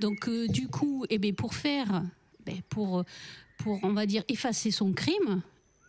Donc 0.00 0.28
euh, 0.28 0.46
du 0.48 0.68
coup, 0.68 1.06
eh 1.08 1.18
ben, 1.18 1.34
pour 1.34 1.54
faire, 1.54 2.02
ben, 2.44 2.56
pour, 2.68 3.04
pour 3.56 3.80
on 3.82 3.92
va 3.94 4.04
dire 4.04 4.22
effacer 4.28 4.70
son 4.70 4.92
crime, 4.92 5.40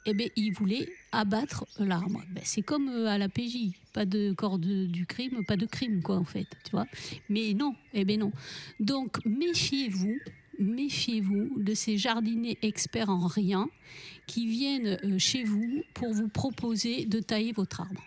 eh 0.05 0.13
ben, 0.13 0.29
il 0.37 0.51
voulait 0.53 0.87
abattre 1.11 1.65
l'arbre. 1.79 2.23
Ben, 2.33 2.41
c'est 2.45 2.61
comme 2.61 2.87
à 3.07 3.17
la 3.17 3.27
PJ, 3.27 3.71
pas 3.91 4.05
de 4.05 4.31
corps 4.31 4.57
de- 4.57 4.85
du 4.85 5.05
crime, 5.05 5.43
pas 5.45 5.57
de 5.57 5.65
crime 5.65 6.01
quoi 6.01 6.15
en 6.15 6.23
fait, 6.23 6.47
tu 6.63 6.71
vois. 6.71 6.85
Mais 7.27 7.53
non, 7.53 7.75
eh 7.93 8.05
ben 8.05 8.17
non. 8.21 8.31
Donc 8.79 9.17
méfiez-vous, 9.25 10.17
méfiez-vous 10.59 11.61
de 11.61 11.73
ces 11.73 11.97
jardiniers 11.97 12.57
experts 12.61 13.09
en 13.09 13.27
rien 13.27 13.67
qui 14.27 14.45
viennent 14.47 14.99
euh, 15.03 15.17
chez 15.17 15.43
vous 15.43 15.83
pour 15.93 16.13
vous 16.13 16.27
proposer 16.27 17.05
de 17.05 17.19
tailler 17.19 17.51
votre 17.51 17.81
arbre? 17.81 18.03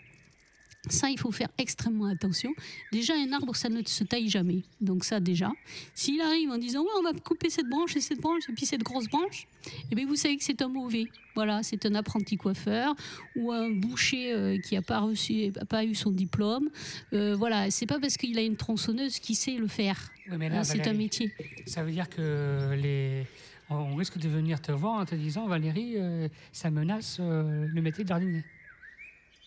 Ça, 0.89 1.09
il 1.09 1.17
faut 1.17 1.31
faire 1.31 1.49
extrêmement 1.59 2.07
attention. 2.07 2.53
Déjà, 2.91 3.15
un 3.15 3.33
arbre, 3.33 3.55
ça 3.55 3.69
ne 3.69 3.83
se 3.87 4.03
taille 4.03 4.29
jamais. 4.29 4.63
Donc 4.81 5.05
ça, 5.05 5.21
déjà. 5.21 5.53
S'il 5.95 6.21
arrive 6.21 6.51
en 6.51 6.59
disant, 6.59 6.83
ouais, 6.83 6.91
on 6.99 7.03
va 7.05 7.13
couper 7.13 7.51
cette 7.51 7.69
branche 7.69 7.95
et 7.95 8.01
cette 8.01 8.21
branche 8.21 8.43
et 8.49 8.53
puis 8.53 8.67
cette 8.67 8.83
grosse 8.83 9.07
branche, 9.07 9.47
eh 9.93 9.95
bien, 9.95 10.07
vous 10.07 10.17
savez 10.17 10.37
que 10.37 10.43
c'est 10.43 10.61
un 10.61 10.67
mauvais. 10.67 11.05
Voilà, 11.37 11.63
c'est 11.63 11.87
un 11.87 11.95
apprenti 11.95 12.37
coiffeur 12.37 12.97
ou 13.37 13.53
un 13.53 13.71
boucher 13.71 14.33
euh, 14.33 14.59
qui 14.59 14.75
n'a 14.75 14.83
pas, 14.83 15.01
reçu- 15.01 15.53
pas 15.67 15.85
eu 15.85 15.95
son 15.95 16.11
diplôme. 16.11 16.69
Euh, 17.13 17.37
voilà, 17.37 17.71
c'est 17.71 17.87
pas 17.87 18.01
parce 18.01 18.17
qu'il 18.17 18.37
a 18.37 18.43
une 18.43 18.57
tronçonneuse 18.57 19.21
qu'il 19.21 19.37
sait 19.37 19.55
le 19.55 19.69
faire. 19.69 20.12
Oui, 20.31 20.37
mais 20.39 20.49
là, 20.49 20.65
c'est 20.65 20.87
un 20.87 20.93
métier. 20.93 21.33
Ça 21.67 21.83
veut 21.83 21.91
dire 21.91 22.09
que 22.09 22.75
les... 22.75 23.27
on 23.71 23.75
on 23.75 23.97
risque 23.97 24.19
de 24.19 24.29
venir 24.29 24.61
te 24.61 24.73
voir 24.73 25.01
en 25.01 25.05
te 25.05 25.15
disant 25.15 25.47
Valérie, 25.47 25.95
euh, 25.97 26.29
ça 26.53 26.71
menace 26.71 27.19
euh, 27.21 27.67
le 27.67 27.83
métier 27.83 28.05
de 28.05 28.09
jardinier. 28.09 28.45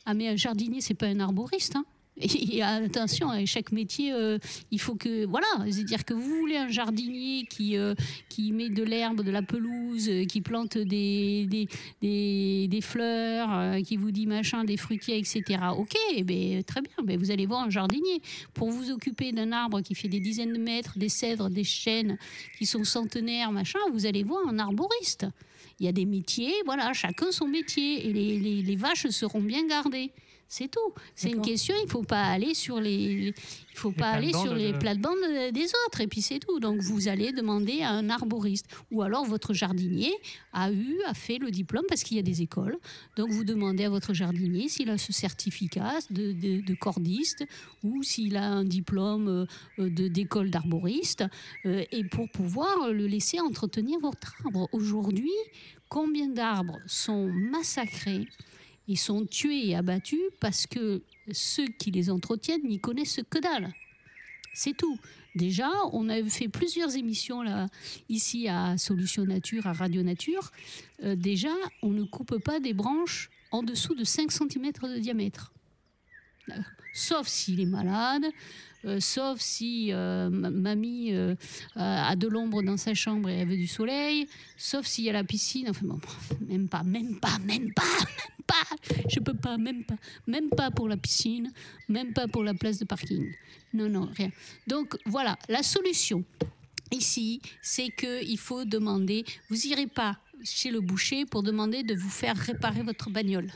Ah 0.06 0.14
mais 0.14 0.28
un 0.28 0.36
jardinier, 0.36 0.82
c'est 0.82 0.94
pas 0.94 1.08
un 1.08 1.20
arboriste. 1.20 1.76
Hein. 1.76 1.86
Et, 2.18 2.62
attention, 2.64 3.30
à 3.30 3.46
chaque 3.46 3.74
métier, 3.74 4.14
euh, 4.14 4.38
il 4.72 4.80
faut 4.80 4.96
que 4.96 5.26
voilà, 5.26 5.48
c'est-à-dire 5.70 6.06
que 6.06 6.14
vous 6.14 6.38
voulez 6.40 6.56
un 6.56 6.70
jardinier 6.70 7.46
qui 7.50 7.76
euh, 7.78 7.94
qui 8.30 8.54
met 8.54 8.70
de 8.70 8.84
l'herbe, 8.84 9.22
de 9.22 9.32
la 9.32 9.42
pelouse, 9.42 10.08
euh, 10.08 10.24
qui 10.26 10.40
plante 10.40 10.78
des 10.78 11.46
des, 11.46 11.68
des, 12.02 12.68
des 12.70 12.82
fleurs, 12.82 13.82
qui 13.84 13.98
vous 13.98 14.12
dit 14.12 14.28
machin, 14.28 14.64
des 14.64 14.78
fruitiers, 14.78 15.18
etc. 15.18 15.44
Ok, 15.78 15.94
eh 16.16 16.24
ben 16.24 16.64
très 16.64 16.82
bien, 16.82 17.04
ben 17.04 17.18
vous 17.20 17.32
allez 17.32 17.46
voir 17.46 17.64
un 17.64 17.70
jardinier 17.70 18.22
pour 18.54 18.70
vous 18.70 18.92
occuper 18.92 19.34
d'un 19.34 19.52
arbre 19.52 19.82
qui 19.82 19.94
fait 19.94 20.08
des 20.08 20.22
dizaines 20.22 20.54
de 20.54 20.60
mètres, 20.60 20.98
des 20.98 21.10
cèdres, 21.10 21.50
des 21.50 21.66
chênes 21.66 22.18
qui 22.58 22.66
sont 22.66 22.86
centenaires, 22.86 23.52
machin. 23.52 23.80
Vous 23.92 24.06
allez 24.06 24.24
voir 24.24 24.48
un 24.48 24.58
arboriste. 24.60 25.26
Il 25.82 25.86
y 25.86 25.90
a 25.90 25.92
des 25.92 26.06
métiers, 26.06 26.54
voilà, 26.66 26.94
chacun 26.94 27.32
son 27.32 27.48
métier. 27.50 28.08
Et 28.08 28.14
les- 28.14 28.62
les 28.62 28.76
vaches 28.78 29.08
seront 29.10 29.42
bien 29.42 29.68
gardées. 29.68 30.12
C'est 30.48 30.70
tout. 30.70 30.94
C'est 31.16 31.32
une 31.32 31.42
question, 31.42 31.74
il 31.82 31.86
ne 31.86 31.90
faut 31.90 32.04
pas 32.04 32.22
aller 32.24 32.54
sur 32.54 32.80
les, 32.80 33.34
il 33.34 33.78
faut 33.78 33.92
pas 33.92 34.12
aller 34.12 34.30
sur 34.32 34.44
plates-bandes 34.44 34.58
les 34.60 34.72
de- 34.72 34.78
plates-bandes 34.78 35.54
des 35.54 35.66
autres. 35.88 36.02
Et 36.02 36.08
puis 36.08 36.22
c'est 36.22 36.40
tout. 36.40 36.60
Donc 36.60 36.80
vous 36.82 37.08
allez 37.08 37.32
demander 37.34 37.82
à 37.82 37.90
un 37.92 38.10
arboriste. 38.10 38.68
Ou 38.92 39.02
alors 39.02 39.26
votre 39.26 39.54
jardinier 39.54 40.14
a 40.54 40.72
eu, 40.72 40.98
a 41.08 41.14
fait 41.14 41.40
le 41.40 41.50
diplôme 41.52 41.84
parce 41.90 42.04
qu'il 42.04 42.16
y 42.16 42.20
a 42.20 42.24
des 42.24 42.42
écoles. 42.42 42.78
Donc 43.18 43.32
vous 43.32 43.44
demandez 43.44 43.84
à 43.86 43.90
votre 43.90 44.14
jardinier 44.14 44.70
s'il 44.70 44.90
a 44.92 44.98
ce 44.98 45.12
certificat 45.12 45.96
de, 46.12 46.32
de- 46.32 46.62
de 46.62 46.74
cordiste 46.76 47.44
ou 47.84 48.04
s'il 48.04 48.38
a 48.38 48.46
un 48.46 48.64
diplôme 48.64 49.28
euh, 49.80 49.90
de- 49.90 50.08
d'école 50.08 50.52
d'arboriste. 50.52 51.24
euh, 51.66 51.84
et 51.92 52.04
pour 52.06 52.30
pouvoir 52.30 52.92
le 52.92 53.08
laisser 53.08 53.40
entretenir 53.40 54.00
votre 54.00 54.36
arbre. 54.46 54.70
Aujourd'hui, 54.72 55.32
combien 55.90 56.28
d'arbres 56.30 56.78
sont 56.86 57.28
massacrés 57.28 58.28
et 58.88 58.96
sont 58.96 59.26
tués 59.26 59.70
et 59.70 59.76
abattus 59.76 60.20
parce 60.40 60.68
que 60.68 61.02
ceux 61.32 61.68
qui 61.68 61.92
les 61.92 62.10
entretiennent 62.10 62.64
n'y 62.64 62.80
connaissent 62.80 63.22
que 63.30 63.40
dalle. 63.40 63.74
C'est 64.54 64.76
tout. 64.76 64.98
Déjà, 65.36 65.70
on 65.92 66.08
a 66.08 66.24
fait 66.24 66.48
plusieurs 66.48 66.96
émissions 66.96 67.42
là, 67.42 67.68
ici 68.08 68.48
à 68.48 68.78
Solution 68.78 69.26
Nature, 69.26 69.68
à 69.68 69.74
Radio 69.74 70.02
Nature. 70.02 70.52
Euh, 71.04 71.16
déjà, 71.16 71.54
on 71.82 71.90
ne 71.90 72.06
coupe 72.06 72.38
pas 72.42 72.62
des 72.62 72.74
branches 72.74 73.30
en 73.52 73.64
dessous 73.64 73.96
de 73.96 74.06
5 74.06 74.32
cm 74.32 74.72
de 74.84 75.00
diamètre. 75.00 75.52
Euh, 76.50 76.54
Sauf 76.98 77.28
s'il 77.28 77.60
est 77.60 77.66
malade, 77.66 78.26
euh, 78.86 79.00
sauf 79.00 79.40
si 79.40 79.90
euh, 79.92 80.30
ma- 80.30 80.50
mamie 80.50 81.14
euh, 81.14 81.36
a 81.76 82.16
de 82.16 82.28
l'ombre 82.28 82.62
dans 82.64 82.78
sa 82.78 82.94
chambre 82.94 83.30
et 83.30 83.40
elle 83.40 83.48
veut 83.48 83.58
du 83.58 83.68
soleil, 83.68 84.28
sauf 84.58 84.86
s'il 84.86 85.06
y 85.06 85.10
a 85.10 85.14
la 85.14 85.24
piscine. 85.24 85.68
Enfin 85.70 85.86
bon, 85.86 86.00
même 86.48 86.70
pas, 86.70 86.84
même 86.84 87.20
pas, 87.20 87.38
même 87.40 87.74
pas, 87.74 87.84
même 87.84 88.46
pas. 88.48 89.02
Je 89.10 89.20
peux 89.20 89.34
pas, 89.34 89.58
même 89.58 89.84
pas, 89.84 89.96
même 90.28 90.50
pas 90.50 90.72
pour 90.72 90.88
la 90.88 90.98
piscine, 90.98 91.52
même 91.90 92.14
pas 92.14 92.28
pour 92.28 92.44
la 92.44 92.54
place 92.54 92.78
de 92.80 92.86
parking. 92.86 93.34
Non, 93.74 93.90
non, 93.90 94.10
rien. 94.16 94.30
Donc 94.68 94.98
voilà, 95.06 95.38
la 95.50 95.64
solution 95.64 96.24
ici, 96.92 97.42
c'est 97.62 97.90
que 97.90 98.24
il 98.24 98.38
faut 98.38 98.64
demander. 98.66 99.26
Vous 99.50 99.66
irez 99.68 99.88
pas 99.88 100.18
chez 100.44 100.70
le 100.70 100.80
boucher 100.80 101.26
pour 101.26 101.42
demander 101.44 101.82
de 101.84 101.96
vous 101.96 102.10
faire 102.10 102.38
réparer 102.38 102.84
votre 102.84 103.10
bagnole. 103.10 103.52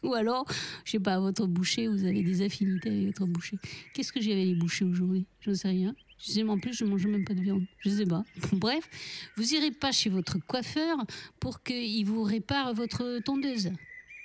Ou 0.02 0.14
alors, 0.14 0.46
je 0.84 0.92
sais 0.92 1.00
pas, 1.00 1.18
votre 1.20 1.46
boucher, 1.46 1.88
vous 1.88 2.04
avez 2.04 2.22
des 2.22 2.42
affinités 2.42 2.88
avec 2.88 3.06
votre 3.06 3.26
boucher. 3.26 3.58
Qu'est-ce 3.92 4.12
que 4.12 4.20
j'ai 4.20 4.32
avec 4.32 4.46
les 4.46 4.54
bouchers 4.54 4.84
aujourd'hui? 4.84 5.26
Je 5.40 5.50
ne 5.50 5.54
sais 5.54 5.68
rien. 5.68 5.94
Je 6.18 6.32
sais, 6.32 6.42
en 6.42 6.58
plus, 6.58 6.74
je 6.74 6.84
mange 6.84 7.06
même 7.06 7.24
pas 7.24 7.34
de 7.34 7.40
viande. 7.40 7.64
Je 7.78 7.90
sais 7.90 8.06
pas. 8.06 8.24
Bref, 8.52 8.88
vous 9.36 9.54
irez 9.54 9.70
pas 9.70 9.92
chez 9.92 10.10
votre 10.10 10.38
coiffeur 10.46 10.98
pour 11.38 11.62
qu'il 11.62 12.04
vous 12.04 12.22
répare 12.22 12.74
votre 12.74 13.20
tondeuse. 13.20 13.70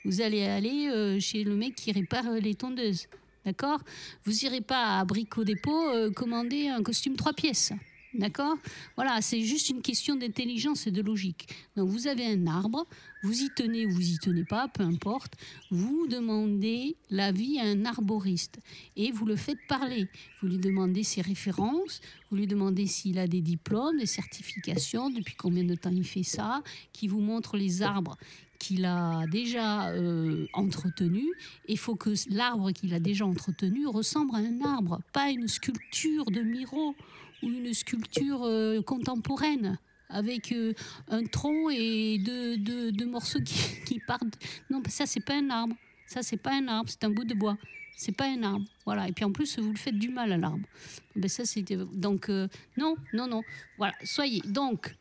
Vous 0.04 0.22
allez 0.22 0.44
aller 0.44 0.88
euh, 0.90 1.20
chez 1.20 1.44
le 1.44 1.56
mec 1.56 1.76
qui 1.76 1.92
répare 1.92 2.30
les 2.32 2.56
tondeuses. 2.56 3.08
D'accord? 3.46 3.80
Vous 4.24 4.46
irez 4.46 4.62
pas 4.62 5.00
à 5.00 5.06
Brico 5.06 5.44
Dépôt 5.44 5.90
euh, 5.90 6.12
commander 6.12 6.68
un 6.68 6.84
costume 6.84 7.16
trois 7.16 7.34
pièces. 7.34 7.72
D'accord? 8.18 8.58
Voilà, 8.96 9.22
c'est 9.22 9.42
juste 9.42 9.70
une 9.70 9.82
question 9.82 10.16
d'intelligence 10.16 10.88
et 10.88 10.92
de 10.92 11.02
logique. 11.02 11.48
Donc 11.76 11.90
vous 11.90 12.08
avez 12.08 12.26
un 12.26 12.48
arbre, 12.48 12.88
vous 13.24 13.42
y 13.42 13.50
tenez 13.50 13.86
ou 13.86 13.92
vous 13.92 14.10
y 14.10 14.18
tenez 14.20 14.46
pas, 14.46 14.68
peu 14.68 14.84
importe. 14.84 15.34
Vous 15.70 16.08
demandez 16.08 16.96
l'avis 17.10 17.60
à 17.60 17.64
un 17.64 17.86
arboriste 17.86 18.60
et 18.96 19.12
vous 19.12 19.26
le 19.26 19.36
faites 19.36 19.60
parler. 19.68 20.08
Vous 20.42 20.48
lui 20.48 20.58
demandez 20.60 21.04
ses 21.04 21.22
références, 21.22 22.02
vous 22.30 22.38
lui 22.38 22.48
demandez 22.48 22.88
s'il 22.88 23.20
a 23.20 23.28
des 23.28 23.42
diplômes, 23.42 23.98
des 23.98 24.06
certifications, 24.06 25.10
depuis 25.10 25.36
combien 25.36 25.64
de 25.64 25.76
temps 25.76 25.92
il 25.92 26.06
fait 26.06 26.24
ça, 26.24 26.62
qui 26.94 27.08
vous 27.08 27.22
montre 27.22 27.58
les 27.58 27.82
arbres 27.82 28.18
qu'il 28.60 28.86
a 28.86 29.26
déjà 29.28 29.90
euh, 29.90 30.48
entretenus. 30.54 31.30
Il 31.68 31.78
faut 31.78 31.96
que 31.96 32.12
l'arbre 32.30 32.72
qu'il 32.72 32.94
a 32.94 33.00
déjà 33.00 33.26
entretenu 33.26 33.86
ressemble 33.88 34.36
à 34.36 34.40
un 34.40 34.62
arbre, 34.62 35.02
pas 35.14 35.30
une 35.30 35.48
sculpture 35.48 36.26
de 36.32 36.42
Miro 36.42 36.96
ou 37.44 37.48
une 37.50 37.74
sculpture 37.74 38.44
euh, 38.44 38.82
contemporaine 38.82 39.78
avec 40.10 40.52
euh, 40.52 40.74
un 41.10 41.24
tronc 41.26 41.70
et 41.72 42.18
deux, 42.20 42.58
deux- 42.58 42.92
deux 42.92 43.06
morceaux 43.08 43.40
qui, 43.42 43.56
qui 43.86 44.00
partent. 44.08 44.38
Non, 44.70 44.82
ça 44.88 45.06
c'est 45.06 45.20
pas 45.24 45.36
un 45.36 45.50
arbre. 45.50 45.76
Ça 46.08 46.22
c'est 46.24 46.38
pas 46.38 46.54
un 46.54 46.68
arbre, 46.68 46.90
c'est 46.90 47.04
un 47.04 47.10
bout 47.10 47.24
de 47.26 47.34
bois. 47.34 47.58
C'est 47.98 48.12
pas 48.12 48.26
un 48.28 48.44
arbre. 48.44 48.66
Voilà. 48.86 49.08
Et 49.08 49.14
puis 49.14 49.24
en 49.26 49.32
plus, 49.32 49.58
vous 49.58 49.72
le 49.72 49.78
faites 49.78 49.98
du 49.98 50.10
mal 50.10 50.32
à 50.32 50.38
l'arbre. 50.38 50.68
Ben 51.16 51.28
ça 51.30 51.46
c'était 51.46 51.78
donc 51.94 52.30
euh, 52.30 52.48
non, 52.78 52.96
non, 53.14 53.28
non. 53.28 53.42
Voilà. 53.78 53.94
Soyez 54.04 54.42
donc 54.42 54.94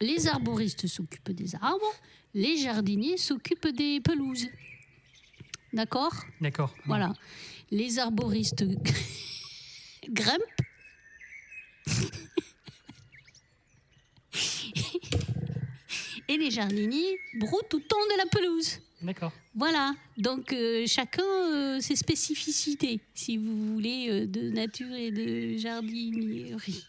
les 0.00 0.26
arboristes 0.26 0.86
s'occupent 0.88 1.30
des 1.30 1.54
arbres, 1.54 1.94
les 2.34 2.56
jardiniers 2.56 3.16
s'occupent 3.16 3.68
des 3.68 4.00
pelouses. 4.00 4.48
D'accord? 5.72 6.12
D'accord. 6.40 6.74
Voilà. 6.86 7.14
Les 7.70 7.98
arboristes 7.98 8.64
grimpent. 10.10 10.61
Et 16.28 16.36
les 16.36 16.50
jardiniers 16.50 17.18
broutent 17.34 17.68
tout 17.68 17.78
le 17.78 17.84
temps 17.84 17.96
de 18.10 18.18
la 18.18 18.26
pelouse. 18.26 18.78
D'accord. 19.02 19.32
Voilà, 19.54 19.94
donc 20.16 20.52
euh, 20.52 20.84
chacun 20.86 21.24
euh, 21.24 21.80
ses 21.80 21.96
spécificités, 21.96 23.00
si 23.14 23.36
vous 23.36 23.74
voulez, 23.74 24.08
euh, 24.08 24.26
de 24.26 24.48
nature 24.48 24.94
et 24.94 25.10
de 25.10 25.58
jardinerie. 25.58 26.84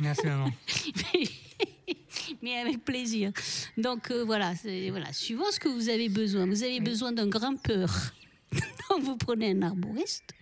Merci 0.00 0.26
maman. 0.26 0.50
Mais 2.42 2.58
avec 2.58 2.84
plaisir. 2.84 3.32
Donc 3.76 4.10
voilà, 4.10 4.54
voilà, 4.90 5.12
suivant 5.12 5.50
ce 5.50 5.58
que 5.58 5.68
vous 5.68 5.88
avez 5.88 6.08
besoin. 6.08 6.46
Vous 6.46 6.62
avez 6.62 6.80
besoin 6.80 7.12
d'un 7.12 7.26
grimpeur. 7.26 7.90
Donc 8.90 9.02
vous 9.02 9.16
prenez 9.16 9.50
un 9.50 9.62
arboriste. 9.62 10.32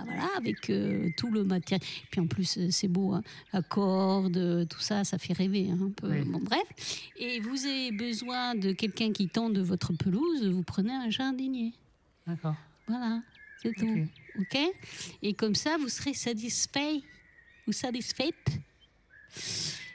Ah, 0.00 0.04
voilà, 0.06 0.28
avec 0.36 0.70
euh, 0.70 1.10
tout 1.16 1.30
le 1.30 1.44
matériel. 1.44 1.86
Puis 2.10 2.20
en 2.20 2.26
plus, 2.26 2.56
euh, 2.56 2.68
c'est 2.70 2.88
beau, 2.88 3.12
hein, 3.12 3.22
la 3.52 3.60
corde, 3.62 4.36
euh, 4.36 4.64
tout 4.64 4.80
ça, 4.80 5.04
ça 5.04 5.18
fait 5.18 5.32
rêver 5.34 5.68
hein, 5.70 5.78
un 5.82 5.90
peu. 5.90 6.08
Oui. 6.10 6.22
Bon, 6.24 6.38
bref. 6.40 6.62
Et 7.18 7.40
vous 7.40 7.66
avez 7.66 7.92
besoin 7.92 8.54
de 8.54 8.72
quelqu'un 8.72 9.12
qui 9.12 9.28
tende 9.28 9.58
votre 9.58 9.92
pelouse, 9.92 10.46
vous 10.48 10.62
prenez 10.62 10.92
un 10.92 11.10
jardinier. 11.10 11.72
D'accord. 12.26 12.54
Voilà, 12.86 13.20
c'est 13.62 13.74
tout. 13.74 13.86
Ok. 14.38 14.48
OK 14.54 14.58
Et 15.22 15.34
comme 15.34 15.54
ça, 15.54 15.76
vous 15.78 15.88
serez 15.88 16.14
satisfait 16.14 17.00
ou 17.66 17.72
satisfaite 17.72 18.34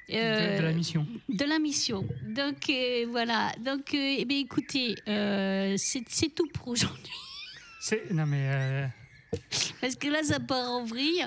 de, 0.09 0.15
Euh, 0.15 0.57
de 0.59 0.63
la 0.63 0.71
mission. 0.73 1.07
de 1.29 1.45
la 1.45 1.57
mission. 1.57 2.07
Donc 2.27 2.69
euh, 2.69 3.07
voilà. 3.09 3.53
Donc 3.65 3.93
eh 3.93 4.23
bien, 4.25 4.37
écoutez, 4.37 4.95
c'est 5.77 6.35
tout 6.35 6.47
pour 6.53 6.67
aujourd'hui. 6.67 7.11
Non, 8.11 8.25
mais. 8.27 8.87
Parce 9.81 9.95
que 9.95 10.07
là, 10.07 10.23
ça 10.23 10.39
part 10.39 10.69
en 10.71 10.83
vrille. 10.83 11.25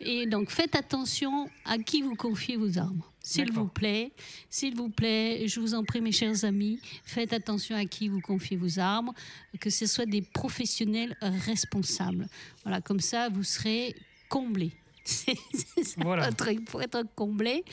Et 0.00 0.26
donc, 0.26 0.50
faites 0.50 0.74
attention 0.74 1.48
à 1.64 1.78
qui 1.78 2.02
vous 2.02 2.14
confiez 2.14 2.56
vos 2.56 2.78
armes. 2.78 3.02
S'il 3.22 3.52
vous 3.52 3.66
plaît, 3.66 4.12
s'il 4.48 4.74
vous 4.74 4.88
plaît, 4.88 5.46
je 5.46 5.60
vous 5.60 5.74
en 5.74 5.84
prie, 5.84 6.00
mes 6.00 6.10
chers 6.10 6.44
amis, 6.44 6.80
faites 7.04 7.32
attention 7.32 7.76
à 7.76 7.84
qui 7.84 8.08
vous 8.08 8.20
confiez 8.20 8.56
vos 8.56 8.78
armes, 8.78 9.12
que 9.60 9.68
ce 9.70 9.86
soit 9.86 10.06
des 10.06 10.22
professionnels 10.22 11.16
responsables. 11.20 12.26
Voilà, 12.64 12.80
comme 12.80 13.00
ça, 13.00 13.28
vous 13.28 13.44
serez 13.44 13.94
comblés. 14.28 14.72
C'est 15.04 15.34
c'est 15.54 15.84
ça 15.84 16.00
Voilà. 16.02 16.30
pour 16.66 16.82
être 16.82 17.02
comblé. 17.14 17.64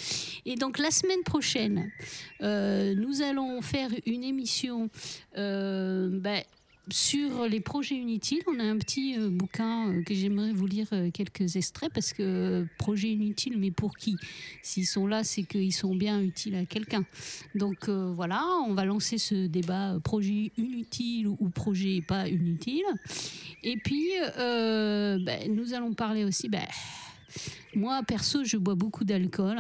Et 0.45 0.55
donc 0.55 0.77
la 0.79 0.91
semaine 0.91 1.23
prochaine, 1.23 1.91
euh, 2.41 2.93
nous 2.95 3.21
allons 3.21 3.61
faire 3.61 3.89
une 4.05 4.23
émission 4.23 4.89
euh, 5.37 6.09
ben, 6.11 6.43
sur 6.89 7.47
les 7.47 7.59
projets 7.59 7.95
inutiles. 7.95 8.41
On 8.47 8.59
a 8.59 8.63
un 8.63 8.77
petit 8.77 9.17
euh, 9.17 9.29
bouquin 9.29 9.89
euh, 9.89 10.03
que 10.03 10.13
j'aimerais 10.13 10.53
vous 10.53 10.65
lire 10.65 10.87
euh, 10.93 11.11
quelques 11.11 11.55
extraits 11.55 11.91
parce 11.93 12.13
que 12.13 12.65
projets 12.77 13.09
inutiles, 13.09 13.57
mais 13.57 13.71
pour 13.71 13.97
qui? 13.97 14.15
S'ils 14.61 14.85
sont 14.85 15.07
là, 15.07 15.23
c'est 15.23 15.43
qu'ils 15.43 15.73
sont 15.73 15.95
bien 15.95 16.21
utiles 16.21 16.55
à 16.55 16.65
quelqu'un. 16.65 17.05
Donc 17.55 17.89
voilà, 17.89 18.43
on 18.67 18.73
va 18.73 18.85
lancer 18.85 19.17
ce 19.17 19.47
débat 19.47 19.97
projet 20.03 20.51
inutile 20.57 21.27
ou 21.27 21.49
projet 21.49 22.01
pas 22.07 22.27
inutile. 22.27 22.83
Et 23.63 23.77
puis, 23.77 24.07
ben, 24.37 25.53
nous 25.53 25.73
allons 25.73 25.93
parler 25.93 26.23
aussi. 26.23 26.49
ben, 26.49 26.65
moi, 27.75 28.01
perso, 28.03 28.43
je 28.43 28.57
bois 28.57 28.75
beaucoup 28.75 29.03
d'alcool. 29.03 29.57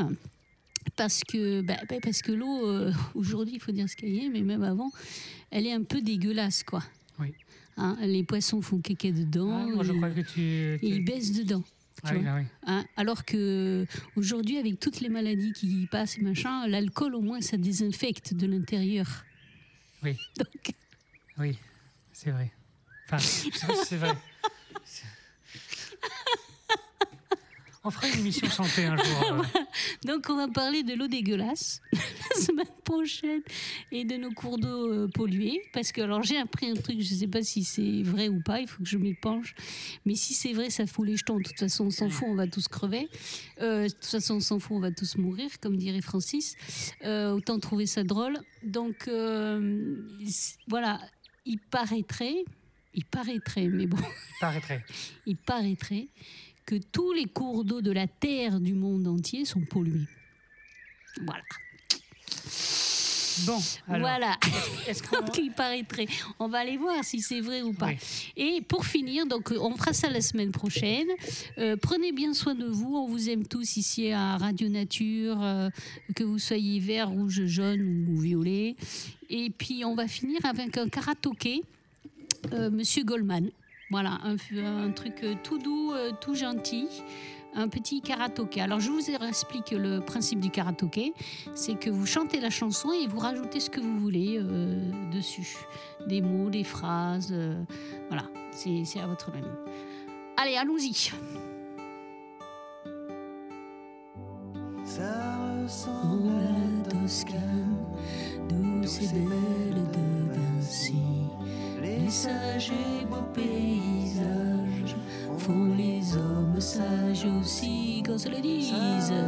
Parce 0.95 1.23
que, 1.23 1.61
parce 2.01 2.21
que 2.21 2.31
l'eau, 2.31 2.91
aujourd'hui, 3.13 3.55
il 3.55 3.61
faut 3.61 3.71
dire 3.71 3.89
ce 3.89 3.95
qu'elle 3.95 4.15
est, 4.17 4.29
mais 4.29 4.41
même 4.41 4.63
avant, 4.63 4.91
elle 5.51 5.67
est 5.67 5.73
un 5.73 5.83
peu 5.83 6.01
dégueulasse, 6.01 6.63
quoi. 6.63 6.81
Oui. 7.19 7.33
Hein, 7.77 7.97
les 8.01 8.23
poissons 8.23 8.61
font 8.61 8.79
caca 8.79 9.11
dedans. 9.11 9.51
ah, 9.51 9.65
moi, 9.75 9.83
je 9.83 9.93
crois 9.93 10.09
que 10.09 10.21
tu. 10.21 10.41
et 10.41 10.79
ils 10.81 11.05
baissent 11.05 11.33
dedans. 11.33 11.63
Ah 12.03 12.11
oui, 12.13 12.21
ah 12.27 12.35
oui. 12.37 12.43
Hein, 12.65 12.85
alors 12.95 13.25
que 13.25 13.85
aujourd'hui, 14.15 14.57
avec 14.57 14.79
toutes 14.79 14.99
les 14.99 15.09
maladies 15.09 15.53
qui 15.53 15.87
passent 15.89 16.17
et 16.17 16.21
machin, 16.21 16.67
l'alcool 16.67 17.15
au 17.15 17.21
moins 17.21 17.41
ça 17.41 17.57
désinfecte 17.57 18.33
de 18.35 18.45
l'intérieur. 18.47 19.07
Oui. 20.03 20.15
Donc, 20.37 20.73
Oui, 21.39 21.57
c'est 22.13 22.31
vrai. 22.31 22.51
Enfin, 23.05 23.17
c'est 23.19 23.95
vrai. 23.97 24.15
On 27.87 27.89
fera 27.89 28.09
une 28.09 28.19
émission 28.19 28.49
santé 28.49 28.83
un 28.83 28.97
jour. 28.97 29.23
euh. 29.31 29.59
donc 30.05 30.25
on 30.29 30.35
va 30.35 30.49
parler 30.49 30.83
de 30.83 30.93
l'eau 30.93 31.07
dégueulasse 31.07 31.79
la 31.93 32.41
semaine 32.41 32.65
prochaine 32.83 33.41
et 33.93 34.03
de 34.03 34.17
nos 34.17 34.31
cours 34.31 34.57
d'eau 34.57 34.91
euh, 34.91 35.07
pollués. 35.07 35.61
Parce 35.71 35.93
que 35.93 36.01
alors 36.01 36.21
j'ai 36.21 36.37
appris 36.37 36.69
un 36.69 36.73
truc, 36.73 36.99
je 36.99 37.13
ne 37.13 37.19
sais 37.19 37.27
pas 37.27 37.41
si 37.43 37.63
c'est 37.63 38.03
vrai 38.03 38.27
ou 38.27 38.41
pas, 38.41 38.59
il 38.59 38.67
faut 38.67 38.83
que 38.83 38.89
je 38.89 38.97
m'y 38.97 39.13
penche. 39.13 39.55
Mais 40.05 40.15
si 40.15 40.33
c'est 40.33 40.51
vrai, 40.51 40.69
ça 40.69 40.85
fout 40.85 41.07
les 41.07 41.15
jetons. 41.15 41.37
De 41.37 41.43
toute 41.43 41.59
façon, 41.59 41.85
on 41.85 41.89
s'en 41.91 42.09
fout, 42.09 42.27
on 42.29 42.35
va 42.35 42.47
tous 42.47 42.67
crever. 42.67 43.07
Euh, 43.61 43.83
de 43.87 43.89
toute 43.93 44.05
façon, 44.05 44.35
on 44.35 44.39
s'en 44.41 44.59
fout, 44.59 44.75
on 44.75 44.81
va 44.81 44.91
tous 44.91 45.15
mourir, 45.15 45.49
comme 45.61 45.77
dirait 45.77 46.01
Francis. 46.01 46.55
Euh, 47.05 47.31
autant 47.31 47.57
trouver 47.57 47.85
ça 47.85 48.03
drôle. 48.03 48.37
Donc 48.63 49.07
euh, 49.07 49.95
voilà, 50.67 50.99
il 51.45 51.59
paraîtrait, 51.59 52.43
il 52.93 53.05
paraîtrait, 53.05 53.67
mais 53.67 53.85
bon, 53.87 53.97
Paraîtrait. 54.41 54.83
il 55.25 55.37
paraîtrait 55.37 56.07
que 56.67 56.75
tous 56.75 57.13
les 57.13 57.25
cours 57.25 57.63
d'eau 57.63 57.81
de 57.81 57.91
la 57.91 58.07
terre 58.07 58.59
du 58.59 58.73
monde 58.73 59.07
entier 59.07 59.45
sont 59.45 59.61
pollués. 59.61 60.05
Voilà. 61.25 61.41
Bon, 63.45 63.59
alors. 63.87 63.99
voilà. 64.01 64.37
Est-ce 64.87 65.01
qu'on. 65.03 65.21
Donc, 65.25 65.37
il 65.37 65.51
paraîtrait. 65.51 66.07
On 66.39 66.47
va 66.47 66.59
aller 66.59 66.77
voir 66.77 67.03
si 67.03 67.21
c'est 67.21 67.39
vrai 67.39 67.61
ou 67.61 67.71
pas. 67.71 67.87
Oui. 67.87 67.97
Et 68.35 68.61
pour 68.61 68.85
finir, 68.85 69.25
donc 69.27 69.53
on 69.59 69.75
fera 69.77 69.93
ça 69.93 70.09
la 70.09 70.21
semaine 70.21 70.51
prochaine. 70.51 71.07
Euh, 71.57 71.75
prenez 71.79 72.11
bien 72.11 72.33
soin 72.33 72.55
de 72.55 72.65
vous. 72.65 72.95
On 72.95 73.07
vous 73.07 73.29
aime 73.29 73.45
tous 73.45 73.77
ici 73.77 74.11
à 74.11 74.37
Radio 74.37 74.69
Nature, 74.69 75.41
euh, 75.41 75.69
que 76.15 76.23
vous 76.23 76.39
soyez 76.39 76.79
vert, 76.79 77.09
rouge, 77.09 77.45
jaune 77.45 78.07
ou 78.09 78.19
violet. 78.19 78.75
Et 79.29 79.49
puis 79.51 79.85
on 79.85 79.95
va 79.95 80.07
finir 80.07 80.39
avec 80.43 80.77
un 80.77 80.89
karaoké, 80.89 81.61
euh, 82.53 82.69
Monsieur 82.69 83.03
Goldman. 83.03 83.51
Voilà, 83.89 84.19
un, 84.23 84.35
un 84.65 84.91
truc 84.91 85.23
euh, 85.23 85.35
tout 85.43 85.57
doux, 85.57 85.91
euh, 85.93 86.11
tout 86.19 86.35
gentil. 86.35 86.87
Un 87.53 87.69
petit 87.69 88.01
karaoké. 88.01 88.61
Alors 88.61 88.79
je 88.79 88.91
vous 88.91 89.09
explique 89.09 89.71
le 89.71 89.99
principe 89.99 90.39
du 90.39 90.51
karaoké. 90.51 91.13
C'est 91.55 91.79
que 91.79 91.89
vous 91.89 92.05
chantez 92.05 92.39
la 92.39 92.49
chanson 92.51 92.91
et 92.91 93.07
vous 93.07 93.17
rajoutez 93.17 93.59
ce 93.59 93.69
que 93.69 93.79
vous 93.79 93.97
voulez 93.99 94.37
euh, 94.37 94.91
dessus. 95.11 95.57
Des 96.07 96.21
mots, 96.21 96.49
des 96.49 96.63
phrases. 96.63 97.29
euh, 97.31 97.55
voilà, 98.09 98.25
c'est 98.51 98.99
à 98.99 99.07
votre 99.07 99.31
même. 99.31 99.47
Allez, 100.35 100.55
allons-y. 100.55 100.93
Ça 104.85 105.37
ressemble 105.63 106.29
la 106.29 106.91
Toscane, 106.91 107.77
douce 108.49 109.01
et 109.01 109.13
belle 109.13 109.83
de 109.91 110.33
Vinci, 110.33 110.95
les 111.97 112.09
sages 112.09 112.71
et 112.71 113.05
beaux 113.05 113.27
paysages 113.33 114.95
font 115.37 115.73
les 115.77 116.15
hommes 116.15 116.59
sages 116.59 117.25
aussi, 117.39 118.03
quand 118.05 118.17
se 118.17 118.29
le 118.29 118.39
disent, 118.39 118.73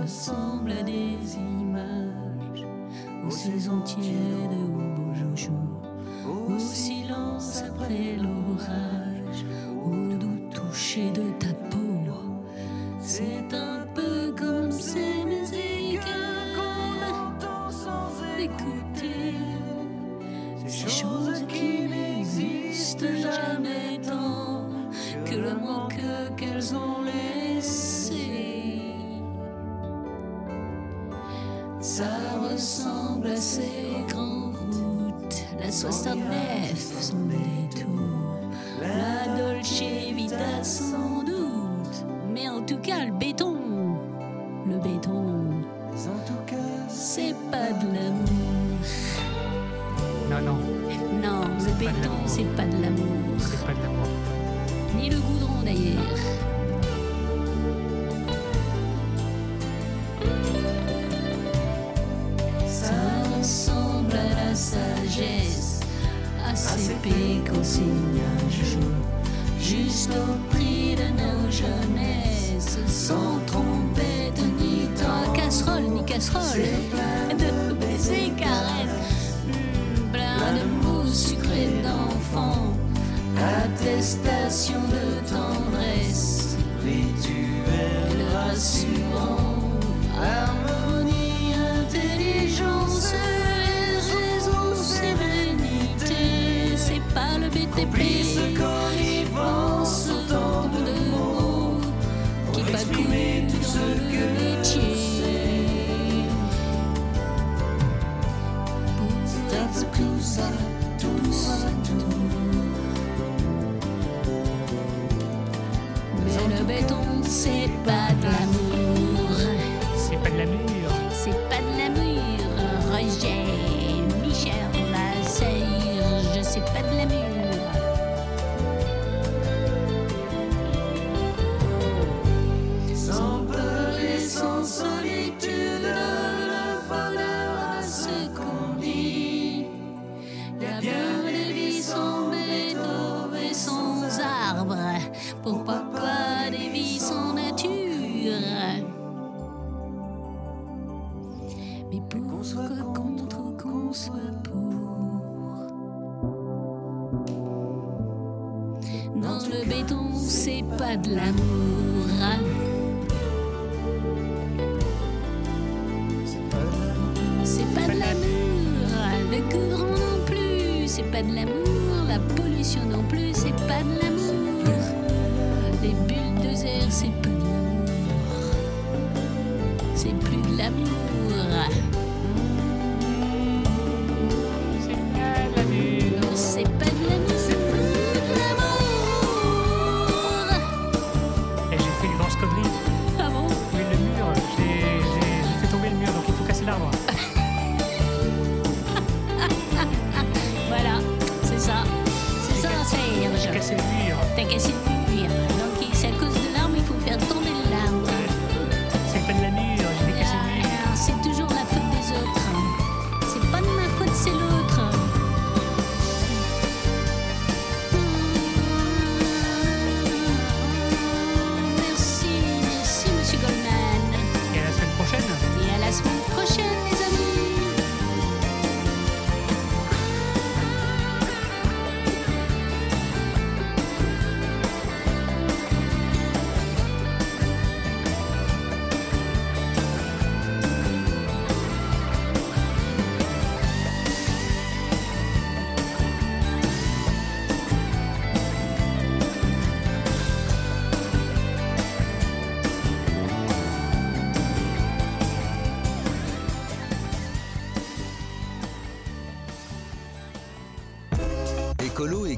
semblent 0.06 0.72
à 0.72 0.84
des 0.84 1.18
images, 1.36 2.66
aux 3.26 3.32
saisons 3.32 3.82
tièdes, 3.82 4.54
aux 4.54 4.96
beaux 4.96 5.14
joujous, 5.14 5.52
au 6.48 6.60
silence 6.60 7.64
après 7.68 8.16
l'orage, 8.18 9.46
au 9.84 10.18
doux 10.18 10.50
toucher 10.54 11.12
de 11.12 11.30
ta 11.40 11.54
peau. 11.70 11.78
C'est 13.00 13.54
un 13.54 13.88
peu 13.96 14.19
ressemble 32.80 33.28
à 33.28 33.36
ces 33.36 34.06
grandes 34.08 34.56
routes, 34.56 35.44
la 35.60 35.72
69, 35.72 36.78
69. 36.78 37.69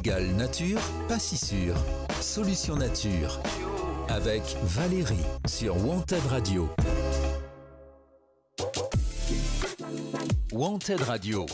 nature, 0.10 0.80
pas 1.08 1.20
si 1.20 1.38
sûr. 1.38 1.76
Solution 2.22 2.76
nature 2.76 3.40
avec 4.10 4.42
Valérie 4.64 5.16
sur 5.48 5.78
Wanted 5.86 6.26
Radio. 6.28 6.70
Wanted 10.52 11.02
Radio. 11.02 11.46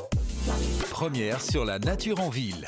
Première 0.89 1.41
sur 1.41 1.65
la 1.65 1.77
nature 1.79 2.21
en 2.21 2.29
ville. 2.29 2.67